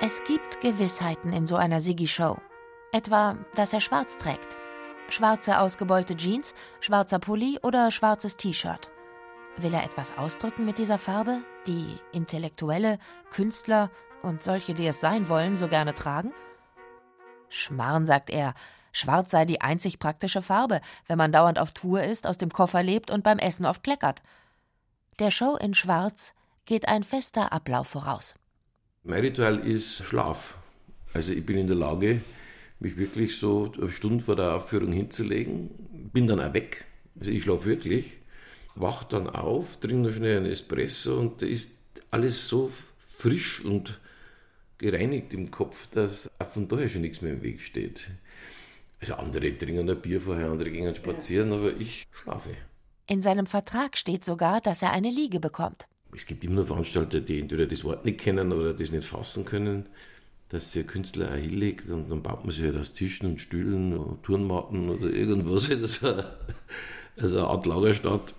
Es 0.00 0.22
gibt 0.24 0.60
Gewissheiten 0.60 1.32
in 1.32 1.46
so 1.46 1.56
einer 1.56 1.80
Sigi-Show. 1.80 2.38
Etwa, 2.96 3.36
dass 3.54 3.74
er 3.74 3.82
schwarz 3.82 4.16
trägt. 4.16 4.56
Schwarze 5.10 5.58
ausgebeulte 5.58 6.16
Jeans, 6.16 6.54
schwarzer 6.80 7.18
Pulli 7.18 7.58
oder 7.62 7.90
schwarzes 7.90 8.38
T-Shirt. 8.38 8.88
Will 9.58 9.74
er 9.74 9.84
etwas 9.84 10.16
ausdrücken 10.16 10.64
mit 10.64 10.78
dieser 10.78 10.96
Farbe, 10.96 11.42
die 11.66 11.98
Intellektuelle, 12.12 12.98
Künstler 13.30 13.90
und 14.22 14.42
solche, 14.42 14.72
die 14.72 14.86
es 14.86 14.98
sein 14.98 15.28
wollen, 15.28 15.56
so 15.56 15.68
gerne 15.68 15.92
tragen? 15.92 16.32
Schmarrn, 17.50 18.06
sagt 18.06 18.30
er, 18.30 18.54
schwarz 18.92 19.30
sei 19.30 19.44
die 19.44 19.60
einzig 19.60 19.98
praktische 19.98 20.40
Farbe, 20.40 20.80
wenn 21.06 21.18
man 21.18 21.32
dauernd 21.32 21.58
auf 21.58 21.72
Tour 21.72 22.02
ist, 22.02 22.26
aus 22.26 22.38
dem 22.38 22.50
Koffer 22.50 22.82
lebt 22.82 23.10
und 23.10 23.22
beim 23.22 23.38
Essen 23.38 23.66
oft 23.66 23.82
kleckert. 23.82 24.22
Der 25.18 25.30
Show 25.30 25.56
in 25.56 25.74
Schwarz 25.74 26.34
geht 26.64 26.88
ein 26.88 27.02
fester 27.02 27.52
Ablauf 27.52 27.88
voraus. 27.88 28.36
Mein 29.02 29.20
Ritual 29.20 29.58
ist 29.58 30.02
Schlaf. 30.02 30.54
Also 31.12 31.34
ich 31.34 31.44
bin 31.44 31.58
in 31.58 31.66
der 31.66 31.76
Lage, 31.76 32.22
mich 32.80 32.96
wirklich 32.96 33.38
so 33.38 33.72
eine 33.76 33.90
Stunde 33.90 34.22
vor 34.22 34.36
der 34.36 34.54
Aufführung 34.54 34.92
hinzulegen. 34.92 35.70
Bin 36.12 36.26
dann 36.26 36.40
auch 36.40 36.54
weg. 36.54 36.84
Also 37.18 37.30
ich 37.32 37.42
schlafe 37.42 37.66
wirklich. 37.66 38.12
Wach 38.74 39.04
dann 39.04 39.28
auf, 39.28 39.78
trinke 39.78 40.08
noch 40.08 40.14
schnell 40.14 40.36
einen 40.36 40.46
Espresso 40.46 41.18
und 41.18 41.40
da 41.40 41.46
ist 41.46 41.70
alles 42.10 42.46
so 42.46 42.70
frisch 43.16 43.64
und 43.64 43.98
gereinigt 44.76 45.32
im 45.32 45.50
Kopf, 45.50 45.86
dass 45.86 46.30
auch 46.38 46.46
von 46.46 46.68
daher 46.68 46.88
schon 46.88 47.00
nichts 47.00 47.22
mehr 47.22 47.32
im 47.32 47.42
Weg 47.42 47.62
steht. 47.62 48.08
Also 49.00 49.14
andere 49.14 49.56
trinken 49.56 49.88
ein 49.88 50.00
Bier 50.00 50.20
vorher, 50.20 50.50
andere 50.50 50.70
gehen 50.70 50.94
spazieren, 50.94 51.52
aber 51.52 51.74
ich 51.74 52.06
schlafe. 52.12 52.50
In 53.06 53.22
seinem 53.22 53.46
Vertrag 53.46 53.96
steht 53.96 54.24
sogar, 54.24 54.60
dass 54.60 54.82
er 54.82 54.92
eine 54.92 55.10
Liege 55.10 55.40
bekommt. 55.40 55.86
Es 56.14 56.26
gibt 56.26 56.44
immer 56.44 56.64
Veranstalter, 56.66 57.20
die 57.20 57.40
entweder 57.40 57.66
das 57.66 57.84
Wort 57.84 58.04
nicht 58.04 58.20
kennen 58.20 58.52
oder 58.52 58.74
das 58.74 58.90
nicht 58.90 59.06
fassen 59.06 59.46
können 59.46 59.86
dass 60.48 60.72
der 60.72 60.84
Künstler 60.84 61.30
auch 61.30 61.36
hinlegt 61.36 61.88
und 61.90 62.10
dann 62.10 62.22
baut 62.22 62.44
man 62.44 62.52
sich 62.52 62.64
halt 62.64 62.76
aus 62.76 62.92
Tischen 62.92 63.26
und 63.26 63.42
Stühlen 63.42 63.96
und 63.96 64.22
Turnmatten 64.22 64.88
oder 64.90 65.10
irgendwas, 65.10 65.68
das 65.80 66.02
war 66.02 66.36
also 67.16 67.38
eine 67.38 67.46
Art 67.48 67.66
Lagerstadt 67.66 68.34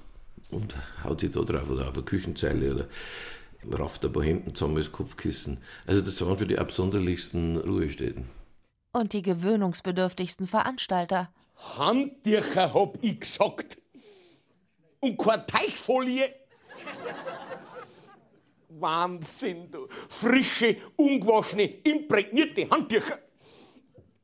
und 0.50 0.76
haut 1.04 1.22
sich 1.22 1.32
da 1.32 1.42
drauf 1.42 1.70
oder 1.70 1.90
auf 1.90 1.96
eine 1.96 2.04
Küchenzeile 2.04 2.74
oder 2.74 2.88
rafft 3.80 4.06
ein 4.06 4.14
paar 4.14 4.24
Hemden 4.24 4.56
zusammen 4.56 4.78
als 4.78 4.92
Kopfkissen. 4.92 5.58
Also 5.86 6.02
das 6.02 6.22
waren 6.22 6.38
für 6.38 6.48
die 6.48 6.58
absonderlichsten 6.58 7.58
Ruhestätten. 7.58 8.26
Und 8.94 9.14
die 9.14 9.22
gewöhnungsbedürftigsten 9.22 10.48
Veranstalter. 10.48 11.30
Handtücher 11.78 12.74
hab 12.74 12.98
ich 13.04 13.20
gesagt. 13.20 13.78
Und 15.00 15.18
keine 15.18 15.46
Teichfolie. 15.46 16.34
Wahnsinn, 18.80 19.72
du. 19.72 19.88
Frische, 20.10 20.78
ungewaschene, 20.96 21.64
imprägnierte 21.84 22.70
Handtücher. 22.70 23.20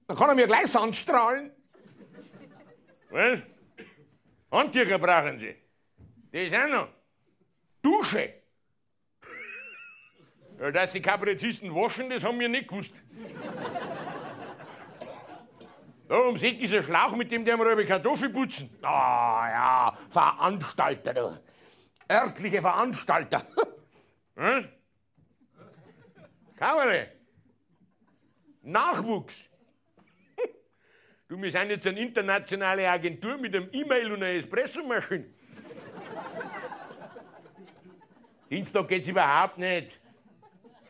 Dann 0.07 0.17
kann 0.17 0.29
er 0.29 0.35
mir 0.35 0.47
gleich 0.47 0.75
anstrahlen. 0.75 1.51
Was? 3.09 3.39
Handtücher 4.51 4.99
brauchen 4.99 5.39
Sie. 5.39 5.55
Das 6.31 6.53
auch 6.53 6.67
noch. 6.67 6.87
Dusche. 7.81 8.33
Ja, 10.59 10.71
dass 10.71 10.93
die 10.93 11.01
Kabarettisten 11.01 11.73
waschen, 11.73 12.09
das 12.09 12.23
haben 12.23 12.39
wir 12.39 12.47
nicht 12.47 12.67
gewusst. 12.67 12.93
Da 16.07 16.15
um 16.17 16.35
Eck 16.35 16.61
ist 16.61 16.73
ein 16.73 16.83
Schlauch, 16.83 17.15
mit 17.15 17.31
dem 17.31 17.43
der 17.43 17.57
wir 17.57 17.85
Kartoffel 17.85 18.29
putzen. 18.29 18.69
Ah 18.81 19.47
ja, 19.49 19.97
Veranstalter, 20.09 21.13
du. 21.13 21.39
Örtliche 22.09 22.61
Veranstalter. 22.61 23.41
Was? 24.35 24.67
Kabarett. 26.57 27.09
Nachwuchs. 28.61 29.49
Du, 31.27 31.41
wir 31.41 31.51
sind 31.51 31.69
jetzt 31.69 31.87
eine 31.87 31.99
internationale 31.99 32.87
Agentur 32.87 33.37
mit 33.37 33.55
einem 33.55 33.69
E-Mail 33.71 34.11
und 34.11 34.21
einer 34.21 34.33
Espressomaschine. 34.33 35.25
Dienstag 38.51 38.87
geht's 38.87 39.07
überhaupt 39.07 39.57
nicht. 39.57 39.99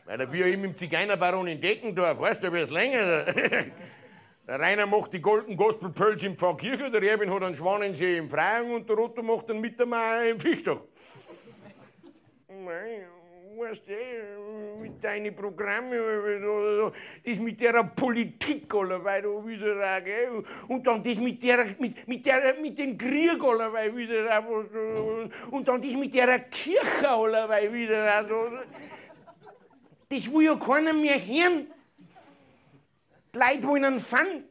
Weil 0.06 0.18
da 0.18 0.26
bin 0.26 0.46
ich 0.46 0.54
im 0.54 0.76
Zigeunerbaron 0.76 1.48
in 1.48 1.62
Deckendorf, 1.62 2.20
weißt 2.20 2.44
du, 2.44 2.48
da 2.48 2.54
wird's 2.54 2.72
länger. 2.72 3.26
Der 4.48 4.60
Rainer 4.60 4.86
macht 4.86 5.14
die 5.14 5.22
Golden 5.22 5.56
Gospel 5.56 5.91
Pearls 5.91 6.22
im 6.24 6.38
Pfarrkirche, 6.38 6.91
der 6.91 7.02
Erwin 7.04 7.34
hat 7.34 7.44
einen 7.44 7.56
Schwanensee 7.56 8.18
im 8.18 8.30
Freien 8.30 8.72
und 8.72 8.89
der 8.89 8.98
Otto 8.98 9.24
macht 9.24 9.50
einen 9.50 9.62
Mittermeier 9.62 10.32
im 10.32 10.39
Fichtach. 10.39 10.82
Weißt 13.64 13.84
du, 13.88 14.82
mit 14.82 15.01
deinen 15.01 15.34
Programmen, 15.34 15.97
das 17.26 17.38
mit 17.39 17.61
der 17.61 17.84
Politik, 17.84 18.74
allerweil, 18.74 19.22
da 19.22 19.47
wieder 19.47 20.01
gell? 20.01 20.43
und 20.68 20.86
dann 20.86 21.01
das 21.01 21.18
mit 21.18 21.41
der, 21.41 21.74
mit, 21.80 22.05
mit 22.05 22.26
der, 22.26 22.55
mit 22.59 22.78
dem 22.78 22.97
Krieg, 22.97 23.41
allerweil, 23.41 23.95
wieder 23.95 24.43
und 25.51 25.66
dann 25.66 25.82
das 25.82 25.93
mit 25.93 26.14
der 26.14 26.39
Kirche, 26.39 27.09
allerweil, 27.09 27.72
wieder 27.72 28.16
also, 28.16 28.49
das 30.09 30.32
will 30.32 30.45
ja 30.45 30.55
keiner 30.57 30.91
mehr 30.91 31.18
hören. 31.18 31.68
Die 33.34 33.39
Leute 33.39 33.64
wollen 33.64 33.86
einen 33.86 33.99
Fun. 34.01 34.43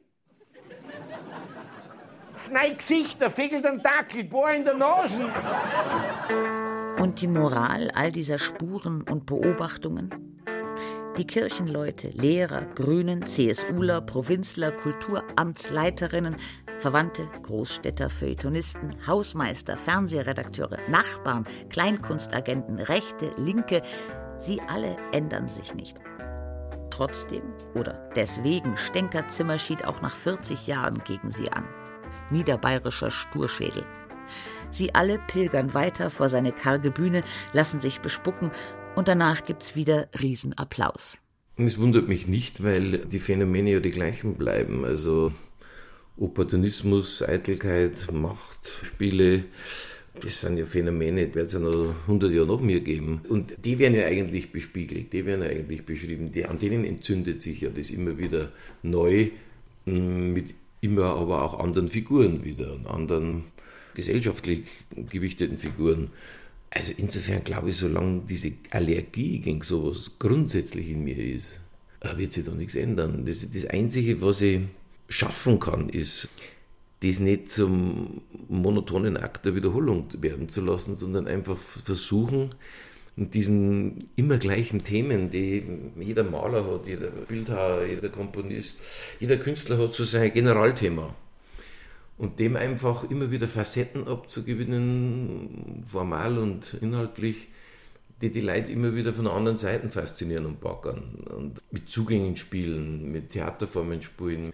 Schneid 2.37 2.79
Gesichter, 2.79 3.31
fegelt 3.31 3.67
einen 3.67 3.83
Dackel, 3.83 4.25
Bohr 4.25 4.53
in 4.53 4.65
der 4.65 4.75
Nase. 4.75 5.31
Und 7.03 7.21
die 7.21 7.27
Moral 7.27 7.91
all 7.97 8.13
dieser 8.13 8.39
Spuren 8.39 9.03
und 9.03 9.27
Beobachtungen? 9.27 10.15
Die 11.19 11.27
Kirchenleute, 11.27 12.11
Lehrer, 12.11 12.65
Grünen, 12.77 13.27
CSUler, 13.27 14.03
Provinzler, 14.03 14.71
Kulturamtsleiterinnen, 14.71 16.37
Verwandte, 16.79 17.29
Großstädter, 17.43 18.09
Feuilletonisten, 18.09 18.95
Hausmeister, 19.05 19.77
Fernsehredakteure, 19.77 20.79
Nachbarn, 20.89 21.45
Kleinkunstagenten, 21.71 22.79
Rechte, 22.79 23.33
Linke, 23.37 23.83
sie 24.39 24.61
alle 24.69 24.97
ändern 25.11 25.49
sich 25.49 25.75
nicht. 25.75 25.97
Trotzdem 26.91 27.43
oder 27.75 27.95
deswegen 28.15 28.77
stänkert 28.77 29.33
Zimmerschied 29.33 29.85
auch 29.85 30.03
nach 30.03 30.15
40 30.15 30.69
Jahren 30.69 31.03
gegen 31.03 31.33
sie 31.33 31.51
an. 31.51 31.65
Niederbayerischer 32.31 33.11
Sturschädel. 33.11 33.85
Sie 34.73 34.95
alle 34.95 35.19
pilgern 35.29 35.75
weiter 35.75 36.09
vor 36.09 36.31
seine 36.31 36.51
karge 36.51 36.91
Bühne, 36.91 37.23
lassen 37.53 37.83
sich 37.83 38.01
bespucken 38.01 38.51
und 38.97 39.07
danach 39.07 39.45
gibt's 39.45 39.77
wieder 39.77 40.09
Riesenapplaus. 40.19 41.19
Es 41.59 41.79
wundert 41.79 42.09
mich 42.09 42.27
nicht, 42.27 42.63
weil 42.65 43.05
die 43.05 43.19
Phänomene 43.19 43.73
ja 43.73 43.81
die 43.81 43.91
gleichen 43.91 44.37
bleiben. 44.37 44.87
Also 44.87 45.33
Opportunismus, 46.17 47.23
Eitelkeit, 47.23 48.11
Machtspiele, 48.11 49.45
das 50.21 50.41
sind 50.41 50.57
ja 50.57 50.65
Phänomene, 50.65 51.27
die 51.27 51.35
wird 51.35 51.49
es 51.49 51.53
ja 51.53 51.59
noch 51.59 51.95
100 52.07 52.33
Jahre 52.33 52.47
noch 52.47 52.61
mehr 52.63 52.81
geben. 52.81 53.21
Und 53.29 53.65
die 53.65 53.79
werden 53.79 53.95
ja 53.95 54.07
eigentlich 54.07 54.53
bespiegelt, 54.53 55.13
die 55.13 55.27
werden 55.27 55.43
ja 55.43 55.51
eigentlich 55.51 55.85
beschrieben. 55.85 56.33
Die, 56.33 56.47
an 56.47 56.59
denen 56.59 56.85
entzündet 56.85 57.43
sich 57.43 57.61
ja 57.61 57.69
das 57.69 57.91
immer 57.91 58.17
wieder 58.17 58.51
neu, 58.83 59.29
mit 59.85 60.55
immer 60.81 61.17
aber 61.17 61.43
auch 61.43 61.61
anderen 61.61 61.89
Figuren 61.89 62.43
wieder, 62.43 62.79
anderen 62.87 63.45
gesellschaftlich 63.95 64.65
gewichteten 65.11 65.59
Figuren. 65.59 66.11
Also 66.71 66.93
insofern 66.97 67.45
glaube 67.45 67.71
ich, 67.71 67.77
solange 67.77 68.23
diese 68.29 68.53
Allergie 68.71 69.39
gegen 69.41 69.61
sowas 69.63 70.13
grundsätzlich 70.19 70.91
in 70.91 71.05
mir 71.05 71.19
ist, 71.19 71.61
äh, 72.01 72.17
wird 72.17 72.33
sich 72.33 72.45
da 72.45 72.53
nichts 72.53 72.75
ändern. 72.75 73.25
Das, 73.27 73.49
das 73.51 73.67
Einzige, 73.67 74.23
was 74.23 74.41
ich 74.41 74.61
schaffen 75.09 75.61
kann, 75.61 75.89
ist, 75.89 76.31
das 77.03 77.19
nicht 77.19 77.51
zum 77.51 78.23
monotonen 78.49 79.17
Akt 79.17 79.45
der 79.45 79.55
Wiederholung 79.55 80.07
werden 80.21 80.49
zu 80.49 80.61
lassen, 80.61 80.95
sondern 80.95 81.27
einfach 81.27 81.57
versuchen, 81.57 82.55
mit 83.17 83.35
diesen 83.35 83.99
immer 84.17 84.39
gleichen 84.39 84.85
Themen, 84.85 85.29
die 85.29 85.63
jeder 86.01 86.25
Maler 86.25 86.65
hat, 86.65 86.87
jeder 86.87 87.09
Bildhauer, 87.09 87.85
jeder 87.85 88.09
Komponist, 88.09 88.83
jeder 89.21 89.37
Künstler 89.37 89.79
hat 89.79 89.93
so 89.93 90.05
sein 90.05 90.33
Generalthema. 90.33 91.15
Und 92.23 92.39
dem 92.39 92.55
einfach 92.55 93.11
immer 93.11 93.33
wieder 93.33 93.49
Facetten 93.49 94.07
abzugewinnen, 94.07 95.83
formal 95.85 96.39
und 96.39 96.75
inhaltlich, 96.81 97.49
die 98.21 98.31
die 98.31 98.41
Leute 98.41 98.71
immer 98.71 98.95
wieder 98.95 99.13
von 99.13 99.27
anderen 99.27 99.59
Seiten 99.59 99.91
faszinieren 99.91 100.47
und 100.47 100.61
backern. 100.61 101.25
Und 101.37 101.61
mit 101.73 101.89
Zugängen 101.89 102.37
spielen, 102.37 103.11
mit 103.11 103.31
Theaterformen 103.31 104.03
spielen 104.03 104.53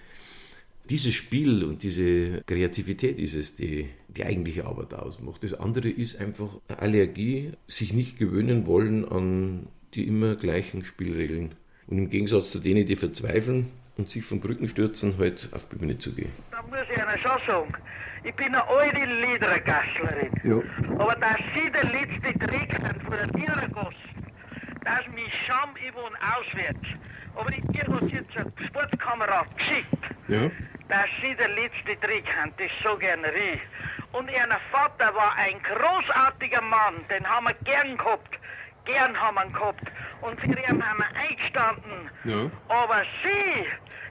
dieses 0.88 1.12
Spiel 1.12 1.64
und 1.64 1.82
diese 1.82 2.42
Kreativität 2.46 3.20
ist 3.20 3.34
es, 3.34 3.54
die 3.54 3.90
die 4.08 4.24
eigentliche 4.24 4.64
Arbeit 4.64 4.94
ausmacht. 4.94 5.44
Das 5.44 5.52
andere 5.52 5.90
ist 5.90 6.16
einfach 6.16 6.48
Allergie, 6.68 7.52
sich 7.66 7.92
nicht 7.92 8.18
gewöhnen 8.18 8.66
wollen 8.66 9.06
an 9.06 9.66
die 9.92 10.06
immer 10.06 10.36
gleichen 10.36 10.86
Spielregeln. 10.86 11.54
Und 11.86 11.98
im 11.98 12.08
Gegensatz 12.08 12.50
zu 12.50 12.58
denen, 12.58 12.86
die 12.86 12.96
verzweifeln 12.96 13.66
und 13.98 14.08
sich 14.08 14.24
von 14.24 14.40
Brücken 14.40 14.68
stürzen, 14.68 15.16
halt 15.18 15.48
auf 15.52 15.68
die 15.68 15.76
Bühne 15.76 15.98
zu 15.98 16.14
gehen. 16.14 16.32
Da 16.50 16.62
muss 16.62 16.78
ich 16.90 16.96
Ihnen 16.96 17.18
schon 17.18 17.46
sagen, 17.46 17.74
ich 18.24 18.34
bin 18.34 18.46
eine 18.46 18.66
alte 18.66 19.04
Liedergasslerin. 19.04 20.32
Ja. 20.44 20.94
Aber 20.98 21.14
dass 21.16 21.38
Sie 21.54 21.70
der 21.70 21.84
letzte 21.84 22.38
Dreck 22.38 22.72
sind 22.72 23.02
von 23.02 23.12
der 23.12 23.26
Liedergasse, 23.26 23.96
dass 24.84 25.06
mich 25.14 25.32
Scham, 25.46 25.70
wohne 25.94 26.16
auswärts. 26.36 26.88
Aber 27.34 27.50
ich 27.50 27.82
habe 27.82 28.06
jetzt 28.06 28.36
eine 28.36 28.66
Sportkamera 28.66 29.46
geschickt. 29.56 29.88
Ja 30.28 30.50
dass 30.88 31.06
sie 31.22 31.34
der 31.36 31.48
letzte 31.48 31.98
Trick 32.00 32.24
haben, 32.36 32.52
das 32.58 32.70
so 32.82 32.96
gerne 32.96 33.28
ich. 33.32 33.60
Und 34.12 34.30
ihr 34.30 34.48
Vater 34.72 35.14
war 35.14 35.34
ein 35.36 35.60
großartiger 35.62 36.62
Mann, 36.62 36.94
den 37.10 37.26
haben 37.28 37.46
wir 37.46 37.54
gern 37.64 37.96
gehabt. 37.96 38.38
Gern 38.84 39.14
haben 39.20 39.34
wir 39.34 39.44
ihn 39.44 39.52
gehabt. 39.52 39.84
Und 40.22 40.40
für 40.40 40.46
ihn 40.46 40.82
haben 40.82 40.98
wir 40.98 41.20
eingestanden. 41.20 42.10
Ja. 42.24 42.50
Aber 42.68 43.02
sie, 43.22 43.66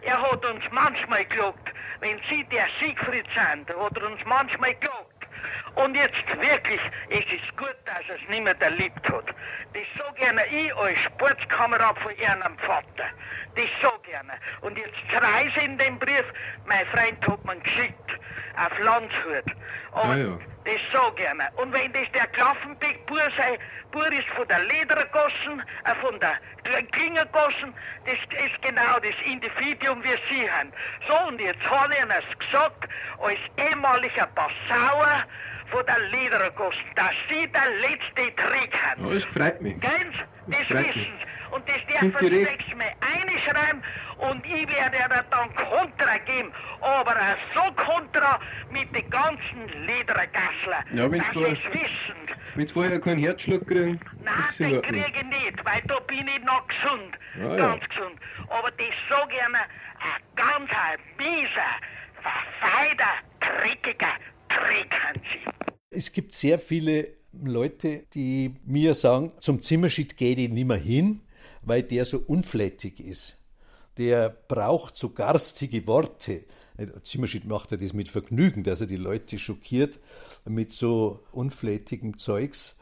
er 0.07 0.21
hat 0.21 0.45
uns 0.45 0.63
manchmal 0.71 1.25
gelobt, 1.25 1.73
wenn 1.99 2.19
sie 2.29 2.43
der 2.45 2.67
Siegfried 2.79 3.25
sind, 3.35 3.69
hat 3.69 3.97
er 3.97 4.09
uns 4.09 4.21
manchmal 4.25 4.73
gelobt. 4.75 5.27
Und 5.75 5.95
jetzt 5.95 6.25
wirklich, 6.39 6.79
es 7.09 7.25
ist 7.31 7.55
gut, 7.57 7.75
dass 7.85 8.01
er 8.07 8.15
es 8.15 8.27
mehr 8.29 8.55
erlebt 8.61 9.07
hat. 9.09 9.25
Das 9.73 9.83
so 9.97 10.11
gerne 10.15 10.45
ich 10.47 10.75
als 10.75 10.97
Sportskamerad 10.99 11.99
von 11.99 12.11
ihrem 12.17 12.57
Vater. 12.59 13.09
Das 13.55 13.65
so 13.81 13.91
gerne. 14.03 14.33
Und 14.61 14.77
jetzt 14.77 14.97
schreie 15.11 15.47
ich 15.47 15.57
in 15.63 15.77
dem 15.77 15.99
Brief, 15.99 16.25
mein 16.65 16.85
Freund 16.87 17.27
hat 17.27 17.43
mir 17.45 17.57
geschickt, 17.57 18.11
auf 18.55 18.79
Landshut. 18.79 19.55
Aber 19.91 20.13
ah, 20.13 20.15
ja. 20.15 20.37
Das 20.67 20.81
so 20.91 21.11
gerne. 21.13 21.49
Und 21.55 21.73
wenn 21.73 21.91
das 21.93 22.11
der 22.13 22.27
Klaffenbeck-Bur 22.27 23.21
sei, 23.37 23.57
Bur 23.91 24.11
ist 24.11 24.27
von 24.35 24.47
der 24.47 24.59
Ledergossen, 24.59 25.63
äh, 25.85 25.95
von 26.01 26.19
der 26.19 26.37
Klingergossen, 26.91 27.73
das 28.05 28.15
ist 28.45 28.61
genau 28.61 28.99
das 28.99 29.15
Individuum, 29.25 30.03
wie 30.03 30.17
Sie 30.29 30.49
haben. 30.51 30.71
So, 31.07 31.15
und 31.27 31.39
jetzt 31.39 31.63
habe 31.69 31.93
ich 31.93 32.01
Ihnen 32.01 32.39
gesagt, 32.39 32.89
als 33.19 33.39
ehemaliger 33.57 34.27
Passauer, 34.27 35.25
von 35.69 35.85
der 35.85 35.99
Ledergossen, 35.99 36.83
dass 36.95 37.11
Sie 37.29 37.47
der 37.51 37.69
letzte 37.81 38.35
Trick 38.35 38.73
haben. 38.83 39.05
Oh, 39.05 39.13
das 39.13 39.23
freut 39.25 39.61
mich. 39.61 39.79
Ganz, 39.79 40.15
das, 40.47 40.59
das 40.59 40.69
wissen 40.69 40.93
Sie. 40.93 41.25
Und 41.51 41.67
das 41.67 41.77
dürfen 41.85 42.13
Sie 42.19 42.43
sechsmal 42.43 42.93
einschreiben 42.99 43.81
und 44.17 44.45
ich 44.45 44.67
werde 44.67 44.97
Ihnen 44.97 45.23
dann 45.29 45.55
Kontra 45.55 46.17
geben. 46.25 46.51
Aber 46.81 47.15
so 47.53 47.61
Kontra 47.73 48.39
mit 48.69 48.93
den 48.93 49.09
ganzen 49.09 49.85
Ledergasslern, 50.65 50.97
ja, 50.97 51.07
dass 51.07 51.33
Sie 51.33 51.43
es 51.43 51.73
wissen. 51.73 52.17
Wenn 52.55 52.67
Sie 52.67 52.73
vorher 52.73 52.99
keinen 52.99 53.19
Herzschlag 53.19 53.67
kriegen? 53.67 53.99
Nein, 54.23 54.35
den 54.59 54.81
kriege 54.81 55.05
ich 55.05 55.25
nicht, 55.25 55.65
weil 55.65 55.81
da 55.87 55.99
bin 56.01 56.27
ich 56.27 56.43
noch 56.43 56.67
gesund. 56.67 57.17
Ah, 57.35 57.55
ganz 57.55 57.81
ja. 57.81 57.87
gesund. 57.87 58.19
Aber 58.49 58.71
das 58.71 58.87
so 59.09 59.27
gerne 59.27 59.59
ein 59.99 60.21
ganz 60.35 60.69
ein 60.71 60.99
mieser, 61.17 61.71
verfeider, 62.21 63.13
dreckiger 63.39 64.13
Trick 64.49 64.93
haben 64.93 65.21
Sie. 65.33 65.75
Es 65.89 66.11
gibt 66.11 66.33
sehr 66.33 66.59
viele 66.59 67.15
Leute, 67.31 68.05
die 68.13 68.55
mir 68.65 68.93
sagen, 68.93 69.31
zum 69.39 69.61
Zimmerschied 69.61 70.17
gehe 70.17 70.35
ich 70.35 70.49
nicht 70.49 70.67
mehr 70.67 70.77
hin, 70.77 71.21
weil 71.61 71.83
der 71.83 72.05
so 72.05 72.19
unflätig 72.19 72.99
ist. 72.99 73.39
Der 73.97 74.29
braucht 74.29 74.95
so 74.95 75.09
garstige 75.09 75.87
Worte. 75.87 76.45
Zimmerschied 77.01 77.45
macht 77.45 77.71
er 77.71 77.77
das 77.77 77.93
mit 77.93 78.09
Vergnügen, 78.09 78.63
dass 78.63 78.81
er 78.81 78.87
die 78.87 78.97
Leute 78.97 79.39
schockiert 79.39 79.99
mit 80.47 80.71
so 80.71 81.23
unflätigem 81.31 82.17
Zeugs. 82.17 82.77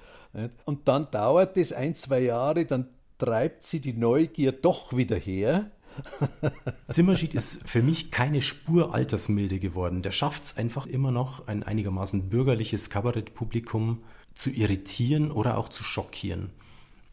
Und 0.66 0.88
dann 0.88 1.10
dauert 1.12 1.58
es 1.58 1.74
ein, 1.74 1.96
zwei 1.96 2.22
Jahre, 2.22 2.66
dann 2.66 2.90
treibt 3.18 3.64
sie 3.64 3.80
die 3.80 3.94
Neugier 3.94 4.52
doch 4.52 4.96
wieder 4.96 5.16
her 5.16 5.72
Zimmerschied 6.90 7.34
ist 7.34 7.68
für 7.68 7.82
mich 7.82 8.12
keine 8.12 8.42
Spur 8.42 8.94
altersmilde 8.94 9.60
geworden. 9.60 10.02
Der 10.02 10.12
schafft 10.12 10.44
es 10.44 10.58
einfach 10.58 10.86
immer 10.86 11.12
noch, 11.12 11.48
ein 11.48 11.64
einigermaßen 11.64 12.30
bürgerliches 12.30 12.90
Kabarettpublikum 12.90 14.04
zu 14.34 14.50
irritieren 14.50 15.32
oder 15.32 15.58
auch 15.58 15.70
zu 15.70 15.84
schockieren. 15.84 16.52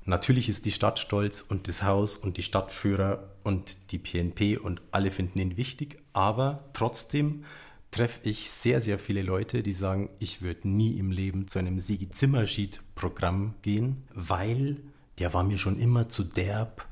Natürlich 0.05 0.49
ist 0.49 0.67
die 0.67 0.73
Stadt 0.73 0.99
stolz 0.99 1.45
und 1.49 1.69
das 1.69 1.85
Haus 1.85 2.17
und 2.17 2.37
die 2.37 2.43
Stadtführer 2.43 3.31
und 3.45 3.93
die 3.93 3.99
PNP 3.99 4.59
und 4.59 4.83
alle 4.91 5.13
finden 5.13 5.39
ihn 5.39 5.57
wichtig, 5.57 6.03
aber 6.13 6.65
trotzdem 6.73 7.45
treffe 7.93 8.21
ich 8.29 8.51
sehr, 8.51 8.81
sehr 8.81 8.99
viele 8.99 9.23
Leute, 9.23 9.63
die 9.63 9.75
sagen, 9.75 10.09
ich 10.19 10.43
würde 10.43 10.69
nie 10.69 10.99
im 10.99 11.13
Leben 11.13 11.47
zu 11.47 11.59
einem 11.59 11.79
Sigi 11.79 12.11
Zimmerschied-Programm 12.11 13.55
gehen, 13.63 14.03
weil 14.15 14.79
der 15.19 15.33
war 15.35 15.45
mir 15.45 15.59
schon 15.59 15.79
immer 15.79 16.09
zu 16.09 16.25
derb, 16.25 16.87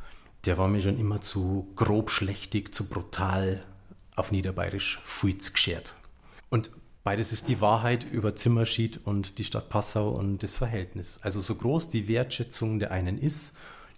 der 0.44 0.58
war 0.58 0.68
mir 0.68 0.82
schon 0.82 0.98
immer 0.98 1.20
zu 1.20 1.72
grobschlächtig, 1.74 2.72
zu 2.72 2.88
brutal, 2.88 3.64
auf 4.14 4.30
Niederbayerisch, 4.30 5.00
fuiz 5.02 5.54
geschert. 5.54 5.94
Und 6.50 6.70
beides 7.02 7.32
ist 7.32 7.48
die 7.48 7.62
Wahrheit 7.62 8.04
über 8.04 8.36
Zimmerschied 8.36 9.00
und 9.02 9.38
die 9.38 9.44
Stadt 9.44 9.70
Passau 9.70 10.10
und 10.10 10.42
das 10.42 10.56
Verhältnis. 10.56 11.18
Also 11.22 11.40
so 11.40 11.54
groß 11.54 11.88
die 11.88 12.08
Wertschätzung 12.08 12.78
der 12.78 12.90
einen 12.90 13.18
ist, 13.18 13.54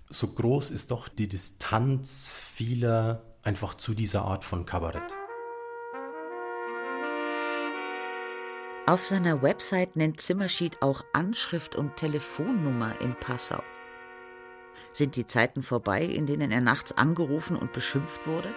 so 0.09 0.29
groß 0.29 0.71
ist 0.71 0.93
doch 0.93 1.09
die 1.09 1.27
Distanz 1.27 2.33
vieler 2.33 3.23
einfach 3.43 3.75
zu 3.75 3.95
dieser 3.95 4.23
Art 4.23 4.45
von 4.45 4.67
Kabarett. 4.67 5.17
Auf 8.85 9.05
seiner 9.05 9.43
Website 9.43 9.95
nennt 9.95 10.21
Zimmerschied 10.21 10.83
auch 10.83 11.05
Anschrift 11.13 11.77
und 11.77 11.95
Telefonnummer 11.95 13.01
in 13.01 13.15
Passau. 13.15 13.63
Sind 14.93 15.15
die 15.15 15.29
Zeiten 15.29 15.63
vorbei, 15.63 16.05
in 16.05 16.27
denen 16.27 16.51
er 16.51 16.61
nachts 16.61 16.91
angerufen 16.91 17.57
und 17.57 17.73
beschimpft 17.73 18.27
wurde? 18.27 18.53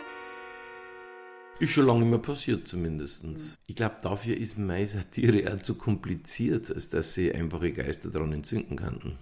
Ist 1.59 1.73
schon 1.73 1.85
lange 1.85 2.05
mehr 2.05 2.17
passiert, 2.17 2.67
zumindest. 2.67 3.23
Ich 3.67 3.75
glaube, 3.75 3.97
dafür 4.01 4.35
ist 4.35 4.57
meine 4.57 4.87
Satire 4.87 5.53
auch 5.53 5.61
zu 5.61 5.75
kompliziert, 5.75 6.71
als 6.71 6.89
dass 6.89 7.13
sie 7.13 7.31
einfache 7.31 7.71
Geister 7.71 8.09
daran 8.09 8.33
entzünden 8.33 8.77
könnten. 8.77 9.19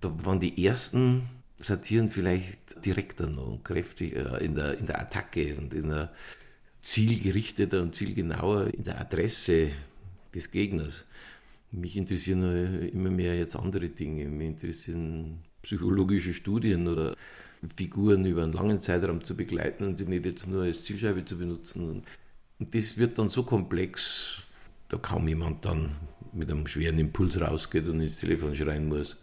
Da 0.00 0.10
waren 0.24 0.40
die 0.40 0.64
ersten 0.64 1.28
Satiren 1.58 2.08
vielleicht 2.08 2.82
direkter 2.82 3.26
noch 3.26 3.46
und 3.46 3.64
kräftiger 3.64 4.40
in 4.40 4.54
der, 4.54 4.78
in 4.78 4.86
der 4.86 5.00
Attacke 5.02 5.54
und 5.58 5.74
in 5.74 5.90
der 5.90 6.14
zielgerichteter 6.80 7.82
und 7.82 7.94
zielgenauer 7.94 8.72
in 8.72 8.84
der 8.84 8.98
Adresse 8.98 9.70
des 10.34 10.50
Gegners. 10.50 11.04
Mich 11.70 11.96
interessieren 11.96 12.88
immer 12.88 13.10
mehr 13.10 13.36
jetzt 13.36 13.56
andere 13.56 13.88
Dinge. 13.88 14.26
Mich 14.26 14.48
interessieren 14.48 15.42
psychologische 15.62 16.32
Studien 16.32 16.86
oder 16.86 17.16
Figuren 17.76 18.24
über 18.26 18.42
einen 18.42 18.52
langen 18.52 18.80
Zeitraum 18.80 19.22
zu 19.22 19.36
begleiten 19.36 19.84
und 19.84 19.96
sie 19.96 20.06
nicht 20.06 20.24
jetzt 20.24 20.46
nur 20.46 20.62
als 20.62 20.84
Zielscheibe 20.84 21.24
zu 21.24 21.38
benutzen. 21.38 22.02
Und 22.58 22.74
das 22.74 22.98
wird 22.98 23.18
dann 23.18 23.28
so 23.28 23.42
komplex, 23.42 24.44
da 24.88 24.98
kaum 24.98 25.26
jemand 25.26 25.64
dann 25.64 25.90
mit 26.32 26.50
einem 26.50 26.66
schweren 26.66 26.98
Impuls 26.98 27.40
rausgeht 27.40 27.88
und 27.88 28.00
ins 28.00 28.18
Telefon 28.18 28.54
schreien 28.54 28.88
muss. 28.88 29.16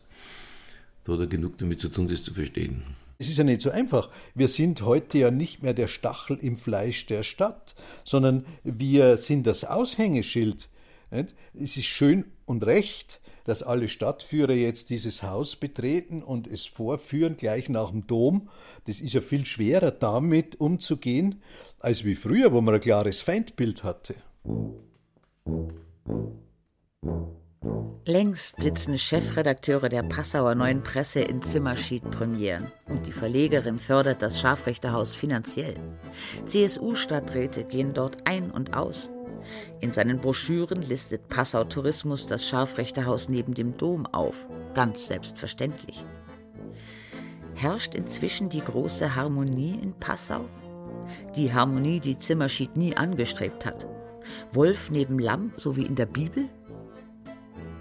Da 1.04 1.14
hat 1.14 1.20
er 1.22 1.28
genug 1.28 1.58
damit 1.58 1.80
zu 1.80 1.90
tun, 1.90 2.08
das 2.08 2.24
zu 2.24 2.34
verstehen. 2.34 2.84
Es 3.18 3.30
ist 3.30 3.38
ja 3.38 3.44
nicht 3.44 3.62
so 3.62 3.70
einfach. 3.70 4.10
Wir 4.34 4.48
sind 4.48 4.82
heute 4.82 5.20
ja 5.20 5.30
nicht 5.30 5.62
mehr 5.62 5.76
der 5.76 5.88
Stachel 5.88 6.38
im 6.38 6.58
Fleisch 6.58 7.06
der 7.06 7.22
Stadt, 7.22 7.76
sondern 8.04 8.46
wir 8.64 9.18
sind 9.18 9.46
das 9.46 9.64
Aushängeschild. 9.64 10.68
Es 11.12 11.78
ist 11.78 11.86
schön 11.86 12.26
und 12.46 12.66
recht, 12.66 13.22
dass 13.44 13.64
alle 13.64 13.88
Stadtführer 13.88 14.54
jetzt 14.54 14.90
dieses 14.90 15.24
Haus 15.24 15.56
betreten 15.56 16.24
und 16.24 16.48
es 16.48 16.66
vorführen, 16.66 17.38
gleich 17.38 17.70
nach 17.70 17.92
dem 17.92 18.08
Dom. 18.08 18.50
Das 18.86 19.02
ist 19.02 19.14
ja 19.14 19.22
viel 19.22 19.46
schwerer, 19.46 19.92
damit 19.92 20.60
umzugehen, 20.60 21.42
als 21.80 22.06
wie 22.06 22.16
früher, 22.16 22.54
wo 22.54 22.62
man 22.62 22.76
ein 22.76 22.82
klares 22.82 23.20
Feindbild 23.22 23.84
hatte. 23.84 24.16
Längst 28.06 28.62
sitzen 28.62 28.98
Chefredakteure 28.98 29.88
der 29.88 30.02
Passauer 30.02 30.56
Neuen 30.56 30.82
Presse 30.82 31.20
in 31.20 31.42
Zimmerschied-Premieren 31.42 32.72
und 32.88 33.06
die 33.06 33.12
Verlegerin 33.12 33.78
fördert 33.78 34.24
das 34.24 34.40
Scharfrichterhaus 34.40 35.16
finanziell. 35.16 35.76
CSU-Stadträte 36.46 37.64
gehen 37.64 37.94
dort 37.94 38.28
ein 38.28 38.50
und 38.50 38.74
aus. 38.76 39.12
In 39.80 39.94
seinen 39.94 40.20
Broschüren 40.20 40.82
listet 40.82 41.28
Passau 41.28 41.64
Tourismus 41.64 42.28
das 42.28 42.48
Scharfrichterhaus 42.48 43.30
neben 43.30 43.54
dem 43.54 43.78
Dom 43.78 44.06
auf, 44.06 44.48
ganz 44.74 45.08
selbstverständlich. 45.08 46.06
Herrscht 47.56 47.96
inzwischen 47.96 48.50
die 48.50 48.62
große 48.62 49.16
Harmonie 49.16 49.80
in 49.82 49.94
Passau? 49.94 50.46
Die 51.36 51.54
Harmonie, 51.54 52.00
die 52.00 52.18
Zimmerschied 52.18 52.76
nie 52.78 52.96
angestrebt 52.96 53.66
hat. 53.66 53.88
Wolf 54.52 54.92
neben 54.92 55.20
Lamm, 55.20 55.54
so 55.58 55.76
wie 55.76 55.86
in 55.86 55.96
der 55.96 56.06
Bibel? 56.06 56.48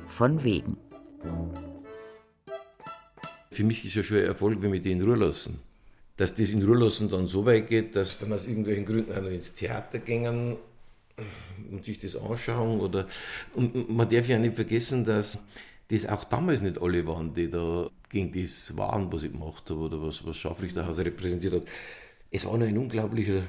Von 0.08 0.42
wegen. 0.42 0.76
Für 3.50 3.64
mich 3.64 3.84
ist 3.84 3.94
ja 3.94 4.02
schon 4.02 4.18
ein 4.18 4.24
Erfolg, 4.24 4.62
wenn 4.62 4.72
wir 4.72 4.80
die 4.80 4.92
in 4.92 5.02
Ruhe 5.02 5.16
lassen. 5.16 5.60
Dass 6.16 6.34
das 6.34 6.50
in 6.50 6.62
Ruhe 6.62 6.78
lassen 6.78 7.08
dann 7.08 7.26
so 7.26 7.46
weit 7.46 7.66
geht, 7.68 7.96
dass 7.96 8.18
dann 8.18 8.32
aus 8.32 8.46
irgendwelchen 8.46 8.84
Gründen 8.84 9.12
einer 9.12 9.30
ins 9.30 9.54
Theater 9.54 9.98
gingen 9.98 10.56
und 11.70 11.84
sich 11.84 11.98
das 11.98 12.16
anschauen. 12.16 12.80
Oder, 12.80 13.06
und 13.54 13.90
man 13.90 14.08
darf 14.08 14.28
ja 14.28 14.38
nicht 14.38 14.56
vergessen, 14.56 15.04
dass 15.04 15.38
das 15.88 16.06
auch 16.06 16.24
damals 16.24 16.60
nicht 16.60 16.80
alle 16.80 17.06
waren, 17.06 17.34
die 17.34 17.50
da 17.50 17.88
gegen 18.08 18.32
das 18.32 18.76
waren, 18.76 19.12
was 19.12 19.22
ich 19.22 19.32
gemacht 19.32 19.70
habe 19.70 19.80
oder 19.80 20.02
was, 20.02 20.24
was 20.24 20.36
Scharfrichterhaus 20.36 20.98
repräsentiert 21.00 21.54
hat. 21.54 21.62
Es 22.30 22.44
war 22.44 22.56
noch 22.58 22.66
ein 22.66 22.78
unglaublicher 22.78 23.44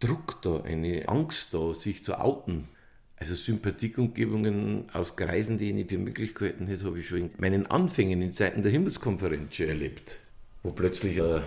Druck 0.00 0.40
da, 0.42 0.60
eine 0.62 1.08
Angst 1.08 1.54
da, 1.54 1.74
sich 1.74 2.04
zu 2.04 2.18
outen. 2.20 2.68
Also 3.16 3.34
Sympathiekundgebungen 3.34 4.84
aus 4.92 5.16
Kreisen, 5.16 5.58
die 5.58 5.68
ich 5.68 5.74
nicht 5.74 5.90
für 5.90 5.98
möglich 5.98 6.34
gehalten 6.34 6.68
hätte, 6.68 6.84
habe 6.84 7.00
ich 7.00 7.08
schon 7.08 7.18
in 7.18 7.30
meinen 7.38 7.66
Anfängen 7.66 8.22
in 8.22 8.32
Zeiten 8.32 8.62
der 8.62 8.70
Himmelskonferenz 8.70 9.56
schon 9.56 9.66
erlebt. 9.66 10.20
Wo 10.62 10.70
plötzlich 10.70 11.20
ein 11.20 11.42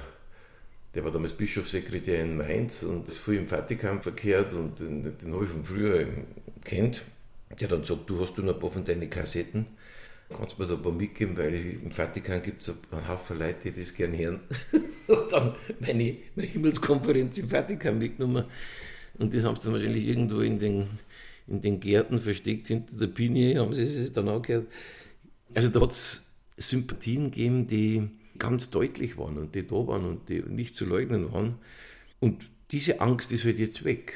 der 0.93 1.03
war 1.03 1.11
damals 1.11 1.33
Bischofssekretär 1.33 2.21
in 2.21 2.37
Mainz 2.37 2.83
und 2.83 3.07
ist 3.07 3.17
früh 3.17 3.37
im 3.37 3.47
Vatikan 3.47 4.01
verkehrt 4.01 4.53
und 4.53 4.79
den, 4.79 5.03
den 5.03 5.33
habe 5.33 5.45
ich 5.45 5.51
von 5.51 5.63
früher 5.63 6.05
kennt. 6.63 7.03
Der 7.59 7.67
dann 7.67 7.81
gesagt, 7.81 8.09
du 8.09 8.19
hast 8.19 8.37
du 8.37 8.43
noch 8.43 8.53
ein 8.53 8.59
paar 8.59 8.71
von 8.71 8.83
deinen 8.83 9.09
Kassetten, 9.09 9.65
kannst 10.29 10.57
mir 10.57 10.67
da 10.67 10.75
ein 10.75 10.81
paar 10.81 10.93
mitgeben, 10.93 11.37
weil 11.37 11.53
im 11.53 11.91
Vatikan 11.91 12.41
gibt 12.41 12.61
es 12.61 12.69
einen 12.69 13.07
Haufen 13.07 13.39
Leute, 13.39 13.71
die 13.71 13.81
das 13.81 13.93
gerne 13.93 14.17
hören. 14.17 14.39
und 15.07 15.31
dann 15.31 15.55
meine, 15.79 16.15
meine 16.35 16.47
Himmelskonferenz 16.47 17.37
im 17.39 17.49
Vatikan 17.49 17.97
mitgenommen 17.97 18.45
und 19.17 19.33
das 19.33 19.43
haben 19.43 19.55
sie 19.55 19.63
dann 19.63 19.73
wahrscheinlich 19.73 20.05
irgendwo 20.05 20.39
in 20.39 20.59
den, 20.59 20.87
in 21.47 21.61
den 21.61 21.79
Gärten 21.79 22.19
versteckt, 22.19 22.67
hinter 22.67 22.97
der 22.97 23.07
Pinie, 23.07 23.59
haben 23.59 23.73
sie 23.73 23.83
es 23.83 24.13
dann 24.13 24.29
angehört. 24.29 24.67
Also 25.53 25.69
da 25.69 25.81
hat 25.81 25.91
es 25.91 26.25
Sympathien 26.57 27.25
gegeben, 27.25 27.67
die 27.67 28.09
ganz 28.41 28.71
deutlich 28.71 29.19
waren 29.19 29.37
und 29.37 29.53
die 29.53 29.67
da 29.67 29.75
waren 29.75 30.05
und 30.05 30.27
die 30.27 30.41
nicht 30.41 30.75
zu 30.75 30.85
leugnen 30.85 31.31
waren. 31.31 31.59
Und 32.19 32.49
diese 32.71 32.99
Angst 32.99 33.31
ist 33.31 33.45
halt 33.45 33.59
jetzt 33.59 33.83
weg. 33.83 34.13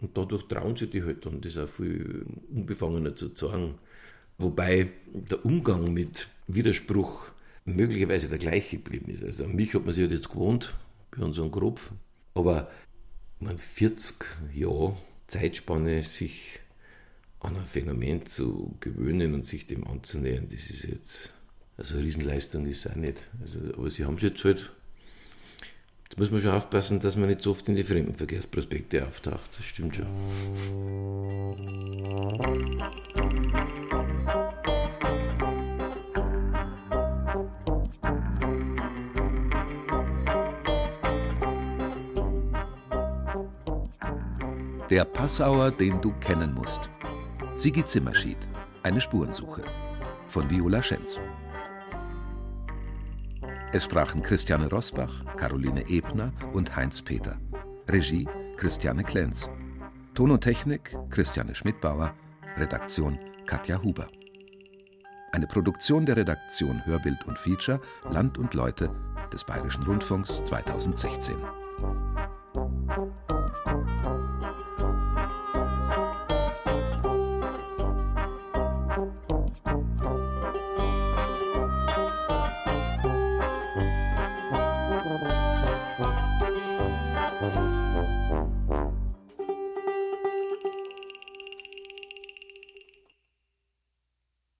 Und 0.00 0.16
dadurch 0.16 0.44
trauen 0.44 0.76
sie 0.76 0.86
die 0.86 1.02
halt 1.02 1.26
dann, 1.26 1.40
das 1.40 1.58
auch 1.58 1.68
viel 1.68 2.24
unbefangener 2.54 3.16
zu 3.16 3.34
sagen. 3.34 3.74
Wobei 4.38 4.90
der 5.12 5.44
Umgang 5.44 5.92
mit 5.92 6.28
Widerspruch 6.46 7.26
möglicherweise 7.64 8.28
der 8.28 8.38
gleiche 8.38 8.76
geblieben 8.76 9.10
ist. 9.10 9.24
Also 9.24 9.44
an 9.44 9.56
mich 9.56 9.74
hat 9.74 9.84
man 9.84 9.92
sich 9.92 10.02
halt 10.02 10.12
jetzt 10.12 10.30
gewohnt, 10.30 10.72
bei 11.10 11.24
unserem 11.24 11.50
Kropf. 11.50 11.90
Aber 12.34 12.70
man 13.40 13.58
40 13.58 14.24
Jahre 14.54 14.96
Zeitspanne, 15.26 16.00
sich 16.02 16.60
an 17.40 17.56
ein 17.56 17.64
Phänomen 17.64 18.24
zu 18.24 18.76
gewöhnen 18.78 19.34
und 19.34 19.46
sich 19.46 19.66
dem 19.66 19.84
anzunähern, 19.86 20.46
das 20.48 20.70
ist 20.70 20.84
jetzt 20.84 21.32
also 21.80 21.94
eine 21.94 22.04
Riesenleistung 22.04 22.66
ist 22.66 22.84
es 22.84 22.92
auch 22.92 22.96
nicht. 22.96 23.18
Also, 23.40 23.58
aber 23.76 23.90
sie 23.90 24.04
haben 24.04 24.16
es 24.16 24.22
jetzt 24.22 24.44
halt. 24.44 24.70
Jetzt 26.04 26.18
muss 26.18 26.30
man 26.30 26.40
schon 26.42 26.50
aufpassen, 26.50 27.00
dass 27.00 27.16
man 27.16 27.28
nicht 27.28 27.40
so 27.40 27.52
oft 27.52 27.66
in 27.68 27.74
die 27.76 27.84
Fremdenverkehrsprospekte 27.84 29.06
auftaucht. 29.06 29.56
Das 29.56 29.64
stimmt 29.64 29.96
schon. 29.96 30.06
Der 44.90 45.04
Passauer, 45.04 45.70
den 45.70 46.00
du 46.02 46.12
kennen 46.20 46.52
musst. 46.52 46.90
Sigi 47.54 47.84
Zimmerschied. 47.86 48.36
Eine 48.82 49.00
Spurensuche. 49.00 49.62
Von 50.28 50.50
Viola 50.50 50.82
Schenz. 50.82 51.18
Es 53.72 53.84
sprachen 53.84 54.20
Christiane 54.20 54.68
Rosbach, 54.68 55.24
Caroline 55.36 55.88
Ebner 55.88 56.32
und 56.52 56.74
Heinz 56.74 57.00
Peter. 57.00 57.36
Regie 57.88 58.26
Christiane 58.56 59.04
Klenz. 59.04 59.48
Ton 60.12 60.32
und 60.32 60.40
Technik 60.40 60.96
Christiane 61.08 61.54
Schmidbauer. 61.54 62.12
Redaktion 62.56 63.16
Katja 63.46 63.80
Huber. 63.80 64.08
Eine 65.30 65.46
Produktion 65.46 66.04
der 66.04 66.16
Redaktion 66.16 66.84
Hörbild 66.84 67.24
und 67.28 67.38
Feature 67.38 67.80
Land 68.10 68.38
und 68.38 68.54
Leute 68.54 68.90
des 69.32 69.44
Bayerischen 69.44 69.84
Rundfunks 69.84 70.42
2016. 70.42 71.36